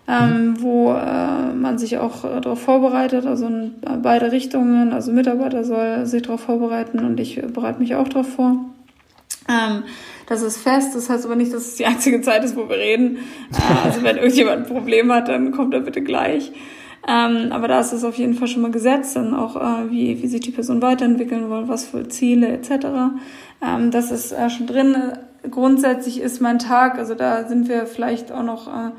ähm, 0.08 0.48
mhm. 0.48 0.62
wo 0.62 0.94
äh, 0.94 1.54
man 1.54 1.78
sich 1.78 1.98
auch 1.98 2.24
äh, 2.24 2.42
darauf 2.42 2.62
vorbereitet, 2.62 3.26
also 3.26 3.48
in 3.48 3.76
beide 4.02 4.32
Richtungen. 4.32 4.94
Also 4.94 5.12
Mitarbeiter 5.12 5.64
soll 5.64 6.06
sich 6.06 6.24
darauf 6.24 6.42
vorbereiten 6.42 7.00
und 7.00 7.20
ich 7.20 7.42
bereite 7.54 7.80
mich 7.80 7.96
auch 7.96 8.08
darauf 8.08 8.30
vor. 8.30 8.58
Ähm, 9.50 9.84
das 10.28 10.42
ist 10.42 10.58
fest, 10.58 10.96
das 10.96 11.10
heißt 11.10 11.26
aber 11.26 11.36
nicht, 11.36 11.54
dass 11.54 11.68
es 11.68 11.76
die 11.76 11.86
einzige 11.86 12.22
Zeit 12.22 12.44
ist, 12.44 12.56
wo 12.56 12.70
wir 12.70 12.78
reden. 12.78 13.20
Äh, 13.52 13.88
also 13.88 14.04
wenn 14.04 14.18
irgendjemand 14.18 14.58
ein 14.58 14.66
Problem 14.66 15.12
hat, 15.12 15.28
dann 15.28 15.52
kommt 15.52 15.74
er 15.74 15.82
bitte 15.82 16.02
gleich. 16.02 16.52
Ähm, 17.06 17.52
aber 17.52 17.68
da 17.68 17.80
ist 17.80 17.92
es 17.92 18.06
auf 18.06 18.16
jeden 18.16 18.34
Fall 18.34 18.48
schon 18.48 18.62
mal 18.62 18.72
gesetzt, 18.72 19.18
dann 19.18 19.34
auch, 19.34 19.58
äh, 19.58 19.92
wie, 19.92 20.22
wie 20.24 20.28
sich 20.28 20.40
die 20.40 20.52
Person 20.52 20.82
weiterentwickeln 20.82 21.50
will, 21.50 21.68
was 21.68 21.86
für 21.86 22.08
Ziele 22.08 22.48
etc. 22.48 22.86
Ähm, 23.62 23.92
das 23.92 24.10
ist 24.10 24.32
äh, 24.32 24.50
schon 24.50 24.68
drin. 24.68 24.96
Grundsätzlich 25.52 26.22
ist 26.22 26.42
mein 26.42 26.60
Tag, 26.60 26.98
also 26.98 27.14
da 27.14 27.46
sind 27.48 27.68
wir 27.68 27.88
vielleicht 27.88 28.32
auch 28.32 28.44
noch 28.44 28.68
äh, 28.68 28.92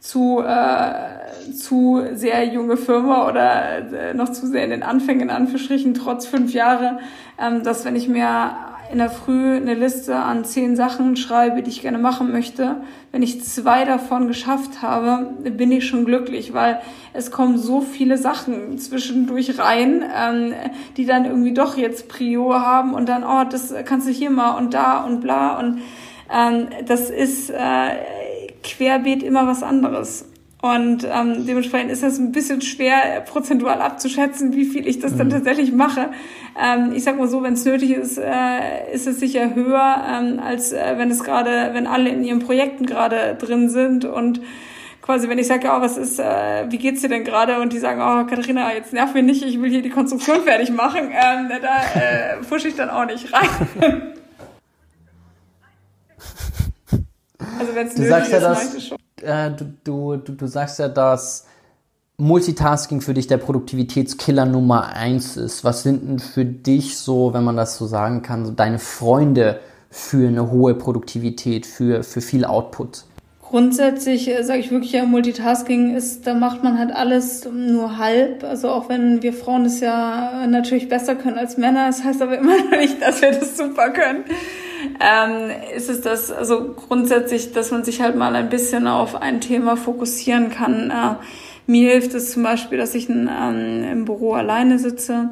zu, 0.00 0.42
äh, 0.44 1.52
zu 1.52 2.02
sehr 2.12 2.44
junge 2.44 2.76
Firma 2.76 3.28
oder 3.28 4.10
äh, 4.10 4.14
noch 4.14 4.30
zu 4.32 4.48
sehr 4.48 4.64
in 4.64 4.70
den 4.70 4.82
Anfängen, 4.82 5.30
in 5.30 5.94
trotz 5.94 6.26
fünf 6.26 6.52
Jahre, 6.52 6.98
ähm, 7.40 7.62
dass 7.62 7.84
wenn 7.84 7.94
ich 7.94 8.08
mir 8.08 8.50
in 8.92 8.98
der 8.98 9.10
Früh 9.10 9.56
eine 9.56 9.74
Liste 9.74 10.16
an 10.16 10.44
zehn 10.44 10.76
Sachen 10.76 11.16
schreibe, 11.16 11.62
die 11.62 11.70
ich 11.70 11.82
gerne 11.82 11.98
machen 11.98 12.30
möchte. 12.30 12.76
Wenn 13.12 13.22
ich 13.22 13.42
zwei 13.42 13.84
davon 13.84 14.28
geschafft 14.28 14.82
habe, 14.82 15.32
bin 15.50 15.72
ich 15.72 15.86
schon 15.86 16.04
glücklich, 16.04 16.52
weil 16.52 16.80
es 17.12 17.30
kommen 17.30 17.58
so 17.58 17.80
viele 17.80 18.18
Sachen 18.18 18.78
zwischendurch 18.78 19.58
rein, 19.58 20.04
ähm, 20.16 20.52
die 20.96 21.06
dann 21.06 21.24
irgendwie 21.24 21.54
doch 21.54 21.76
jetzt 21.76 22.08
Prio 22.08 22.54
haben 22.54 22.94
und 22.94 23.08
dann, 23.08 23.24
oh, 23.24 23.44
das 23.48 23.74
kannst 23.84 24.06
du 24.06 24.12
hier 24.12 24.30
mal 24.30 24.56
und 24.58 24.74
da 24.74 25.04
und 25.04 25.20
bla 25.20 25.58
und 25.58 25.80
ähm, 26.32 26.68
das 26.86 27.10
ist 27.10 27.50
äh, 27.50 27.90
querbeet 28.62 29.22
immer 29.22 29.46
was 29.46 29.62
anderes. 29.62 30.26
Und 30.64 31.04
ähm, 31.04 31.44
dementsprechend 31.44 31.90
ist 31.90 32.02
es 32.02 32.18
ein 32.18 32.32
bisschen 32.32 32.62
schwer, 32.62 33.20
prozentual 33.20 33.82
abzuschätzen, 33.82 34.54
wie 34.54 34.64
viel 34.64 34.86
ich 34.86 34.98
das 34.98 35.14
dann 35.14 35.26
mhm. 35.26 35.32
tatsächlich 35.32 35.72
mache. 35.72 36.08
Ähm, 36.58 36.92
ich 36.94 37.04
sag 37.04 37.18
mal 37.18 37.28
so, 37.28 37.42
wenn 37.42 37.52
es 37.52 37.66
nötig 37.66 37.90
ist, 37.90 38.16
äh, 38.16 38.90
ist 38.90 39.06
es 39.06 39.20
sicher 39.20 39.54
höher, 39.54 40.02
ähm, 40.10 40.40
als 40.42 40.72
äh, 40.72 40.94
wenn 40.96 41.10
es 41.10 41.22
gerade, 41.22 41.74
wenn 41.74 41.86
alle 41.86 42.08
in 42.08 42.24
ihren 42.24 42.38
Projekten 42.38 42.86
gerade 42.86 43.36
drin 43.38 43.68
sind 43.68 44.06
und 44.06 44.40
quasi, 45.02 45.28
wenn 45.28 45.38
ich 45.38 45.48
sage, 45.48 45.68
oh, 45.68 45.82
was 45.82 45.98
ist, 45.98 46.18
äh, 46.18 46.64
wie 46.70 46.78
geht's 46.78 47.02
dir 47.02 47.10
denn 47.10 47.24
gerade? 47.24 47.60
Und 47.60 47.74
die 47.74 47.78
sagen, 47.78 48.00
oh, 48.00 48.24
Katharina, 48.26 48.72
jetzt 48.72 48.94
nerv 48.94 49.12
mich 49.12 49.22
nicht, 49.22 49.44
ich 49.44 49.60
will 49.60 49.68
hier 49.68 49.82
die 49.82 49.90
Konstruktion 49.90 50.40
fertig 50.46 50.70
machen, 50.70 51.10
ähm, 51.10 51.50
da 51.60 51.82
äh, 52.00 52.42
fusche 52.42 52.68
ich 52.68 52.74
dann 52.74 52.88
auch 52.88 53.04
nicht 53.04 53.30
rein. 53.34 53.50
also 57.58 57.74
wenn 57.74 57.86
es 57.86 57.98
nötig 57.98 58.08
sagst 58.08 58.32
ist, 58.32 58.42
ja, 58.42 58.78
ich 58.78 58.88
schon 58.88 59.03
äh, 59.22 59.50
du, 59.84 60.16
du, 60.16 60.32
du 60.32 60.46
sagst 60.46 60.78
ja, 60.78 60.88
dass 60.88 61.46
Multitasking 62.16 63.00
für 63.00 63.14
dich 63.14 63.26
der 63.26 63.38
Produktivitätskiller 63.38 64.46
Nummer 64.46 64.94
eins 64.94 65.36
ist. 65.36 65.64
Was 65.64 65.82
sind 65.82 66.08
denn 66.08 66.18
für 66.20 66.44
dich 66.44 66.96
so, 66.98 67.34
wenn 67.34 67.42
man 67.42 67.56
das 67.56 67.76
so 67.76 67.86
sagen 67.86 68.22
kann, 68.22 68.46
so 68.46 68.52
deine 68.52 68.78
Freunde 68.78 69.60
für 69.90 70.28
eine 70.28 70.50
hohe 70.50 70.74
Produktivität, 70.74 71.66
für, 71.66 72.02
für 72.02 72.20
viel 72.20 72.44
Output? 72.44 73.04
Grundsätzlich 73.42 74.28
äh, 74.28 74.42
sage 74.42 74.60
ich 74.60 74.70
wirklich, 74.70 74.92
ja, 74.92 75.04
Multitasking 75.04 75.96
ist, 75.96 76.26
da 76.26 76.34
macht 76.34 76.62
man 76.62 76.78
halt 76.78 76.92
alles 76.92 77.48
nur 77.52 77.98
halb. 77.98 78.44
Also 78.44 78.68
auch 78.70 78.88
wenn 78.88 79.22
wir 79.22 79.32
Frauen 79.32 79.64
das 79.64 79.80
ja 79.80 80.46
natürlich 80.46 80.88
besser 80.88 81.16
können 81.16 81.38
als 81.38 81.56
Männer, 81.56 81.86
das 81.86 82.04
heißt 82.04 82.22
aber 82.22 82.38
immer 82.38 82.56
noch 82.56 82.78
nicht, 82.78 83.02
dass 83.02 83.22
wir 83.22 83.32
das 83.32 83.56
super 83.56 83.90
können 83.90 84.24
ähm, 85.00 85.50
ist 85.76 85.88
es 85.88 86.00
das, 86.00 86.30
also 86.30 86.74
grundsätzlich, 86.74 87.52
dass 87.52 87.70
man 87.70 87.84
sich 87.84 88.00
halt 88.00 88.16
mal 88.16 88.34
ein 88.34 88.48
bisschen 88.48 88.86
auf 88.86 89.14
ein 89.14 89.40
Thema 89.40 89.76
fokussieren 89.76 90.50
kann. 90.50 90.90
Äh, 90.90 91.16
mir 91.66 91.92
hilft 91.92 92.14
es 92.14 92.32
zum 92.32 92.42
Beispiel, 92.42 92.78
dass 92.78 92.94
ich 92.94 93.08
ähm, 93.08 93.84
im 93.90 94.04
Büro 94.04 94.34
alleine 94.34 94.78
sitze, 94.78 95.30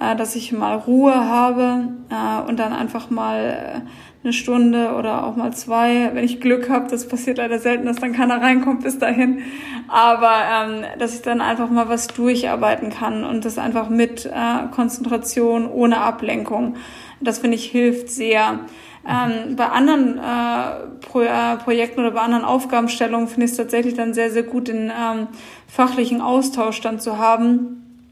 äh, 0.00 0.14
dass 0.16 0.36
ich 0.36 0.52
mal 0.52 0.76
Ruhe 0.76 1.14
habe 1.14 1.88
äh, 2.10 2.48
und 2.48 2.58
dann 2.58 2.72
einfach 2.72 3.10
mal 3.10 3.82
äh, 3.86 3.90
eine 4.22 4.34
Stunde 4.34 4.92
oder 4.92 5.24
auch 5.26 5.36
mal 5.36 5.54
zwei, 5.54 6.10
wenn 6.12 6.24
ich 6.24 6.42
Glück 6.42 6.68
habe, 6.68 6.90
das 6.90 7.08
passiert 7.08 7.38
leider 7.38 7.58
selten, 7.58 7.86
dass 7.86 7.96
dann 7.96 8.12
keiner 8.12 8.42
reinkommt 8.42 8.82
bis 8.82 8.98
dahin, 8.98 9.40
aber 9.88 10.32
ähm, 10.52 10.84
dass 10.98 11.14
ich 11.14 11.22
dann 11.22 11.40
einfach 11.40 11.70
mal 11.70 11.88
was 11.88 12.08
durcharbeiten 12.08 12.90
kann 12.90 13.24
und 13.24 13.46
das 13.46 13.56
einfach 13.56 13.88
mit 13.88 14.26
äh, 14.26 14.66
Konzentration, 14.72 15.66
ohne 15.66 15.98
Ablenkung. 16.02 16.76
Das 17.22 17.38
finde 17.38 17.56
ich 17.56 17.70
hilft 17.70 18.10
sehr. 18.10 18.60
Ähm, 19.08 19.56
bei 19.56 19.66
anderen 19.66 20.18
äh, 20.18 21.06
Pro 21.06 21.22
äh, 21.22 21.56
Projekten 21.56 22.00
oder 22.00 22.10
bei 22.10 22.20
anderen 22.20 22.44
Aufgabenstellungen 22.44 23.28
finde 23.28 23.46
ich 23.46 23.52
es 23.52 23.56
tatsächlich 23.56 23.94
dann 23.94 24.12
sehr, 24.12 24.30
sehr 24.30 24.42
gut, 24.42 24.68
den 24.68 24.90
ähm, 24.90 25.28
fachlichen 25.66 26.20
Austausch 26.20 26.80
dann 26.82 27.00
zu 27.00 27.18
haben, 27.18 28.06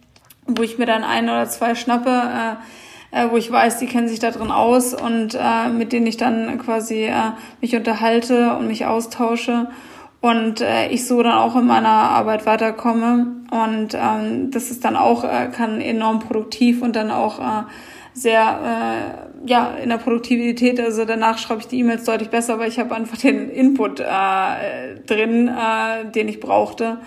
wo 0.47 0.63
ich 0.63 0.79
mir 0.79 0.87
dann 0.87 1.05
ein 1.05 1.29
oder 1.29 1.47
zwei 1.47 1.75
schnappe, 1.75 2.11
äh, 3.13 3.25
äh, 3.25 3.31
wo 3.31 3.37
ich 3.37 3.51
weiß, 3.51 3.79
die 3.79 3.87
kennen 3.87 4.09
sich 4.09 4.19
da 4.19 4.31
drin 4.31 4.51
aus 4.51 4.95
und 4.95 5.35
äh, 5.35 5.69
mit 5.69 5.93
denen 5.93 6.07
ich 6.07 6.17
dann 6.17 6.59
quasi 6.59 7.05
äh, 7.05 7.33
mich 7.61 7.77
unterhalte 7.77 8.57
und 8.57 8.67
mich 8.67 8.87
austausche 8.87 9.69
und 10.21 10.63
äh, 10.63 10.89
ich 10.89 11.07
so 11.07 11.23
dann 11.23 11.39
auch 11.39 11.55
in 11.55 11.67
meiner 11.67 11.89
Arbeit 11.89 12.47
weiterkomme 12.47 13.27
und 13.51 13.95
ähm, 13.95 14.51
das 14.51 14.71
ist 14.71 14.85
dann 14.85 14.97
auch 14.97 15.25
äh, 15.25 15.49
kann 15.53 15.81
enorm 15.81 16.19
produktiv 16.19 16.83
und 16.83 16.97
dann 16.97 17.11
auch 17.11 17.39
äh, 17.39 17.63
sehr 18.15 18.41
äh, 18.43 19.28
ja, 19.47 19.73
in 19.83 19.89
der 19.89 19.99
Produktivität, 19.99 20.81
also 20.81 21.05
danach 21.05 21.39
schreibe 21.39 21.61
ich 21.61 21.69
die 21.69 21.79
E-Mails 21.81 22.05
deutlich 22.05 22.31
besser, 22.31 22.59
weil 22.59 22.69
ich 22.69 22.79
habe 22.79 22.95
einfach 22.95 23.17
den 23.17 23.51
Input 23.51 24.01
äh, 24.01 24.05
drin, 25.07 25.49
äh, 25.49 26.11
den 26.11 26.29
ich 26.29 26.41
brauchte. 26.41 26.99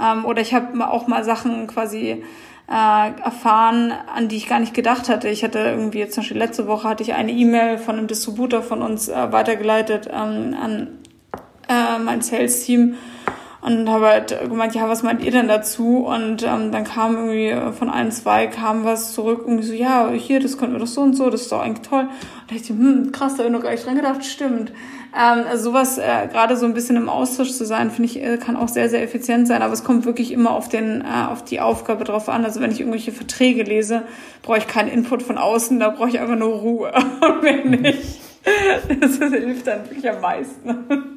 Ähm, 0.00 0.24
oder 0.24 0.42
ich 0.42 0.54
habe 0.54 0.88
auch 0.88 1.06
mal 1.06 1.24
Sachen 1.24 1.66
quasi 1.66 2.22
äh, 2.68 3.20
erfahren, 3.22 3.92
an 4.14 4.28
die 4.28 4.36
ich 4.36 4.48
gar 4.48 4.60
nicht 4.60 4.74
gedacht 4.74 5.08
hatte. 5.08 5.28
Ich 5.28 5.44
hatte 5.44 5.58
irgendwie 5.58 5.98
jetzt 5.98 6.14
zum 6.14 6.22
Beispiel 6.22 6.38
letzte 6.38 6.66
Woche 6.66 6.88
hatte 6.88 7.02
ich 7.02 7.14
eine 7.14 7.32
E-Mail 7.32 7.78
von 7.78 7.96
einem 7.96 8.06
Distributor 8.06 8.62
von 8.62 8.82
uns 8.82 9.08
äh, 9.08 9.32
weitergeleitet 9.32 10.08
ähm, 10.12 10.56
an 10.60 10.88
äh, 11.68 11.98
mein 11.98 12.22
Sales-Team 12.22 12.96
und 13.66 13.90
habe 13.90 14.06
halt 14.06 14.38
gemeint, 14.48 14.76
ja, 14.76 14.88
was 14.88 15.02
meint 15.02 15.24
ihr 15.24 15.32
denn 15.32 15.48
dazu? 15.48 16.06
Und 16.06 16.44
ähm, 16.44 16.70
dann 16.70 16.84
kam 16.84 17.16
irgendwie 17.16 17.72
von 17.76 17.90
ein, 17.90 18.12
zwei 18.12 18.46
kam 18.46 18.84
was 18.84 19.12
zurück, 19.12 19.42
irgendwie 19.44 19.64
so, 19.64 19.72
ja, 19.72 20.08
hier, 20.10 20.38
das 20.38 20.56
könnten 20.56 20.76
wir 20.76 20.78
doch 20.78 20.86
so 20.86 21.00
und 21.00 21.14
so, 21.14 21.30
das 21.30 21.42
ist 21.42 21.52
doch 21.52 21.62
eigentlich 21.62 21.88
toll. 21.88 22.02
Und 22.02 22.10
da 22.46 22.54
dachte 22.54 22.62
ich, 22.62 22.68
hm, 22.68 23.10
krass, 23.10 23.32
da 23.32 23.38
habe 23.38 23.48
ich 23.48 23.52
noch 23.52 23.64
gar 23.64 23.72
nicht 23.72 23.84
dran 23.84 23.96
gedacht, 23.96 24.24
stimmt. 24.24 24.70
Ähm, 25.12 25.46
also 25.50 25.70
sowas, 25.70 25.98
äh, 25.98 26.28
gerade 26.30 26.56
so 26.56 26.64
ein 26.64 26.74
bisschen 26.74 26.94
im 26.94 27.08
Austausch 27.08 27.50
zu 27.50 27.66
sein, 27.66 27.90
finde 27.90 28.08
ich, 28.08 28.22
äh, 28.22 28.36
kann 28.36 28.54
auch 28.54 28.68
sehr, 28.68 28.88
sehr 28.88 29.02
effizient 29.02 29.48
sein, 29.48 29.62
aber 29.62 29.72
es 29.72 29.82
kommt 29.82 30.04
wirklich 30.06 30.30
immer 30.30 30.52
auf 30.52 30.68
den, 30.68 31.00
äh, 31.00 31.26
auf 31.28 31.42
die 31.42 31.58
Aufgabe 31.58 32.04
drauf 32.04 32.28
an. 32.28 32.44
Also 32.44 32.60
wenn 32.60 32.70
ich 32.70 32.78
irgendwelche 32.78 33.10
Verträge 33.10 33.64
lese, 33.64 34.02
brauche 34.42 34.58
ich 34.58 34.68
keinen 34.68 34.90
Input 34.90 35.24
von 35.24 35.38
außen, 35.38 35.80
da 35.80 35.88
brauche 35.88 36.10
ich 36.10 36.20
einfach 36.20 36.36
nur 36.36 36.54
Ruhe. 36.54 36.92
Und 37.20 37.42
wenn 37.42 37.70
nicht, 37.70 38.20
das 39.00 39.16
hilft 39.16 39.66
dann 39.66 39.90
wirklich 39.90 40.08
am 40.08 40.20
meisten. 40.20 41.15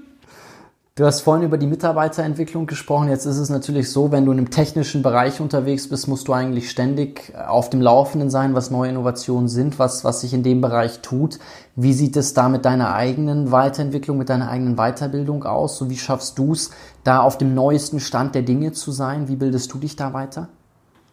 Du 0.99 1.05
hast 1.05 1.21
vorhin 1.21 1.45
über 1.45 1.57
die 1.57 1.65
Mitarbeiterentwicklung 1.65 2.67
gesprochen. 2.67 3.07
Jetzt 3.07 3.25
ist 3.25 3.37
es 3.37 3.49
natürlich 3.49 3.89
so, 3.89 4.11
wenn 4.11 4.25
du 4.25 4.33
in 4.33 4.37
einem 4.37 4.49
technischen 4.49 5.01
Bereich 5.01 5.39
unterwegs 5.39 5.87
bist, 5.87 6.09
musst 6.09 6.27
du 6.27 6.33
eigentlich 6.33 6.69
ständig 6.69 7.33
auf 7.37 7.69
dem 7.69 7.79
Laufenden 7.79 8.29
sein, 8.29 8.53
was 8.53 8.69
neue 8.69 8.89
Innovationen 8.89 9.47
sind, 9.47 9.79
was, 9.79 10.03
was 10.03 10.19
sich 10.19 10.33
in 10.33 10.43
dem 10.43 10.59
Bereich 10.59 10.99
tut. 10.99 11.39
Wie 11.77 11.93
sieht 11.93 12.17
es 12.17 12.33
da 12.33 12.49
mit 12.49 12.65
deiner 12.65 12.93
eigenen 12.95 13.49
Weiterentwicklung, 13.53 14.17
mit 14.17 14.27
deiner 14.27 14.49
eigenen 14.49 14.75
Weiterbildung 14.75 15.45
aus? 15.45 15.77
So 15.77 15.89
wie 15.89 15.95
schaffst 15.95 16.37
du 16.37 16.51
es, 16.51 16.71
da 17.05 17.21
auf 17.21 17.37
dem 17.37 17.55
neuesten 17.55 18.01
Stand 18.01 18.35
der 18.35 18.41
Dinge 18.41 18.73
zu 18.73 18.91
sein? 18.91 19.29
Wie 19.29 19.37
bildest 19.37 19.71
du 19.71 19.77
dich 19.77 19.95
da 19.95 20.11
weiter? 20.11 20.49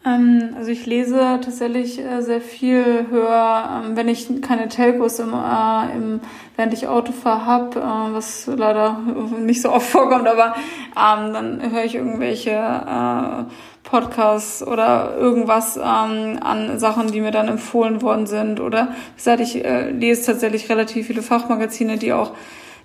Ähm, 0.07 0.54
also 0.57 0.70
ich 0.70 0.86
lese 0.86 1.16
tatsächlich 1.42 1.98
äh, 1.98 2.22
sehr 2.22 2.40
viel, 2.40 3.07
höre, 3.11 3.82
ähm, 3.84 3.96
wenn 3.96 4.09
ich 4.09 4.40
keine 4.40 4.68
Telcos 4.68 5.18
im, 5.18 5.34
äh, 5.34 5.96
im, 5.96 6.20
während 6.54 6.72
ich 6.72 6.86
Autofahr 6.86 7.44
habe, 7.44 7.80
äh, 7.80 8.14
was 8.14 8.46
leider 8.46 9.00
nicht 9.40 9.61
so 9.62 9.72
oft 9.72 9.88
vorkommt, 9.88 10.28
aber 10.28 10.54
ähm, 10.96 11.32
dann 11.32 11.72
höre 11.72 11.84
ich 11.84 11.96
irgendwelche 11.96 12.50
äh, 12.52 13.44
Podcasts 13.82 14.66
oder 14.66 15.16
irgendwas 15.16 15.76
ähm, 15.76 16.38
an 16.40 16.78
Sachen, 16.78 17.11
die 17.11 17.20
mir 17.20 17.30
dann 17.32 17.48
empfohlen 17.48 18.02
worden 18.02 18.26
sind. 18.26 18.61
Oder 18.61 18.88
wie 19.14 19.16
gesagt, 19.16 19.40
ich 19.40 19.64
äh, 19.64 19.90
lese 19.90 20.26
tatsächlich 20.26 20.68
relativ 20.68 21.07
viele 21.07 21.22
Fachmagazine, 21.22 21.96
die 21.96 22.12
auch 22.12 22.32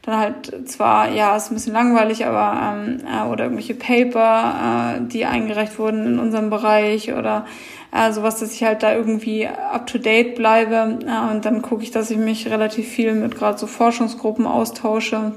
dann 0.04 0.18
halt 0.18 0.70
zwar, 0.70 1.12
ja, 1.12 1.36
ist 1.36 1.52
ein 1.52 1.56
bisschen 1.56 1.74
langweilig, 1.74 2.26
aber 2.26 2.76
ähm, 2.76 3.00
äh, 3.06 3.28
oder 3.28 3.46
irgendwelche 3.46 3.76
Paper, 3.76 4.98
äh, 4.98 5.08
die 5.08 5.26
eingereicht 5.26 5.78
wurden 5.78 6.06
in 6.06 6.20
unserem 6.20 6.50
Bereich 6.50 7.14
oder 7.14 7.46
äh, 7.92 8.12
sowas, 8.12 8.40
dass 8.40 8.54
ich 8.54 8.64
halt 8.64 8.82
da 8.82 8.94
irgendwie 8.94 9.48
up 9.48 9.86
to 9.86 10.00
date 10.00 10.36
bleibe. 10.36 11.00
Äh, 11.06 11.32
und 11.32 11.46
dann 11.46 11.62
gucke 11.62 11.84
ich, 11.84 11.92
dass 11.92 12.10
ich 12.10 12.18
mich 12.18 12.50
relativ 12.50 12.88
viel 12.88 13.14
mit 13.14 13.36
gerade 13.36 13.58
so 13.58 13.68
Forschungsgruppen 13.68 14.48
austausche 14.48 15.34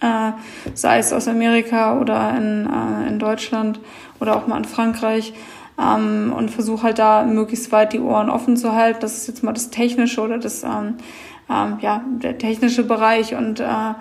äh, 0.00 0.32
sei 0.74 0.98
es 0.98 1.12
aus 1.12 1.28
Amerika 1.28 2.00
oder 2.00 2.36
in, 2.36 2.66
äh, 2.66 3.08
in 3.08 3.18
Deutschland 3.18 3.80
oder 4.18 4.36
auch 4.36 4.46
mal 4.46 4.58
in 4.58 4.64
Frankreich. 4.64 5.32
Ähm, 5.78 6.34
und 6.36 6.50
versuche 6.50 6.82
halt 6.82 6.98
da 6.98 7.22
möglichst 7.24 7.72
weit 7.72 7.92
die 7.92 8.00
Ohren 8.00 8.28
offen 8.28 8.56
zu 8.56 8.74
halten. 8.74 9.00
Das 9.00 9.16
ist 9.16 9.28
jetzt 9.28 9.42
mal 9.42 9.52
das 9.52 9.70
Technische 9.70 10.20
oder 10.20 10.38
das, 10.38 10.62
ähm, 10.62 10.96
ähm, 11.50 11.78
ja, 11.80 12.04
der 12.22 12.38
technische 12.38 12.84
Bereich 12.84 13.34
und 13.34 13.60
äh, 13.60 13.94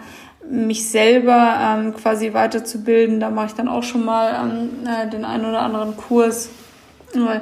mich 0.49 0.89
selber 0.89 1.57
ähm, 1.61 1.93
quasi 1.93 2.33
weiterzubilden. 2.33 3.19
Da 3.19 3.29
mache 3.29 3.47
ich 3.47 3.53
dann 3.53 3.67
auch 3.67 3.83
schon 3.83 4.05
mal 4.05 4.49
ähm, 4.49 4.69
äh, 4.87 5.09
den 5.09 5.25
einen 5.25 5.45
oder 5.45 5.61
anderen 5.61 5.95
Kurs, 5.97 6.49
äh, 7.13 7.39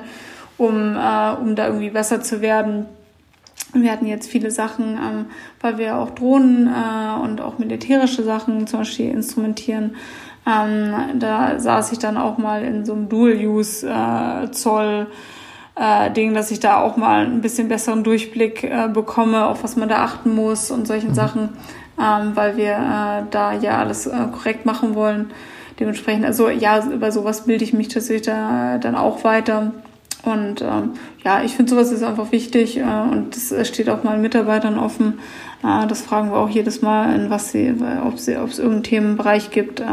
um, 0.58 0.96
äh, 0.96 1.32
um 1.40 1.56
da 1.56 1.68
irgendwie 1.68 1.90
besser 1.90 2.22
zu 2.22 2.42
werden. 2.42 2.86
Wir 3.74 3.92
hatten 3.92 4.06
jetzt 4.08 4.30
viele 4.30 4.50
Sachen, 4.50 4.98
ähm, 4.98 5.26
weil 5.62 5.78
wir 5.78 5.98
auch 5.98 6.12
Drohnen 6.12 6.68
äh, 6.68 7.20
und 7.22 7.42
auch 7.42 7.58
militärische 7.58 8.24
Sachen 8.24 8.66
zum 8.68 8.80
Beispiel 8.80 9.10
instrumentieren. 9.12 9.96
Ähm, 10.46 11.20
da 11.20 11.60
saß 11.60 11.92
ich 11.92 12.00
dann 12.00 12.16
auch 12.18 12.38
mal 12.38 12.64
in 12.64 12.86
so 12.86 12.94
einem 12.94 13.10
Dual-Use-Zoll. 13.10 15.08
Äh, 15.10 15.14
Ding, 16.16 16.34
dass 16.34 16.50
ich 16.50 16.60
da 16.60 16.82
auch 16.82 16.98
mal 16.98 17.26
ein 17.26 17.42
bisschen 17.42 17.68
besseren 17.68 18.04
Durchblick 18.04 18.64
äh, 18.64 18.88
bekomme, 18.92 19.46
auf 19.46 19.64
was 19.64 19.76
man 19.76 19.88
da 19.88 20.04
achten 20.04 20.34
muss 20.34 20.72
und 20.72 20.88
solchen 20.88 21.10
mhm. 21.10 21.16
Sachen, 21.16 21.50
ähm, 22.00 22.32
weil 22.34 22.58
wir 22.58 22.74
äh, 22.74 23.24
da 23.30 23.54
ja 23.54 23.78
alles 23.78 24.08
äh, 24.08 24.18
korrekt 24.32 24.66
machen 24.66 24.96
wollen. 24.96 25.32
Dementsprechend, 25.80 26.26
also 26.26 26.50
ja, 26.50 26.84
über 26.84 27.12
sowas 27.12 27.46
bilde 27.46 27.64
ich 27.64 27.74
mich 27.74 27.90
tatsächlich 27.90 28.26
da, 28.26 28.80
dann 28.80 28.96
auch 28.96 29.24
weiter. 29.24 29.72
Und 30.24 30.62
ähm, 30.62 30.94
ja, 31.24 31.44
ich 31.44 31.56
finde 31.56 31.70
sowas 31.70 31.92
ist 31.92 32.04
einfach 32.04 32.32
wichtig 32.32 32.78
äh, 32.78 32.82
und 32.82 33.36
das 33.36 33.68
steht 33.68 33.90
auch 33.90 34.04
meinen 34.04 34.22
Mitarbeitern 34.22 34.80
offen. 34.80 35.20
Äh, 35.64 35.88
das 35.88 36.02
fragen 36.02 36.32
wir 36.32 36.38
auch 36.38 36.50
jedes 36.50 36.82
Mal, 36.82 37.14
in 37.16 37.30
was 37.30 37.52
sie, 37.52 37.74
ob 38.04 38.18
sie, 38.18 38.38
ob 38.38 38.50
es 38.50 38.58
irgendeinen 38.58 38.84
Themenbereich 38.84 39.52
gibt, 39.52 39.80
äh, 39.80 39.84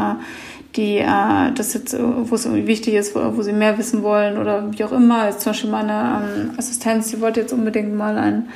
die 0.75 0.97
äh, 0.97 1.51
das 1.55 1.73
jetzt, 1.73 1.93
äh, 1.93 1.99
wo 2.01 2.35
es 2.35 2.45
irgendwie 2.45 2.67
wichtig 2.67 2.95
ist, 2.95 3.15
wo, 3.15 3.37
wo 3.37 3.41
sie 3.41 3.53
mehr 3.53 3.77
wissen 3.77 4.03
wollen 4.03 4.37
oder 4.37 4.71
wie 4.71 4.83
auch 4.83 4.91
immer. 4.91 5.25
Jetzt 5.27 5.41
zum 5.41 5.51
Beispiel 5.51 5.71
meine 5.71 5.91
ähm, 5.91 6.51
Assistenz, 6.57 7.11
die 7.11 7.21
wollte 7.21 7.41
jetzt 7.41 7.53
unbedingt 7.53 7.95
mal 7.95 8.17
einen 8.17 8.49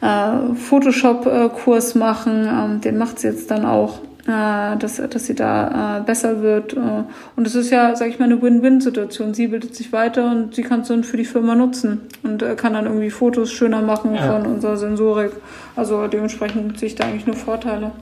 äh, 0.00 0.54
Photoshop-Kurs 0.54 1.94
machen. 1.94 2.48
Ähm, 2.48 2.80
den 2.80 2.98
macht 2.98 3.18
sie 3.18 3.28
jetzt 3.28 3.50
dann 3.50 3.64
auch 3.64 4.00
äh, 4.28 4.76
dass, 4.76 4.96
dass 4.96 5.26
sie 5.26 5.34
da 5.34 5.98
äh, 5.98 6.00
besser 6.02 6.42
wird. 6.42 6.74
Äh, 6.74 7.04
und 7.36 7.46
es 7.46 7.54
ist 7.54 7.70
ja, 7.70 7.96
sag 7.96 8.08
ich 8.08 8.18
mal, 8.18 8.26
eine 8.26 8.40
Win-Win-Situation. 8.42 9.32
Sie 9.32 9.48
bildet 9.48 9.74
sich 9.74 9.92
weiter 9.92 10.30
und 10.30 10.54
sie 10.54 10.62
kann 10.62 10.82
es 10.82 10.88
dann 10.88 11.02
für 11.02 11.16
die 11.16 11.24
Firma 11.24 11.54
nutzen 11.54 12.02
und 12.22 12.42
äh, 12.42 12.54
kann 12.54 12.74
dann 12.74 12.84
irgendwie 12.84 13.10
Fotos 13.10 13.50
schöner 13.50 13.80
machen 13.80 14.14
ja. 14.14 14.30
von 14.30 14.46
unserer 14.46 14.76
Sensorik. 14.76 15.32
Also 15.76 16.06
dementsprechend 16.08 16.78
sehe 16.78 16.88
ich 16.88 16.94
da 16.94 17.04
eigentlich 17.04 17.26
nur 17.26 17.36
Vorteile. 17.36 17.92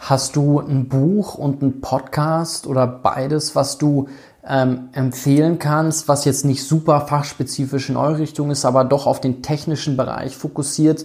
Hast 0.00 0.36
du 0.36 0.60
ein 0.60 0.88
Buch 0.88 1.34
und 1.34 1.62
ein 1.62 1.80
Podcast 1.80 2.66
oder 2.66 2.86
beides, 2.86 3.56
was 3.56 3.78
du 3.78 4.08
ähm, 4.46 4.88
empfehlen 4.92 5.58
kannst, 5.58 6.06
was 6.08 6.24
jetzt 6.24 6.44
nicht 6.44 6.64
super 6.64 7.00
fachspezifisch 7.02 7.90
in 7.90 7.96
eure 7.96 8.18
Richtung 8.18 8.50
ist, 8.50 8.64
aber 8.64 8.84
doch 8.84 9.06
auf 9.06 9.20
den 9.20 9.42
technischen 9.42 9.96
Bereich 9.96 10.36
fokussiert, 10.36 11.04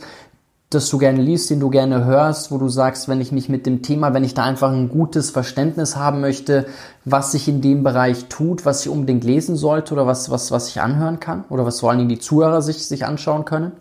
das 0.69 0.89
du 0.89 0.97
gerne 0.97 1.21
liest, 1.21 1.49
den 1.49 1.59
du 1.59 1.69
gerne 1.69 2.05
hörst, 2.05 2.51
wo 2.51 2.57
du 2.57 2.69
sagst, 2.69 3.09
wenn 3.09 3.19
ich 3.19 3.31
mich 3.31 3.49
mit 3.49 3.65
dem 3.65 3.81
Thema, 3.81 4.13
wenn 4.13 4.23
ich 4.23 4.33
da 4.33 4.43
einfach 4.43 4.71
ein 4.71 4.87
gutes 4.87 5.29
Verständnis 5.29 5.97
haben 5.97 6.21
möchte, 6.21 6.65
was 7.03 7.33
sich 7.33 7.47
in 7.49 7.61
dem 7.61 7.83
Bereich 7.83 8.25
tut, 8.29 8.65
was 8.65 8.81
ich 8.81 8.89
unbedingt 8.89 9.23
lesen 9.23 9.57
sollte 9.57 9.93
oder 9.93 10.07
was, 10.07 10.29
was, 10.29 10.51
was 10.51 10.69
ich 10.69 10.79
anhören 10.79 11.19
kann 11.19 11.43
oder 11.49 11.65
was 11.65 11.81
vor 11.81 11.89
allen 11.89 11.99
Dingen 11.99 12.09
die 12.09 12.19
Zuhörer 12.19 12.61
sich, 12.61 12.87
sich 12.87 13.05
anschauen 13.05 13.43
können? 13.43 13.73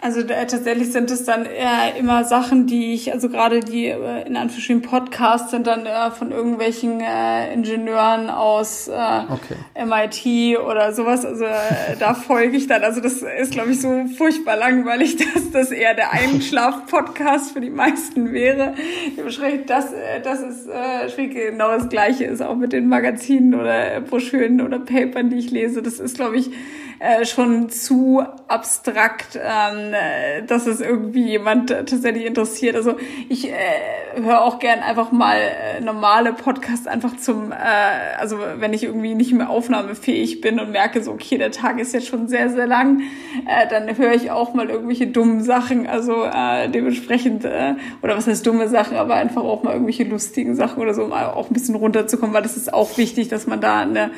Also 0.00 0.20
äh, 0.20 0.46
tatsächlich 0.46 0.92
sind 0.92 1.10
es 1.10 1.24
dann 1.24 1.44
eher 1.44 1.96
immer 1.98 2.22
Sachen, 2.22 2.68
die 2.68 2.94
ich, 2.94 3.12
also 3.12 3.28
gerade 3.28 3.58
die 3.58 3.86
äh, 3.86 4.26
in 4.28 4.36
Anführungsstrichen 4.36 4.82
Podcasts 4.82 5.50
sind 5.50 5.66
dann 5.66 5.86
äh, 5.86 6.12
von 6.12 6.30
irgendwelchen 6.30 7.00
äh, 7.00 7.52
Ingenieuren 7.52 8.30
aus 8.30 8.86
äh, 8.86 8.92
okay. 8.92 9.56
MIT 9.74 10.60
oder 10.60 10.92
sowas. 10.92 11.26
Also 11.26 11.44
äh, 11.44 11.96
da 11.98 12.14
folge 12.14 12.56
ich 12.56 12.68
dann. 12.68 12.84
Also 12.84 13.00
das 13.00 13.22
ist, 13.22 13.50
glaube 13.50 13.72
ich, 13.72 13.80
so 13.80 14.04
furchtbar 14.16 14.56
langweilig, 14.56 15.16
dass 15.34 15.50
das 15.50 15.72
eher 15.72 15.94
der 15.94 16.12
Einschlaf-Podcast 16.12 17.50
für 17.50 17.60
die 17.60 17.70
meisten 17.70 18.32
wäre. 18.32 18.74
Dementsprechend, 19.16 19.68
das, 19.68 19.92
äh, 19.92 20.20
das 20.22 20.42
ist 20.42 20.68
äh, 20.68 21.08
schwierig. 21.08 21.34
Genau 21.34 21.76
das 21.76 21.88
Gleiche 21.88 22.24
ist 22.24 22.40
auch 22.40 22.54
mit 22.54 22.72
den 22.72 22.88
Magazinen 22.88 23.52
oder 23.52 24.00
Broschüren 24.02 24.60
oder 24.60 24.78
Papern, 24.78 25.28
die 25.28 25.38
ich 25.38 25.50
lese. 25.50 25.82
Das 25.82 25.98
ist, 25.98 26.14
glaube 26.16 26.36
ich, 26.36 26.50
äh, 27.00 27.24
schon 27.24 27.70
zu 27.70 28.22
abstrakt, 28.48 29.36
ähm, 29.36 29.92
äh, 29.92 30.42
dass 30.42 30.66
es 30.66 30.80
irgendwie 30.80 31.28
jemand 31.28 31.70
tatsächlich 31.70 32.26
interessiert. 32.26 32.76
Also 32.76 32.96
ich 33.28 33.50
äh, 33.50 33.54
höre 34.16 34.42
auch 34.42 34.58
gern 34.58 34.80
einfach 34.80 35.12
mal 35.12 35.36
äh, 35.36 35.80
normale 35.80 36.32
Podcasts 36.32 36.86
einfach 36.86 37.16
zum, 37.16 37.52
äh, 37.52 37.54
also 38.18 38.38
wenn 38.56 38.72
ich 38.72 38.84
irgendwie 38.84 39.14
nicht 39.14 39.32
mehr 39.32 39.50
aufnahmefähig 39.50 40.40
bin 40.40 40.58
und 40.58 40.72
merke 40.72 41.02
so, 41.02 41.12
okay, 41.12 41.38
der 41.38 41.50
Tag 41.50 41.78
ist 41.78 41.94
jetzt 41.94 42.08
schon 42.08 42.28
sehr, 42.28 42.50
sehr 42.50 42.66
lang, 42.66 43.02
äh, 43.46 43.68
dann 43.68 43.96
höre 43.96 44.14
ich 44.14 44.30
auch 44.30 44.54
mal 44.54 44.68
irgendwelche 44.68 45.06
dummen 45.06 45.42
Sachen. 45.42 45.86
Also 45.86 46.24
äh, 46.24 46.68
dementsprechend, 46.68 47.44
äh, 47.44 47.74
oder 48.02 48.16
was 48.16 48.26
heißt 48.26 48.46
dumme 48.46 48.68
Sachen, 48.68 48.96
aber 48.96 49.14
einfach 49.14 49.44
auch 49.44 49.62
mal 49.62 49.72
irgendwelche 49.72 50.04
lustigen 50.04 50.56
Sachen 50.56 50.82
oder 50.82 50.94
so, 50.94 51.04
um 51.04 51.12
auch 51.12 51.48
ein 51.48 51.54
bisschen 51.54 51.74
runterzukommen, 51.74 52.34
weil 52.34 52.42
das 52.42 52.56
ist 52.56 52.72
auch 52.72 52.98
wichtig, 52.98 53.28
dass 53.28 53.46
man 53.46 53.60
da 53.60 53.80
eine 53.80 54.10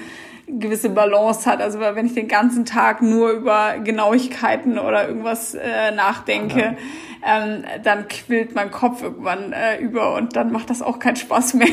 gewisse 0.59 0.91
Balance 0.91 1.49
hat. 1.49 1.61
Also 1.61 1.81
wenn 1.81 2.07
ich 2.07 2.15
den 2.15 2.29
ganzen 2.29 2.65
Tag 2.65 3.03
nur 3.03 3.31
über 3.31 3.79
Genauigkeiten 3.83 4.79
oder 4.79 5.09
irgendwas 5.09 5.55
äh, 5.55 5.93
nachdenke, 5.95 6.61
ja. 6.61 6.75
ähm, 7.25 7.65
dann 7.83 8.09
quillt 8.09 8.55
mein 8.55 8.71
Kopf 8.71 9.03
irgendwann 9.03 9.53
äh, 9.53 9.79
über 9.79 10.15
und 10.15 10.37
dann 10.37 10.53
macht 10.53 10.71
das 10.71 10.83
auch 10.83 10.99
keinen 10.99 11.17
Spaß 11.17 11.55
mehr. 11.55 11.69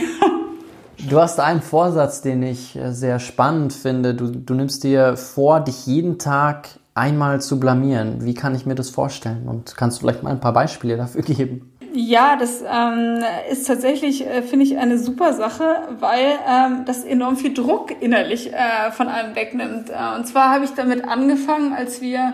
Du 1.09 1.21
hast 1.21 1.39
einen 1.39 1.61
Vorsatz, 1.61 2.21
den 2.21 2.41
ich 2.43 2.75
äh, 2.75 2.91
sehr 2.91 3.19
spannend 3.19 3.71
finde. 3.73 4.15
Du, 4.15 4.31
du 4.31 4.53
nimmst 4.53 4.83
dir 4.83 5.15
vor, 5.15 5.59
dich 5.59 5.85
jeden 5.85 6.17
Tag 6.17 6.69
einmal 6.95 7.39
zu 7.39 7.59
blamieren. 7.59 8.25
Wie 8.25 8.33
kann 8.33 8.55
ich 8.55 8.65
mir 8.65 8.75
das 8.75 8.89
vorstellen? 8.89 9.47
Und 9.47 9.75
kannst 9.77 9.97
du 9.97 10.01
vielleicht 10.01 10.23
mal 10.23 10.31
ein 10.31 10.39
paar 10.39 10.53
Beispiele 10.53 10.97
dafür 10.97 11.21
geben? 11.23 11.76
Ja, 11.93 12.35
das 12.35 12.63
ähm, 12.67 13.23
ist 13.49 13.65
tatsächlich, 13.65 14.25
äh, 14.25 14.41
finde 14.41 14.65
ich, 14.65 14.77
eine 14.77 14.97
super 14.97 15.33
Sache, 15.33 15.87
weil 15.99 16.37
ähm, 16.47 16.85
das 16.85 17.03
enorm 17.03 17.37
viel 17.37 17.53
Druck 17.53 18.01
innerlich 18.01 18.53
äh, 18.53 18.91
von 18.91 19.07
einem 19.07 19.35
wegnimmt. 19.35 19.89
Äh, 19.89 20.15
und 20.15 20.27
zwar 20.27 20.51
habe 20.51 20.65
ich 20.65 20.71
damit 20.71 21.05
angefangen, 21.07 21.73
als 21.73 22.01
wir 22.01 22.33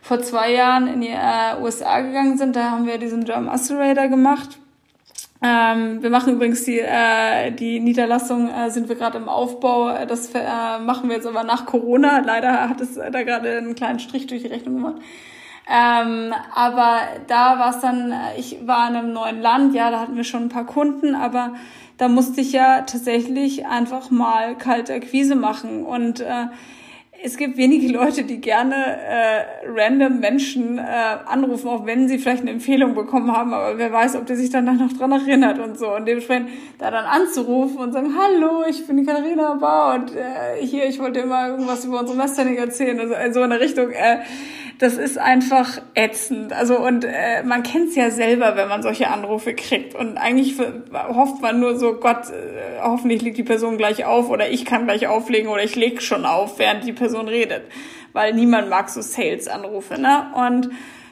vor 0.00 0.20
zwei 0.20 0.52
Jahren 0.52 0.86
in 0.86 1.00
die 1.00 1.08
äh, 1.08 1.60
USA 1.62 2.00
gegangen 2.00 2.38
sind. 2.38 2.56
Da 2.56 2.70
haben 2.70 2.86
wir 2.86 2.98
diesen 2.98 3.24
German 3.24 3.48
Accelerator 3.48 4.08
gemacht. 4.08 4.58
Ähm, 5.42 6.02
wir 6.02 6.10
machen 6.10 6.34
übrigens 6.34 6.64
die, 6.64 6.80
äh, 6.80 7.50
die 7.52 7.80
Niederlassung, 7.80 8.48
äh, 8.48 8.70
sind 8.70 8.88
wir 8.88 8.96
gerade 8.96 9.18
im 9.18 9.28
Aufbau. 9.28 10.06
Das 10.06 10.30
äh, 10.34 10.78
machen 10.78 11.08
wir 11.08 11.16
jetzt 11.16 11.26
aber 11.26 11.44
nach 11.44 11.66
Corona. 11.66 12.20
Leider 12.20 12.68
hat 12.68 12.80
es 12.80 12.94
da 12.94 13.22
gerade 13.22 13.58
einen 13.58 13.74
kleinen 13.74 13.98
Strich 13.98 14.26
durch 14.26 14.42
die 14.42 14.48
Rechnung 14.48 14.76
gemacht. 14.76 14.96
Ähm, 15.66 16.34
aber 16.54 17.00
da 17.26 17.58
war 17.58 17.70
es 17.70 17.80
dann, 17.80 18.12
ich 18.36 18.58
war 18.66 18.88
in 18.88 18.96
einem 18.96 19.12
neuen 19.12 19.40
Land, 19.40 19.74
ja, 19.74 19.90
da 19.90 20.00
hatten 20.00 20.16
wir 20.16 20.24
schon 20.24 20.44
ein 20.44 20.48
paar 20.50 20.66
Kunden, 20.66 21.14
aber 21.14 21.54
da 21.96 22.08
musste 22.08 22.40
ich 22.40 22.52
ja 22.52 22.82
tatsächlich 22.82 23.66
einfach 23.66 24.10
mal 24.10 24.56
kalte 24.56 24.94
Akquise 24.94 25.36
machen. 25.36 25.84
Und 25.84 26.20
äh, 26.20 26.46
es 27.24 27.38
gibt 27.38 27.56
wenige 27.56 27.88
Leute, 27.90 28.24
die 28.24 28.38
gerne 28.38 28.74
äh, 28.74 29.44
random 29.66 30.20
Menschen 30.20 30.76
äh, 30.76 30.82
anrufen, 30.82 31.68
auch 31.68 31.86
wenn 31.86 32.06
sie 32.06 32.18
vielleicht 32.18 32.42
eine 32.42 32.50
Empfehlung 32.50 32.94
bekommen 32.94 33.34
haben, 33.34 33.54
aber 33.54 33.78
wer 33.78 33.90
weiß, 33.90 34.16
ob 34.16 34.26
der 34.26 34.36
sich 34.36 34.50
danach 34.50 34.74
noch 34.74 34.92
dran 34.92 35.10
erinnert 35.10 35.58
und 35.58 35.78
so. 35.78 35.94
Und 35.96 36.06
dementsprechend 36.06 36.50
da 36.78 36.90
dann 36.90 37.06
anzurufen 37.06 37.78
und 37.78 37.92
sagen, 37.92 38.14
hallo, 38.14 38.64
ich 38.68 38.86
bin 38.86 38.98
die 38.98 39.04
Katharina 39.04 39.54
Bauer 39.54 39.94
und 39.94 40.14
äh, 40.14 40.66
hier, 40.66 40.84
ich 40.84 41.00
wollte 41.00 41.20
immer 41.20 41.48
irgendwas 41.48 41.86
über 41.86 42.00
unsere 42.00 42.18
Mastering 42.18 42.56
erzählen, 42.56 43.00
also 43.00 43.14
in 43.14 43.32
so 43.32 43.40
eine 43.40 43.58
Richtung. 43.58 43.90
Äh, 43.90 44.18
das 44.78 44.96
ist 44.96 45.18
einfach 45.18 45.80
ätzend. 45.94 46.52
Also 46.52 46.78
und 46.78 47.04
äh, 47.04 47.42
man 47.44 47.62
kennt 47.62 47.90
es 47.90 47.96
ja 47.96 48.10
selber, 48.10 48.56
wenn 48.56 48.68
man 48.68 48.82
solche 48.82 49.08
Anrufe 49.08 49.54
kriegt. 49.54 49.94
Und 49.94 50.18
eigentlich 50.18 50.56
hofft 50.92 51.40
man 51.40 51.60
nur 51.60 51.78
so, 51.78 51.94
Gott, 51.94 52.30
äh, 52.30 52.80
hoffentlich 52.82 53.22
legt 53.22 53.38
die 53.38 53.44
Person 53.44 53.78
gleich 53.78 54.04
auf 54.04 54.30
oder 54.30 54.50
ich 54.50 54.64
kann 54.64 54.84
gleich 54.84 55.06
auflegen 55.06 55.48
oder 55.48 55.62
ich 55.62 55.76
leg 55.76 56.02
schon 56.02 56.26
auf, 56.26 56.58
während 56.58 56.84
die 56.84 56.92
Person 56.92 57.13
redet. 57.22 57.62
Weil 58.12 58.34
niemand 58.34 58.68
mag 58.68 58.88
so 58.88 59.00
Sales-Anrufe, 59.00 60.00
ne? 60.00 60.26
Und 60.34 60.70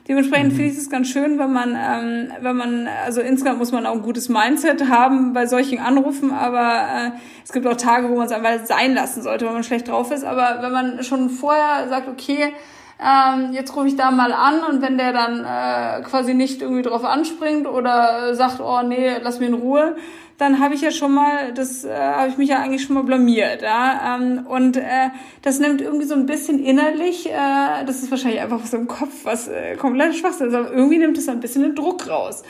Dementsprechend 0.08 0.52
mhm. 0.52 0.56
finde 0.56 0.72
ich 0.72 0.78
es 0.78 0.90
ganz 0.90 1.08
schön, 1.08 1.38
wenn 1.38 1.52
man, 1.52 1.76
ähm, 1.76 2.32
wenn 2.40 2.56
man, 2.56 2.88
also 3.04 3.20
insgesamt 3.20 3.58
muss 3.58 3.70
man 3.70 3.86
auch 3.86 3.92
ein 3.92 4.02
gutes 4.02 4.28
Mindset 4.28 4.88
haben 4.88 5.32
bei 5.32 5.46
solchen 5.46 5.78
Anrufen, 5.78 6.32
aber 6.32 6.86
äh, 6.92 7.10
es 7.44 7.52
gibt 7.52 7.66
auch 7.68 7.76
Tage, 7.76 8.08
wo 8.08 8.16
man 8.16 8.26
es 8.26 8.32
einfach 8.32 8.64
sein 8.64 8.94
lassen 8.94 9.22
sollte, 9.22 9.46
wenn 9.46 9.52
man 9.52 9.62
schlecht 9.62 9.86
drauf 9.86 10.10
ist. 10.10 10.24
Aber 10.24 10.58
wenn 10.60 10.72
man 10.72 11.04
schon 11.04 11.30
vorher 11.30 11.88
sagt, 11.88 12.08
okay, 12.08 12.52
ähm, 13.00 13.52
jetzt 13.52 13.74
rufe 13.76 13.88
ich 13.88 13.96
da 13.96 14.10
mal 14.10 14.32
an 14.32 14.64
und 14.64 14.82
wenn 14.82 14.98
der 14.98 15.12
dann 15.12 15.44
äh, 15.44 16.02
quasi 16.02 16.34
nicht 16.34 16.62
irgendwie 16.62 16.82
drauf 16.82 17.04
anspringt 17.04 17.68
oder 17.68 18.34
sagt, 18.34 18.60
oh 18.60 18.82
nee, 18.82 19.16
lass 19.22 19.38
mir 19.38 19.46
in 19.46 19.54
Ruhe, 19.54 19.96
dann 20.42 20.58
habe 20.58 20.74
ich 20.74 20.80
ja 20.80 20.90
schon 20.90 21.14
mal, 21.14 21.52
das 21.54 21.84
äh, 21.84 21.94
habe 21.94 22.28
ich 22.28 22.36
mich 22.36 22.48
ja 22.48 22.58
eigentlich 22.58 22.82
schon 22.82 22.94
mal 22.94 23.04
blamiert, 23.04 23.62
ja. 23.62 24.16
Ähm, 24.16 24.44
und 24.46 24.76
äh, 24.76 25.10
das 25.40 25.60
nimmt 25.60 25.80
irgendwie 25.80 26.04
so 26.04 26.14
ein 26.14 26.26
bisschen 26.26 26.58
innerlich, 26.58 27.30
äh, 27.30 27.84
das 27.86 28.02
ist 28.02 28.10
wahrscheinlich 28.10 28.40
einfach 28.40 28.66
so 28.66 28.76
im 28.76 28.88
Kopf, 28.88 29.24
was 29.24 29.46
äh, 29.46 29.76
komplett 29.76 30.16
Schwachsinn 30.16 30.48
ist, 30.48 30.54
aber 30.54 30.72
irgendwie 30.72 30.98
nimmt 30.98 31.16
es 31.16 31.28
ein 31.28 31.38
bisschen 31.38 31.62
den 31.62 31.76
Druck 31.76 32.08
raus. 32.08 32.42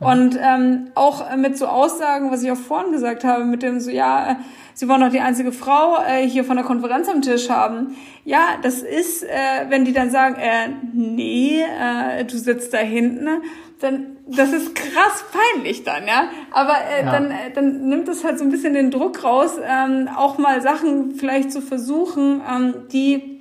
Und 0.00 0.38
ähm, 0.40 0.92
auch 0.94 1.34
mit 1.36 1.58
so 1.58 1.66
Aussagen, 1.66 2.30
was 2.30 2.44
ich 2.44 2.52
auch 2.52 2.56
vorhin 2.56 2.92
gesagt 2.92 3.24
habe, 3.24 3.44
mit 3.44 3.64
dem 3.64 3.80
so, 3.80 3.90
ja, 3.90 4.38
sie 4.74 4.88
wollen 4.88 5.00
doch 5.00 5.10
die 5.10 5.18
einzige 5.18 5.50
Frau 5.50 5.96
äh, 5.96 6.28
hier 6.28 6.44
von 6.44 6.56
der 6.56 6.64
Konferenz 6.64 7.08
am 7.08 7.20
Tisch 7.20 7.50
haben. 7.50 7.96
Ja, 8.24 8.58
das 8.62 8.82
ist, 8.82 9.24
äh, 9.24 9.28
wenn 9.70 9.84
die 9.84 9.92
dann 9.92 10.10
sagen, 10.10 10.36
äh, 10.36 10.68
nee, 10.92 11.62
äh, 11.62 12.24
du 12.24 12.38
sitzt 12.38 12.72
da 12.74 12.78
hinten, 12.78 13.42
dann 13.80 14.17
das 14.28 14.52
ist 14.52 14.74
krass 14.74 15.24
peinlich 15.32 15.84
dann, 15.84 16.06
ja. 16.06 16.30
Aber 16.50 16.74
äh, 16.74 17.04
ja. 17.04 17.12
dann, 17.12 17.30
äh, 17.30 17.50
dann 17.54 17.88
nimmt 17.88 18.08
es 18.08 18.24
halt 18.24 18.38
so 18.38 18.44
ein 18.44 18.50
bisschen 18.50 18.74
den 18.74 18.90
Druck 18.90 19.24
raus, 19.24 19.52
ähm, 19.62 20.08
auch 20.14 20.38
mal 20.38 20.60
Sachen 20.60 21.12
vielleicht 21.12 21.52
zu 21.52 21.62
versuchen, 21.62 22.42
ähm, 22.48 22.74
die 22.92 23.40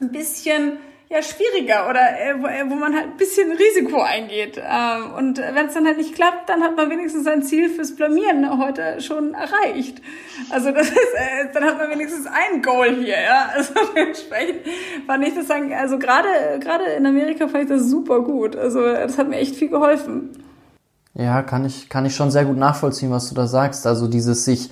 ein 0.00 0.12
bisschen 0.12 0.78
ja 1.08 1.22
schwieriger 1.22 1.88
oder 1.88 2.00
äh, 2.00 2.34
wo, 2.40 2.46
äh, 2.46 2.68
wo 2.68 2.74
man 2.74 2.94
halt 2.94 3.04
ein 3.04 3.16
bisschen 3.16 3.52
Risiko 3.52 4.00
eingeht. 4.00 4.58
Ähm, 4.58 5.12
und 5.16 5.38
wenn 5.38 5.66
es 5.66 5.74
dann 5.74 5.86
halt 5.86 5.98
nicht 5.98 6.14
klappt, 6.14 6.48
dann 6.48 6.62
hat 6.62 6.76
man 6.76 6.90
wenigstens 6.90 7.24
sein 7.24 7.42
Ziel 7.42 7.68
fürs 7.68 7.94
Blamieren 7.94 8.58
heute 8.58 9.00
schon 9.00 9.34
erreicht. 9.34 10.02
Also 10.50 10.72
das 10.72 10.88
ist, 10.88 10.96
äh, 10.96 11.52
dann 11.54 11.64
hat 11.64 11.78
man 11.78 11.90
wenigstens 11.90 12.26
ein 12.26 12.60
Goal 12.60 12.96
hier, 12.96 13.20
ja. 13.20 13.50
Also 13.54 13.74
dementsprechend 13.94 14.60
fand 15.06 15.26
ich 15.26 15.34
das 15.34 15.46
sagen, 15.46 15.72
also 15.72 15.98
gerade 15.98 16.58
gerade 16.60 16.84
in 16.84 17.06
Amerika 17.06 17.46
fand 17.46 17.64
ich 17.64 17.70
das 17.70 17.88
super 17.88 18.22
gut. 18.22 18.56
Also 18.56 18.80
das 18.80 19.16
hat 19.16 19.28
mir 19.28 19.38
echt 19.38 19.54
viel 19.54 19.68
geholfen. 19.68 20.30
Ja, 21.14 21.42
kann 21.42 21.64
ich 21.64 21.88
kann 21.88 22.04
ich 22.04 22.16
schon 22.16 22.30
sehr 22.30 22.44
gut 22.44 22.56
nachvollziehen, 22.56 23.12
was 23.12 23.28
du 23.28 23.34
da 23.34 23.46
sagst. 23.46 23.86
Also 23.86 24.08
dieses 24.08 24.44
sich 24.44 24.70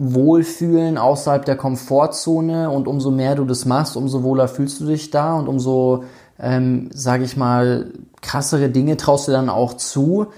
Wohlfühlen 0.00 0.96
außerhalb 0.96 1.44
der 1.44 1.56
Komfortzone 1.56 2.70
und 2.70 2.88
umso 2.88 3.10
mehr 3.10 3.34
du 3.34 3.44
das 3.44 3.66
machst, 3.66 3.96
umso 3.96 4.22
wohler 4.22 4.48
fühlst 4.48 4.80
du 4.80 4.86
dich 4.86 5.10
da 5.10 5.34
und 5.34 5.46
umso, 5.46 6.04
ähm, 6.38 6.88
sage 6.92 7.24
ich 7.24 7.36
mal, 7.36 7.92
krassere 8.22 8.70
Dinge 8.70 8.96
traust 8.96 9.28
du 9.28 9.32
dann 9.32 9.50
auch 9.50 9.74
zu. 9.74 10.28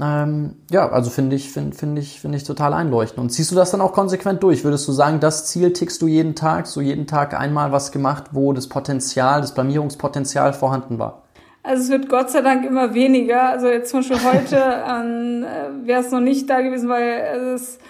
Ähm, 0.00 0.54
ja, 0.70 0.88
also 0.88 1.10
finde 1.10 1.34
ich, 1.34 1.50
finde 1.50 1.76
find 1.76 1.98
ich, 1.98 2.20
finde 2.20 2.38
ich 2.38 2.44
total 2.44 2.72
einleuchtend. 2.72 3.18
Und 3.18 3.30
ziehst 3.30 3.50
du 3.50 3.56
das 3.56 3.72
dann 3.72 3.80
auch 3.80 3.92
konsequent 3.92 4.40
durch? 4.44 4.62
Würdest 4.62 4.86
du 4.86 4.92
sagen, 4.92 5.18
das 5.18 5.46
Ziel 5.46 5.72
tickst 5.72 6.00
du 6.00 6.06
jeden 6.06 6.36
Tag, 6.36 6.68
so 6.68 6.80
jeden 6.80 7.08
Tag 7.08 7.38
einmal 7.38 7.72
was 7.72 7.90
gemacht, 7.90 8.26
wo 8.30 8.52
das 8.52 8.68
Potenzial, 8.68 9.40
das 9.40 9.52
Blamierungspotenzial 9.52 10.52
vorhanden 10.52 11.00
war? 11.00 11.24
Also 11.64 11.82
es 11.82 11.90
wird 11.90 12.08
Gott 12.08 12.30
sei 12.30 12.42
Dank 12.42 12.64
immer 12.64 12.94
weniger. 12.94 13.48
Also 13.48 13.66
jetzt 13.66 13.90
zum 13.90 14.00
Beispiel 14.00 14.18
heute 14.24 14.56
ähm, 14.88 15.44
äh, 15.44 15.86
wäre 15.88 16.02
es 16.02 16.12
noch 16.12 16.20
nicht 16.20 16.48
da 16.48 16.60
gewesen, 16.60 16.88
weil 16.88 17.54
es 17.56 17.80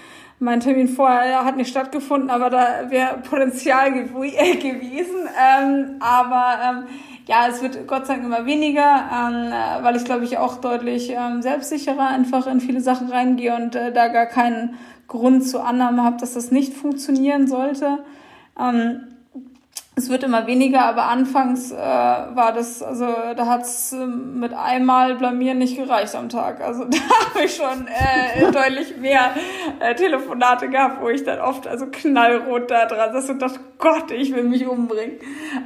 mein 0.41 0.61
Termin 0.61 0.89
vorher 0.89 1.45
hat 1.45 1.57
nicht 1.57 1.71
stattgefunden, 1.71 2.31
aber 2.31 2.51
da 2.51 2.91
wäre 2.91 3.19
Potenzial 3.19 3.93
gew 3.93 4.23
äh, 4.23 4.57
gewesen. 4.57 5.29
Ähm, 5.39 5.97
aber 6.01 6.59
ähm, 6.63 6.87
ja, 7.27 7.49
es 7.49 7.61
wird 7.61 7.87
Gott 7.87 8.07
sei 8.07 8.15
Dank 8.15 8.27
immer 8.27 8.47
weniger, 8.47 9.09
ähm, 9.13 9.53
äh, 9.53 9.85
weil 9.85 9.97
ich 9.97 10.05
glaube 10.05 10.25
ich 10.25 10.39
auch 10.39 10.61
deutlich 10.61 11.11
ähm, 11.11 11.43
selbstsicherer 11.43 12.09
einfach 12.09 12.47
in 12.47 12.61
viele 12.61 12.81
Sachen 12.81 13.09
reingehe 13.09 13.55
und 13.55 13.75
äh, 13.75 13.93
da 13.93 14.09
gar 14.09 14.27
keinen 14.27 14.77
Grund 15.09 15.47
zur 15.47 15.67
Annahme 15.67 16.05
habe, 16.05 16.19
dass 16.19 16.35
das 16.35 16.51
nicht 16.51 16.75
funktionieren 16.75 17.47
sollte. 17.47 17.99
Ähm, 18.59 19.01
es 19.99 20.09
wird 20.09 20.23
immer 20.23 20.47
weniger, 20.47 20.85
aber 20.85 21.09
anfangs 21.09 21.73
äh, 21.73 21.77
war 21.77 22.53
das, 22.55 22.83
also 22.83 23.07
da 23.37 23.47
hat's 23.47 23.93
äh, 23.93 24.07
mit 24.07 24.55
einmal 24.55 25.17
blamieren 25.17 25.59
nicht 25.59 25.77
gereicht 25.77 26.15
am 26.15 26.29
Tag. 26.29 26.61
Also 26.61 26.85
da 26.89 26.99
habe 26.99 27.45
ich 27.45 27.57
schon 27.57 27.89
äh, 27.89 28.51
deutlich 28.53 28.97
mehr 28.97 29.33
äh, 29.81 29.97
Telefonate 29.97 30.69
gehabt, 30.69 31.03
wo 31.03 31.09
ich 31.09 31.25
dann 31.25 31.41
oft 31.41 31.67
also 31.67 31.87
knallrot 31.87 32.71
da 32.71 32.87
dran 32.87 33.13
saß 33.13 33.31
und 33.31 33.43
dachte, 33.43 33.59
Gott, 33.79 34.13
ich 34.13 34.33
will 34.33 34.45
mich 34.45 34.67
umbringen. 34.67 35.17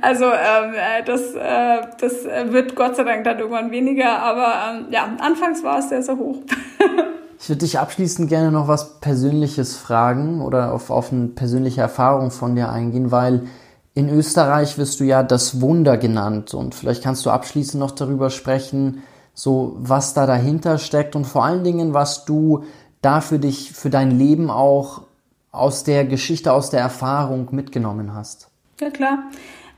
Also 0.01 0.24
ähm, 0.24 0.74
äh, 0.74 1.05
das, 1.05 1.35
äh, 1.35 1.83
das 2.01 2.24
wird 2.24 2.74
Gott 2.74 2.97
sei 2.97 3.05
Dank 3.05 3.24
dann 3.24 3.39
irgendwann 3.39 3.70
weniger, 3.70 4.18
aber 4.18 4.55
ähm, 4.70 4.87
ja, 4.91 5.09
anfangs 5.18 5.62
war 5.62 5.78
es 5.78 5.91
sehr, 5.91 6.03
sehr 6.03 6.16
hoch. 6.16 6.39
Ich 7.39 7.49
würde 7.49 7.59
dich 7.59 7.80
abschließend 7.80 8.28
gerne 8.28 8.53
noch 8.53 8.68
was 8.68 9.01
Persönliches 9.01 9.76
fragen 9.76 10.43
oder 10.43 10.72
auf, 10.72 10.91
auf 10.91 11.11
eine 11.11 11.26
persönliche 11.26 11.80
Erfahrung 11.80 12.30
von 12.30 12.55
dir 12.55 12.70
eingehen, 12.70 13.11
weil 13.11 13.49
in 13.95 14.09
Österreich 14.09 14.78
wirst 14.78 15.01
du 15.01 15.05
ja 15.05 15.22
das 15.22 15.61
Wunder 15.61 15.97
genannt 15.99 16.55
und 16.55 16.74
vielleicht 16.74 17.03
kannst 17.03 17.26
du 17.26 17.30
abschließend 17.30 17.80
noch 17.80 17.90
darüber 17.90 18.30
sprechen, 18.30 19.03
so 19.34 19.76
was 19.78 20.14
da 20.14 20.26
dahinter 20.26 20.78
steckt 20.78 21.14
und 21.16 21.26
vor 21.26 21.45
allen 21.45 21.64
Dingen, 21.64 21.95
was 21.95 22.24
du 22.24 22.64
da 23.03 23.20
für 23.20 23.38
dich, 23.38 23.72
für 23.72 23.90
dein 23.90 24.11
Leben 24.11 24.51
auch 24.51 25.03
aus 25.51 25.84
der 25.84 26.07
Geschichte, 26.07 26.53
aus 26.53 26.70
der 26.70 26.80
Erfahrung 26.80 27.49
mitgenommen 27.51 28.14
hast. 28.14 28.49
Ja, 28.80 28.90
klar. 28.90 29.24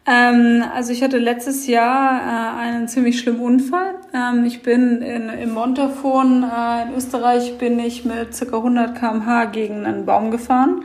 Ähm, 0.07 0.62
also 0.75 0.93
ich 0.93 1.03
hatte 1.03 1.19
letztes 1.19 1.67
Jahr 1.67 2.21
äh, 2.21 2.61
einen 2.61 2.89
ziemlich 2.89 3.19
schlimmen 3.19 3.41
Unfall. 3.41 3.95
Ähm, 4.12 4.45
ich 4.45 4.62
bin 4.62 5.03
in, 5.03 5.31
im 5.31 5.53
Montafon 5.53 6.45
äh, 6.45 6.83
in 6.83 6.95
Österreich 6.95 7.59
bin 7.59 7.79
ich 7.79 8.05
mit 8.05 8.39
ca. 8.39 8.57
100 8.57 8.95
km/h 8.95 9.47
gegen 9.47 9.87
einen 9.87 10.05
Baum 10.05 10.31
gefahren 10.31 10.85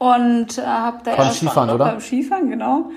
und 0.00 0.56
äh, 0.56 0.62
habe 0.62 1.00
da 1.04 1.14
beim 1.14 1.30
Skifahren, 1.30 1.68
oder? 1.68 1.84
Beim 1.84 2.00
Skifahren, 2.00 2.48
genau. 2.48 2.90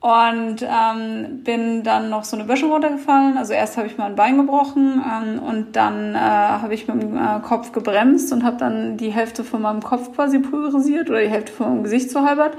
Und 0.00 0.56
ähm, 0.60 1.42
bin 1.42 1.82
dann 1.84 2.10
noch 2.10 2.24
so 2.24 2.36
eine 2.36 2.44
Böschung 2.44 2.70
runtergefallen. 2.70 3.38
Also 3.38 3.54
erst 3.54 3.78
habe 3.78 3.86
ich 3.86 3.96
mal 3.96 4.04
ein 4.04 4.14
Bein 4.14 4.36
gebrochen 4.36 5.02
ähm, 5.02 5.42
und 5.42 5.74
dann 5.74 6.14
äh, 6.14 6.18
habe 6.18 6.74
ich 6.74 6.86
mit 6.86 7.02
dem 7.02 7.16
äh, 7.16 7.40
Kopf 7.40 7.72
gebremst 7.72 8.30
und 8.34 8.44
habe 8.44 8.58
dann 8.58 8.98
die 8.98 9.08
Hälfte 9.08 9.42
von 9.42 9.62
meinem 9.62 9.82
Kopf 9.82 10.14
quasi 10.14 10.38
pulverisiert 10.38 11.08
oder 11.08 11.22
die 11.22 11.30
Hälfte 11.30 11.52
von 11.52 11.70
meinem 11.70 11.82
Gesicht 11.84 12.10
so 12.10 12.26
halbert. 12.26 12.58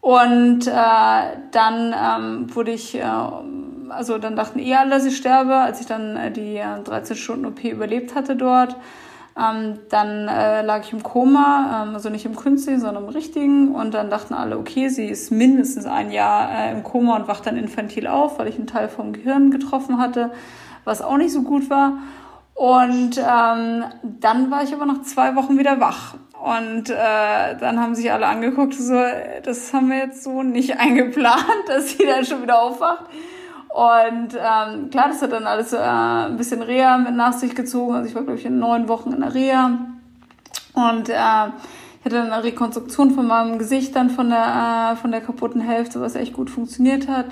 Und 0.00 0.68
äh, 0.68 0.70
dann 1.50 1.94
ähm, 1.98 2.54
wurde 2.54 2.70
ich, 2.70 2.94
äh, 2.94 3.02
also 3.88 4.18
dann 4.18 4.36
dachten 4.36 4.60
eh 4.60 4.76
alle, 4.76 4.90
dass 4.90 5.04
ich 5.04 5.16
sterbe, 5.16 5.56
als 5.56 5.80
ich 5.80 5.86
dann 5.86 6.16
äh, 6.16 6.30
die 6.30 6.58
äh, 6.58 6.80
13 6.84 7.16
Stunden 7.16 7.46
OP 7.46 7.64
überlebt 7.64 8.14
hatte 8.14 8.36
dort. 8.36 8.76
Ähm, 9.38 9.80
dann 9.90 10.28
äh, 10.28 10.62
lag 10.62 10.80
ich 10.84 10.92
im 10.92 11.02
Koma, 11.02 11.84
ähm, 11.84 11.94
also 11.94 12.08
nicht 12.08 12.24
im 12.24 12.36
künstlichen, 12.36 12.80
sondern 12.80 13.04
im 13.04 13.10
richtigen. 13.10 13.74
Und 13.74 13.92
dann 13.92 14.08
dachten 14.08 14.32
alle, 14.32 14.58
okay, 14.58 14.88
sie 14.88 15.06
ist 15.06 15.30
mindestens 15.30 15.84
ein 15.84 16.10
Jahr 16.10 16.50
äh, 16.50 16.72
im 16.72 16.82
Koma 16.82 17.16
und 17.16 17.28
wacht 17.28 17.46
dann 17.46 17.56
infantil 17.56 18.06
auf, 18.06 18.38
weil 18.38 18.48
ich 18.48 18.56
einen 18.56 18.66
Teil 18.66 18.88
vom 18.88 19.12
Gehirn 19.12 19.50
getroffen 19.50 19.98
hatte, 19.98 20.30
was 20.84 21.02
auch 21.02 21.18
nicht 21.18 21.32
so 21.32 21.42
gut 21.42 21.68
war. 21.68 21.98
Und 22.54 23.18
ähm, 23.18 23.84
dann 24.02 24.50
war 24.50 24.62
ich 24.62 24.72
aber 24.72 24.86
nach 24.86 25.02
zwei 25.02 25.36
Wochen 25.36 25.58
wieder 25.58 25.78
wach. 25.80 26.14
Und 26.42 26.88
äh, 26.88 27.56
dann 27.60 27.78
haben 27.78 27.94
sich 27.94 28.10
alle 28.10 28.26
angeguckt, 28.26 28.74
so, 28.74 29.02
das 29.42 29.74
haben 29.74 29.90
wir 29.90 29.98
jetzt 29.98 30.22
so 30.22 30.42
nicht 30.42 30.78
eingeplant, 30.78 31.44
dass 31.66 31.90
sie 31.90 32.06
dann 32.06 32.24
schon 32.24 32.42
wieder 32.42 32.62
aufwacht. 32.62 33.04
Und 33.76 34.32
ähm, 34.32 34.88
klar, 34.88 35.08
das 35.08 35.20
hat 35.20 35.32
dann 35.32 35.46
alles 35.46 35.74
äh, 35.74 35.76
ein 35.76 36.38
bisschen 36.38 36.62
Reha 36.62 36.96
mit 36.96 37.14
nach 37.14 37.34
sich 37.34 37.54
gezogen. 37.54 37.94
Also 37.94 38.08
ich 38.08 38.14
war, 38.14 38.22
glaube 38.22 38.38
ich, 38.38 38.46
in 38.46 38.58
neun 38.58 38.88
Wochen 38.88 39.12
in 39.12 39.20
der 39.20 39.34
Reha. 39.34 39.72
Und 40.72 41.10
äh, 41.10 41.12
ich 41.12 42.04
hatte 42.06 42.16
dann 42.16 42.32
eine 42.32 42.42
Rekonstruktion 42.42 43.10
von 43.10 43.26
meinem 43.26 43.58
Gesicht 43.58 43.94
dann 43.94 44.08
von 44.08 44.30
der, 44.30 44.92
äh, 44.94 44.96
von 44.96 45.10
der 45.10 45.20
kaputten 45.20 45.60
Hälfte, 45.60 46.00
was 46.00 46.14
echt 46.14 46.32
gut 46.32 46.48
funktioniert 46.48 47.06
hat. 47.06 47.26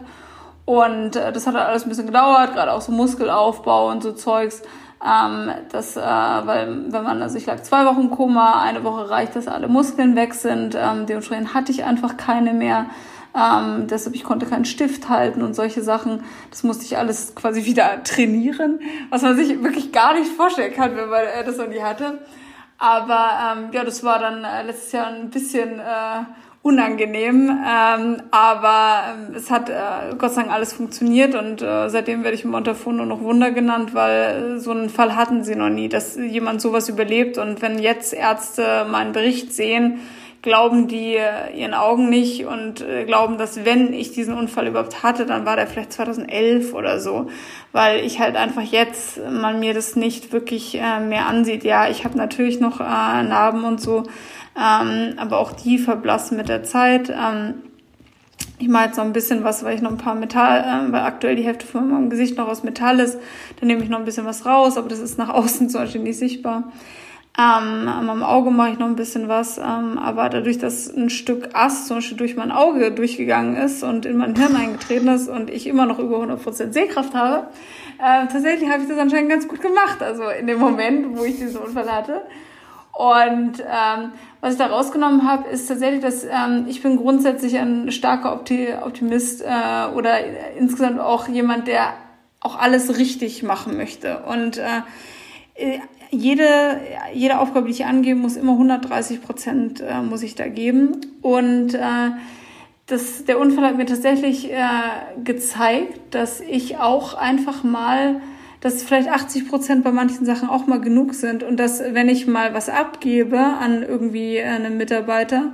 Und 0.66 1.16
äh, 1.16 1.32
das 1.32 1.46
hat 1.46 1.54
halt 1.54 1.66
alles 1.66 1.84
ein 1.84 1.88
bisschen 1.88 2.08
gedauert, 2.08 2.52
gerade 2.52 2.72
auch 2.72 2.82
so 2.82 2.92
Muskelaufbau 2.92 3.90
und 3.90 4.02
so 4.02 4.12
Zeugs. 4.12 4.60
Ähm, 5.02 5.50
das, 5.72 5.96
äh, 5.96 6.02
weil 6.02 6.92
wenn 6.92 7.04
man, 7.04 7.22
also 7.22 7.38
ich 7.38 7.46
lag 7.46 7.62
zwei 7.62 7.86
Wochen 7.86 8.02
im 8.02 8.10
Koma, 8.10 8.60
eine 8.60 8.84
Woche 8.84 9.08
reicht, 9.08 9.34
dass 9.34 9.48
alle 9.48 9.68
Muskeln 9.68 10.14
weg 10.14 10.34
sind. 10.34 10.74
Ähm, 10.74 11.06
dementsprechend 11.06 11.54
hatte 11.54 11.72
ich 11.72 11.84
einfach 11.84 12.18
keine 12.18 12.52
mehr. 12.52 12.84
Ähm, 13.34 13.86
deshalb, 13.88 14.14
ich 14.14 14.22
konnte 14.22 14.46
keinen 14.46 14.64
Stift 14.64 15.08
halten 15.08 15.42
und 15.42 15.54
solche 15.54 15.82
Sachen. 15.82 16.22
Das 16.50 16.62
musste 16.62 16.84
ich 16.84 16.96
alles 16.96 17.34
quasi 17.34 17.64
wieder 17.64 18.02
trainieren, 18.04 18.80
was 19.10 19.22
man 19.22 19.36
sich 19.36 19.62
wirklich 19.62 19.92
gar 19.92 20.14
nicht 20.14 20.30
vorstellen 20.30 20.72
kann, 20.72 20.96
wenn 20.96 21.08
man 21.08 21.24
äh, 21.24 21.44
das 21.44 21.56
noch 21.56 21.68
nie 21.68 21.80
hatte. 21.80 22.20
Aber 22.78 23.28
ähm, 23.56 23.70
ja, 23.72 23.84
das 23.84 24.04
war 24.04 24.18
dann 24.18 24.44
äh, 24.44 24.62
letztes 24.62 24.92
Jahr 24.92 25.06
ein 25.08 25.30
bisschen 25.30 25.78
äh, 25.80 26.22
unangenehm. 26.64 27.50
Ähm, 27.50 28.22
aber 28.30 29.02
ähm, 29.10 29.34
es 29.34 29.50
hat 29.50 29.68
äh, 29.68 30.14
Gott 30.16 30.32
sei 30.32 30.42
Dank 30.42 30.52
alles 30.52 30.72
funktioniert 30.72 31.34
und 31.34 31.60
äh, 31.60 31.88
seitdem 31.90 32.24
werde 32.24 32.36
ich 32.36 32.44
im 32.44 32.52
Montafon 32.52 32.96
nur 32.96 33.06
noch 33.06 33.20
Wunder 33.20 33.50
genannt, 33.50 33.94
weil 33.94 34.56
äh, 34.56 34.58
so 34.58 34.70
einen 34.70 34.88
Fall 34.88 35.14
hatten 35.14 35.44
sie 35.44 35.56
noch 35.56 35.68
nie, 35.68 35.88
dass 35.88 36.16
jemand 36.16 36.62
sowas 36.62 36.88
überlebt. 36.88 37.36
Und 37.36 37.60
wenn 37.60 37.78
jetzt 37.78 38.14
Ärzte 38.14 38.86
meinen 38.90 39.12
Bericht 39.12 39.52
sehen, 39.52 40.00
glauben 40.44 40.88
die 40.88 41.14
äh, 41.14 41.58
ihren 41.58 41.72
Augen 41.72 42.10
nicht 42.10 42.44
und 42.44 42.82
äh, 42.82 43.06
glauben, 43.06 43.38
dass 43.38 43.64
wenn 43.64 43.94
ich 43.94 44.12
diesen 44.12 44.34
Unfall 44.34 44.66
überhaupt 44.66 45.02
hatte, 45.02 45.24
dann 45.24 45.46
war 45.46 45.56
der 45.56 45.66
vielleicht 45.66 45.94
2011 45.94 46.74
oder 46.74 47.00
so, 47.00 47.28
weil 47.72 48.04
ich 48.04 48.20
halt 48.20 48.36
einfach 48.36 48.60
jetzt 48.60 49.18
man 49.30 49.58
mir 49.58 49.72
das 49.72 49.96
nicht 49.96 50.32
wirklich 50.32 50.78
äh, 50.78 51.00
mehr 51.00 51.28
ansieht. 51.28 51.64
Ja, 51.64 51.88
ich 51.88 52.04
habe 52.04 52.18
natürlich 52.18 52.60
noch 52.60 52.78
äh, 52.80 52.84
Narben 52.84 53.64
und 53.64 53.80
so, 53.80 54.02
ähm, 54.54 55.14
aber 55.16 55.38
auch 55.38 55.52
die 55.52 55.78
verblassen 55.78 56.36
mit 56.36 56.50
der 56.50 56.62
Zeit. 56.62 57.08
Ähm, 57.08 57.54
ich 58.58 58.68
mache 58.68 58.84
jetzt 58.84 58.98
noch 58.98 59.04
ein 59.04 59.14
bisschen 59.14 59.44
was, 59.44 59.64
weil 59.64 59.74
ich 59.74 59.80
noch 59.80 59.92
ein 59.92 59.96
paar 59.96 60.14
Metall, 60.14 60.60
äh, 60.60 60.92
weil 60.92 61.00
aktuell 61.00 61.36
die 61.36 61.44
Hälfte 61.44 61.66
von 61.66 61.90
meinem 61.90 62.10
Gesicht 62.10 62.36
noch 62.36 62.48
aus 62.48 62.62
Metall 62.64 63.00
ist. 63.00 63.18
Dann 63.60 63.68
nehme 63.68 63.82
ich 63.82 63.88
noch 63.88 63.98
ein 63.98 64.04
bisschen 64.04 64.26
was 64.26 64.44
raus, 64.44 64.76
aber 64.76 64.90
das 64.90 64.98
ist 64.98 65.16
nach 65.16 65.30
außen 65.30 65.70
zum 65.70 65.80
Beispiel 65.80 66.02
nicht 66.02 66.18
sichtbar. 66.18 66.64
Ähm, 67.36 67.84
meinem 67.84 68.22
Auge 68.22 68.52
mache 68.52 68.70
ich 68.70 68.78
noch 68.78 68.86
ein 68.86 68.94
bisschen 68.94 69.26
was, 69.26 69.58
ähm, 69.58 69.98
aber 69.98 70.28
dadurch, 70.28 70.58
dass 70.58 70.88
ein 70.88 71.10
Stück 71.10 71.48
Ast 71.52 71.88
zum 71.88 71.96
Beispiel 71.96 72.16
durch 72.16 72.36
mein 72.36 72.52
Auge 72.52 72.92
durchgegangen 72.92 73.56
ist 73.56 73.82
und 73.82 74.06
in 74.06 74.16
mein 74.18 74.36
Hirn 74.36 74.54
eingetreten 74.54 75.08
ist 75.08 75.28
und 75.28 75.50
ich 75.50 75.66
immer 75.66 75.84
noch 75.84 75.98
über 75.98 76.18
100% 76.18 76.72
Sehkraft 76.72 77.12
habe, 77.12 77.48
äh, 77.98 78.28
tatsächlich 78.28 78.70
habe 78.70 78.82
ich 78.82 78.88
das 78.88 78.98
anscheinend 78.98 79.30
ganz 79.30 79.48
gut 79.48 79.60
gemacht, 79.60 80.00
also 80.00 80.22
in 80.28 80.46
dem 80.46 80.60
Moment, 80.60 81.18
wo 81.18 81.24
ich 81.24 81.36
diesen 81.36 81.60
Unfall 81.60 81.90
hatte. 81.90 82.22
Und 82.92 83.58
ähm, 83.58 84.12
was 84.40 84.52
ich 84.52 84.58
da 84.58 84.66
rausgenommen 84.66 85.28
habe, 85.28 85.48
ist 85.48 85.66
tatsächlich, 85.66 86.00
dass 86.00 86.22
ähm, 86.22 86.66
ich 86.68 86.82
bin 86.82 86.96
grundsätzlich 86.96 87.58
ein 87.58 87.90
starker 87.90 88.32
Opti 88.32 88.68
Optimist 88.80 89.42
äh, 89.42 89.92
oder 89.92 90.18
insgesamt 90.56 91.00
auch 91.00 91.26
jemand, 91.26 91.66
der 91.66 91.94
auch 92.38 92.56
alles 92.56 92.96
richtig 92.96 93.42
machen 93.42 93.76
möchte. 93.76 94.18
Und 94.18 94.58
äh, 94.58 94.82
jede, 96.14 96.80
jede 97.12 97.38
Aufgabe, 97.38 97.66
die 97.66 97.72
ich 97.72 97.84
angebe, 97.84 98.18
muss 98.18 98.36
immer 98.36 98.52
130 98.52 99.22
Prozent 99.22 99.80
äh, 99.80 100.00
muss 100.02 100.22
ich 100.22 100.34
da 100.34 100.48
geben. 100.48 101.00
Und 101.22 101.74
äh, 101.74 102.10
das, 102.86 103.24
der 103.24 103.38
Unfall 103.38 103.64
hat 103.64 103.76
mir 103.76 103.86
tatsächlich 103.86 104.52
äh, 104.52 104.58
gezeigt, 105.22 105.98
dass 106.14 106.40
ich 106.40 106.78
auch 106.78 107.14
einfach 107.14 107.64
mal, 107.64 108.20
dass 108.60 108.82
vielleicht 108.82 109.08
80 109.08 109.48
Prozent 109.48 109.84
bei 109.84 109.92
manchen 109.92 110.26
Sachen 110.26 110.48
auch 110.48 110.66
mal 110.66 110.80
genug 110.80 111.14
sind 111.14 111.42
und 111.42 111.58
dass, 111.58 111.80
wenn 111.80 112.08
ich 112.08 112.26
mal 112.26 112.54
was 112.54 112.68
abgebe 112.68 113.38
an 113.38 113.82
irgendwie 113.82 114.40
einen 114.40 114.76
Mitarbeiter, 114.76 115.52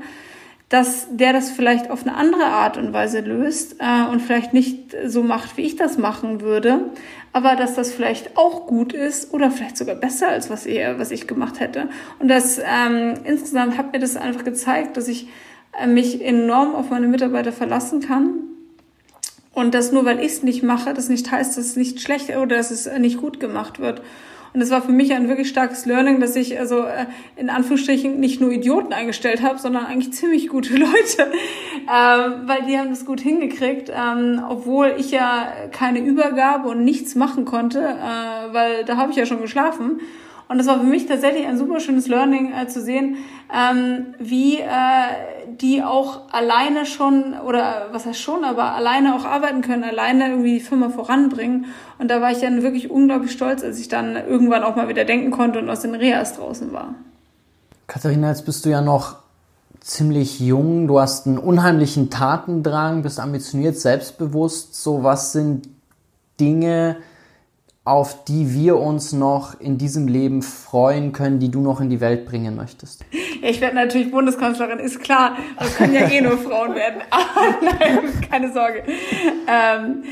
dass 0.70 1.08
der 1.11 1.32
das 1.32 1.50
vielleicht 1.50 1.90
auf 1.90 2.06
eine 2.06 2.16
andere 2.16 2.44
Art 2.44 2.76
und 2.76 2.92
Weise 2.92 3.20
löst 3.20 3.76
äh, 3.80 4.08
und 4.11 4.20
vielleicht 4.20 4.54
nicht 4.54 4.96
so 5.06 5.22
macht, 5.22 5.56
wie 5.56 5.62
ich 5.62 5.76
das 5.76 5.98
machen 5.98 6.40
würde, 6.40 6.90
aber 7.33 7.57
dass 7.57 7.74
das 7.74 7.93
vielleicht 7.93 8.37
auch 8.37 8.66
gut 8.66 8.93
ist 8.93 9.33
oder 9.33 9.51
vielleicht 9.51 9.76
sogar 9.76 9.95
besser 9.95 10.28
als 10.28 10.51
was 10.51 10.66
er, 10.66 10.99
was 10.99 11.11
ich 11.11 11.26
gemacht 11.26 11.61
hätte. 11.61 11.89
Und 12.18 12.28
das 12.28 12.59
ähm, 12.59 13.14
insgesamt 13.24 13.78
hat 13.78 13.93
mir 13.93 14.01
das 14.01 14.16
einfach 14.16 14.45
gezeigt, 14.45 14.97
dass 14.97 15.09
ich 15.09 15.28
äh, 15.78 15.87
mich 15.87 16.22
enorm 16.22 16.74
auf 16.74 16.91
meine 16.91 17.07
Mitarbeiter 17.07 17.53
verlassen 17.53 18.01
kann. 18.01 18.41
Und 19.53 19.74
dass 19.74 19.93
nur 19.93 20.05
weil 20.05 20.20
ich 20.20 20.33
es 20.33 20.43
nicht 20.43 20.62
mache, 20.62 20.95
das 20.95 21.09
nicht 21.09 21.31
heißt, 21.31 21.57
dass 21.57 21.66
es 21.66 21.76
nicht 21.76 22.01
schlecht 22.01 22.31
oder 22.31 22.57
dass 22.57 22.70
es 22.70 22.91
nicht 22.99 23.18
gut 23.18 23.41
gemacht 23.41 23.81
wird. 23.81 24.03
Und 24.53 24.61
es 24.61 24.70
war 24.70 24.82
für 24.82 24.92
mich 24.92 25.12
ein 25.12 25.28
wirklich 25.28 25.48
starkes 25.48 25.86
Learning, 25.86 26.20
dass 26.20 26.34
ich 26.34 26.59
also 26.59 26.82
äh, 26.82 27.07
in 27.36 27.51
Anführungsstrichen 27.51 28.18
nicht 28.18 28.40
nur 28.40 28.51
Idioten 28.51 28.92
eingestellt 28.92 29.42
habe, 29.42 29.59
sondern 29.59 29.86
eigentlich 29.86 30.12
ziemlich 30.12 30.48
gute 30.48 30.74
Leute, 30.76 31.32
ähm, 31.82 32.48
weil 32.48 32.62
die 32.66 32.76
haben 32.76 32.90
das 32.90 33.05
gut 33.05 33.20
hingekriegt, 33.20 33.92
ähm, 33.94 34.42
obwohl 34.48 34.94
ich 34.98 35.12
ja 35.12 35.53
keine 35.70 36.01
Übergabe 36.01 36.68
und 36.68 36.84
nichts 36.84 37.14
machen 37.14 37.44
konnte, 37.44 37.80
äh, 37.80 38.53
weil 38.53 38.84
da 38.84 38.96
habe 38.96 39.12
ich 39.12 39.16
ja 39.16 39.26
schon 39.26 39.40
geschlafen. 39.40 40.01
Und 40.51 40.59
das 40.59 40.66
war 40.66 40.80
für 40.80 40.86
mich 40.86 41.07
tatsächlich 41.07 41.46
ein 41.46 41.57
super 41.57 41.78
schönes 41.78 42.09
Learning 42.09 42.53
äh, 42.53 42.66
zu 42.66 42.82
sehen, 42.82 43.18
ähm, 43.55 44.16
wie 44.18 44.59
äh, 44.59 44.66
die 45.46 45.80
auch 45.80 46.22
alleine 46.32 46.86
schon, 46.86 47.34
oder 47.46 47.86
was 47.92 48.05
heißt 48.05 48.18
schon, 48.18 48.42
aber 48.42 48.74
alleine 48.74 49.14
auch 49.14 49.24
arbeiten 49.24 49.62
können, 49.62 49.84
alleine 49.84 50.28
irgendwie 50.28 50.55
die 50.55 50.61
Firma 50.64 50.88
voranbringen. 50.88 51.66
Und 52.01 52.11
da 52.11 52.20
war 52.20 52.32
ich 52.32 52.38
dann 52.38 52.64
wirklich 52.64 52.90
unglaublich 52.90 53.30
stolz, 53.30 53.62
als 53.62 53.78
ich 53.78 53.86
dann 53.86 54.16
irgendwann 54.16 54.64
auch 54.64 54.74
mal 54.74 54.88
wieder 54.88 55.05
denken 55.05 55.30
konnte 55.30 55.61
und 55.61 55.70
aus 55.70 55.82
den 55.82 55.94
Reas 55.94 56.34
draußen 56.34 56.72
war. 56.72 56.96
Katharina, 57.86 58.30
jetzt 58.30 58.44
bist 58.44 58.64
du 58.64 58.70
ja 58.70 58.80
noch 58.80 59.18
ziemlich 59.78 60.40
jung, 60.40 60.88
du 60.88 60.98
hast 60.98 61.28
einen 61.28 61.38
unheimlichen 61.38 62.11
Tatendrang, 62.11 63.03
bist 63.03 63.20
ambitioniert, 63.20 63.78
selbstbewusst. 63.78 64.74
So, 64.74 65.05
was 65.05 65.30
sind 65.30 65.68
Dinge, 66.40 66.96
auf 67.85 68.24
die 68.24 68.53
wir 68.55 68.76
uns 68.76 69.12
noch 69.12 69.59
in 69.59 69.78
diesem 69.78 70.07
Leben 70.07 70.43
freuen 70.43 71.12
können, 71.12 71.39
die 71.39 71.51
du 71.51 71.61
noch 71.61 71.81
in 71.81 71.89
die 71.89 72.01
Welt 72.01 72.26
bringen 72.26 72.55
möchtest? 72.55 73.05
Ja, 73.41 73.49
ich 73.49 73.61
werde 73.61 73.76
natürlich 73.76 74.11
Bundeskanzlerin, 74.11 74.78
ist 74.78 75.01
klar. 75.01 75.37
Das 75.59 75.76
können 75.76 75.95
ja 75.95 76.09
eh 76.09 76.20
nur 76.20 76.37
Frauen 76.37 76.74
werden. 76.74 77.01
Aber 77.11 77.57
nein, 77.78 78.20
keine 78.31 78.53
Sorge. 78.53 78.83
Ähm, 79.49 80.05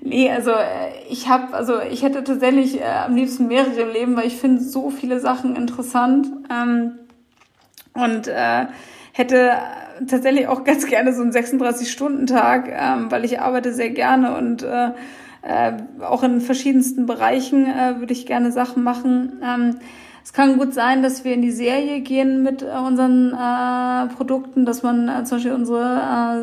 nee, 0.00 0.30
also 0.30 0.50
äh, 0.50 0.90
ich 1.08 1.28
habe, 1.28 1.54
also 1.54 1.80
ich 1.80 2.02
hätte 2.02 2.24
tatsächlich 2.24 2.80
äh, 2.80 2.84
am 2.84 3.14
liebsten 3.14 3.46
mehrere 3.46 3.90
Leben, 3.90 4.16
weil 4.16 4.26
ich 4.26 4.36
finde 4.36 4.60
so 4.60 4.90
viele 4.90 5.20
Sachen 5.20 5.54
interessant 5.54 6.26
ähm, 6.50 6.98
und 7.94 8.26
äh, 8.26 8.66
hätte 9.12 9.52
tatsächlich 10.08 10.48
auch 10.48 10.64
ganz 10.64 10.86
gerne 10.86 11.12
so 11.12 11.22
einen 11.22 11.32
36-Stunden-Tag, 11.32 12.68
ähm, 12.68 13.10
weil 13.10 13.24
ich 13.24 13.40
arbeite 13.40 13.72
sehr 13.72 13.90
gerne 13.90 14.36
und 14.36 14.64
äh, 14.64 14.90
äh, 15.42 15.72
auch 16.00 16.22
in 16.22 16.40
verschiedensten 16.40 17.06
Bereichen 17.06 17.66
äh, 17.66 17.98
würde 17.98 18.12
ich 18.12 18.26
gerne 18.26 18.52
Sachen 18.52 18.82
machen. 18.82 19.40
Ähm, 19.42 19.76
es 20.24 20.32
kann 20.32 20.56
gut 20.56 20.72
sein, 20.72 21.02
dass 21.02 21.24
wir 21.24 21.34
in 21.34 21.42
die 21.42 21.50
Serie 21.50 22.00
gehen 22.00 22.44
mit 22.44 22.62
äh, 22.62 22.66
unseren 22.66 23.32
äh, 23.32 24.14
Produkten, 24.14 24.64
dass 24.64 24.84
man 24.84 25.08
äh, 25.08 25.24
zum 25.24 25.38
Beispiel 25.38 25.52
unsere 25.52 26.00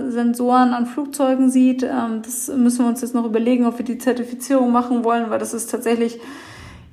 äh, 0.08 0.12
Sensoren 0.12 0.74
an 0.74 0.86
Flugzeugen 0.86 1.50
sieht. 1.50 1.84
Ähm, 1.84 2.22
das 2.24 2.50
müssen 2.50 2.84
wir 2.84 2.90
uns 2.90 3.02
jetzt 3.02 3.16
noch 3.16 3.26
überlegen, 3.26 3.66
ob 3.66 3.78
wir 3.78 3.86
die 3.86 3.98
Zertifizierung 3.98 4.72
machen 4.72 5.06
wollen, 5.06 5.30
weil 5.30 5.40
das 5.40 5.54
ist 5.54 5.72
tatsächlich 5.72 6.20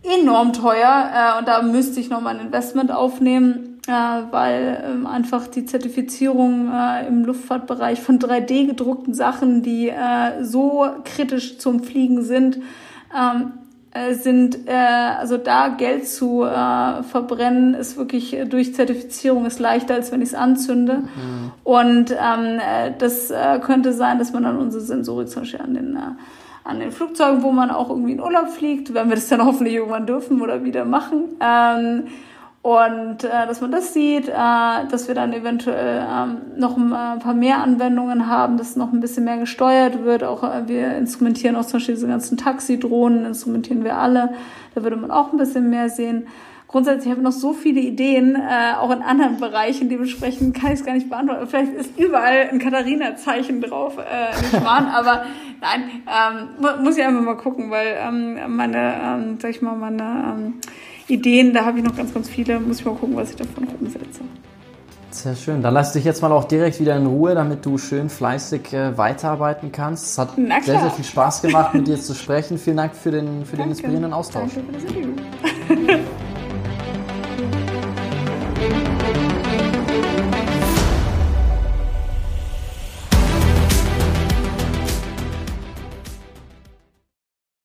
enorm 0.05 0.53
teuer 0.53 1.11
äh, 1.13 1.39
und 1.39 1.49
da 1.49 1.63
müsste 1.63 1.99
ich 1.99 2.09
noch 2.09 2.21
mal 2.21 2.37
ein 2.37 2.47
Investment 2.47 2.93
aufnehmen 2.93 3.76
äh, 3.87 3.91
weil 3.91 4.85
ähm, 4.85 5.07
einfach 5.07 5.47
die 5.47 5.65
Zertifizierung 5.65 6.73
äh, 6.73 7.07
im 7.07 7.25
Luftfahrtbereich 7.25 8.01
von 8.01 8.19
3D 8.19 8.67
gedruckten 8.67 9.15
Sachen, 9.15 9.63
die 9.63 9.89
äh, 9.89 10.43
so 10.43 10.87
kritisch 11.05 11.59
zum 11.59 11.83
Fliegen 11.83 12.23
sind, 12.23 12.59
ähm, 13.17 13.53
äh, 13.93 14.15
sind 14.15 14.67
äh, 14.67 14.73
also 14.73 15.37
da 15.37 15.69
Geld 15.69 16.09
zu 16.09 16.43
äh, 16.43 17.03
verbrennen 17.03 17.75
ist 17.75 17.97
wirklich 17.97 18.37
durch 18.49 18.75
Zertifizierung 18.75 19.47
ist 19.47 19.59
leichter 19.59 19.95
als 19.95 20.13
wenn 20.13 20.21
ich 20.21 20.31
es 20.31 20.35
anzünde 20.35 20.99
mhm. 20.99 21.53
und 21.65 22.11
ähm, 22.11 22.59
äh, 22.59 22.93
das 22.99 23.33
könnte 23.63 23.93
sein, 23.93 24.19
dass 24.19 24.33
man 24.33 24.43
dann 24.43 24.59
unsere 24.59 24.83
Sensorik 24.83 25.29
zum 25.29 25.43
Beispiel 25.43 25.61
an 25.61 25.75
den 25.75 25.99
an 26.65 26.81
den 26.81 26.91
Flugzeugen, 26.91 27.45
wo 27.45 27.53
man 27.53 27.71
auch 27.71 27.91
irgendwie 27.91 28.13
in 28.13 28.21
Urlaub 28.21 28.49
fliegt, 28.49 28.93
wenn 28.93 29.09
wir 29.09 29.15
das 29.15 29.29
dann 29.29 29.45
hoffentlich 29.45 29.77
irgendwann 29.77 30.05
dürfen 30.05 30.43
oder 30.43 30.65
wieder 30.65 30.85
machen. 30.85 31.37
Und 32.67 33.23
äh, 33.23 33.47
dass 33.47 33.61
man 33.61 33.71
das 33.71 33.95
sieht, 33.95 34.29
äh, 34.29 34.33
dass 34.33 35.07
wir 35.07 35.15
dann 35.15 35.33
eventuell 35.33 36.05
ähm, 36.05 36.39
noch 36.57 36.77
ein 36.77 36.91
paar 37.21 37.33
mehr 37.33 37.63
Anwendungen 37.63 38.27
haben, 38.27 38.57
dass 38.57 38.75
noch 38.75 38.93
ein 38.93 38.99
bisschen 38.99 39.23
mehr 39.23 39.39
gesteuert 39.39 40.03
wird. 40.03 40.25
Auch 40.25 40.43
äh, 40.43 40.67
wir 40.67 40.97
instrumentieren 40.97 41.55
auch 41.55 41.65
zum 41.65 41.75
Beispiel 41.75 41.95
diese 41.95 42.09
ganzen 42.09 42.37
Taxidrohnen, 42.37 43.25
instrumentieren 43.25 43.85
wir 43.85 43.97
alle. 43.97 44.31
Da 44.75 44.83
würde 44.83 44.97
man 44.97 45.13
auch 45.13 45.31
ein 45.31 45.39
bisschen 45.39 45.71
mehr 45.71 45.89
sehen. 45.91 46.27
Grundsätzlich 46.67 47.09
habe 47.09 47.21
ich 47.21 47.25
noch 47.25 47.31
so 47.31 47.53
viele 47.53 47.79
Ideen, 47.79 48.35
äh, 48.35 48.75
auch 48.77 48.91
in 48.91 49.01
anderen 49.01 49.39
Bereichen. 49.39 49.89
Dementsprechend 49.89 50.57
kann 50.61 50.73
ich 50.73 50.81
es 50.81 50.85
gar 50.85 50.95
nicht 50.95 51.09
beantworten. 51.09 51.47
Vielleicht 51.47 51.73
ist 51.73 51.97
überall 51.97 52.49
ein 52.51 52.59
Katharina-Zeichen 52.59 53.61
drauf, 53.61 53.97
äh, 53.97 54.37
nicht 54.41 54.65
wahr? 54.65 54.93
Aber 54.93 55.25
nein, 55.61 56.03
ähm, 56.09 56.83
muss 56.83 56.99
ich 56.99 57.05
einfach 57.05 57.23
mal 57.23 57.37
gucken, 57.37 57.71
weil 57.71 57.97
ähm, 57.97 58.57
meine, 58.57 58.95
ähm, 59.05 59.39
sag 59.41 59.53
ich 59.53 59.63
mal, 59.63 59.77
meine 59.77 60.03
ähm, 60.03 60.55
Ideen, 61.09 61.55
da 61.55 61.65
habe 61.65 61.79
ich 61.79 61.85
noch 61.85 61.97
ganz, 61.97 62.13
ganz 62.13 62.29
viele. 62.29 62.59
Muss 62.61 62.81
ich 62.81 62.85
mal 62.85 62.95
gucken, 62.95 63.17
was 63.17 63.31
ich 63.31 63.37
davon 63.37 63.65
noch 63.65 63.81
umsetze. 63.81 64.21
Sehr 65.11 65.35
schön. 65.35 65.63
Dann 65.63 65.73
lass 65.73 65.93
dich 65.93 66.05
jetzt 66.05 66.21
mal 66.21 66.31
auch 66.33 66.45
direkt 66.45 66.79
wieder 66.79 66.97
in 66.97 67.07
Ruhe, 67.07 67.35
damit 67.35 67.65
du 67.65 67.79
schön 67.79 68.11
fleißig 68.11 68.73
äh, 68.73 68.99
weiterarbeiten 68.99 69.73
kannst. 69.73 70.05
Es 70.07 70.19
hat 70.19 70.35
sehr, 70.37 70.81
sehr 70.81 70.91
viel 70.91 71.05
Spaß 71.05 71.43
gemacht, 71.43 71.75
mit 71.75 71.87
dir 71.87 71.99
zu 71.99 72.15
sprechen. 72.23 72.59
Vielen 72.59 72.77
Dank 72.77 72.95
für 72.95 73.11
den, 73.11 73.47
für 73.47 73.57
den 73.57 73.71
inspirierenden 73.71 74.13
Austausch. 74.13 74.53
Danke 74.55 74.73
für 74.73 74.85
das 74.85 74.95
Interview. 74.95 76.03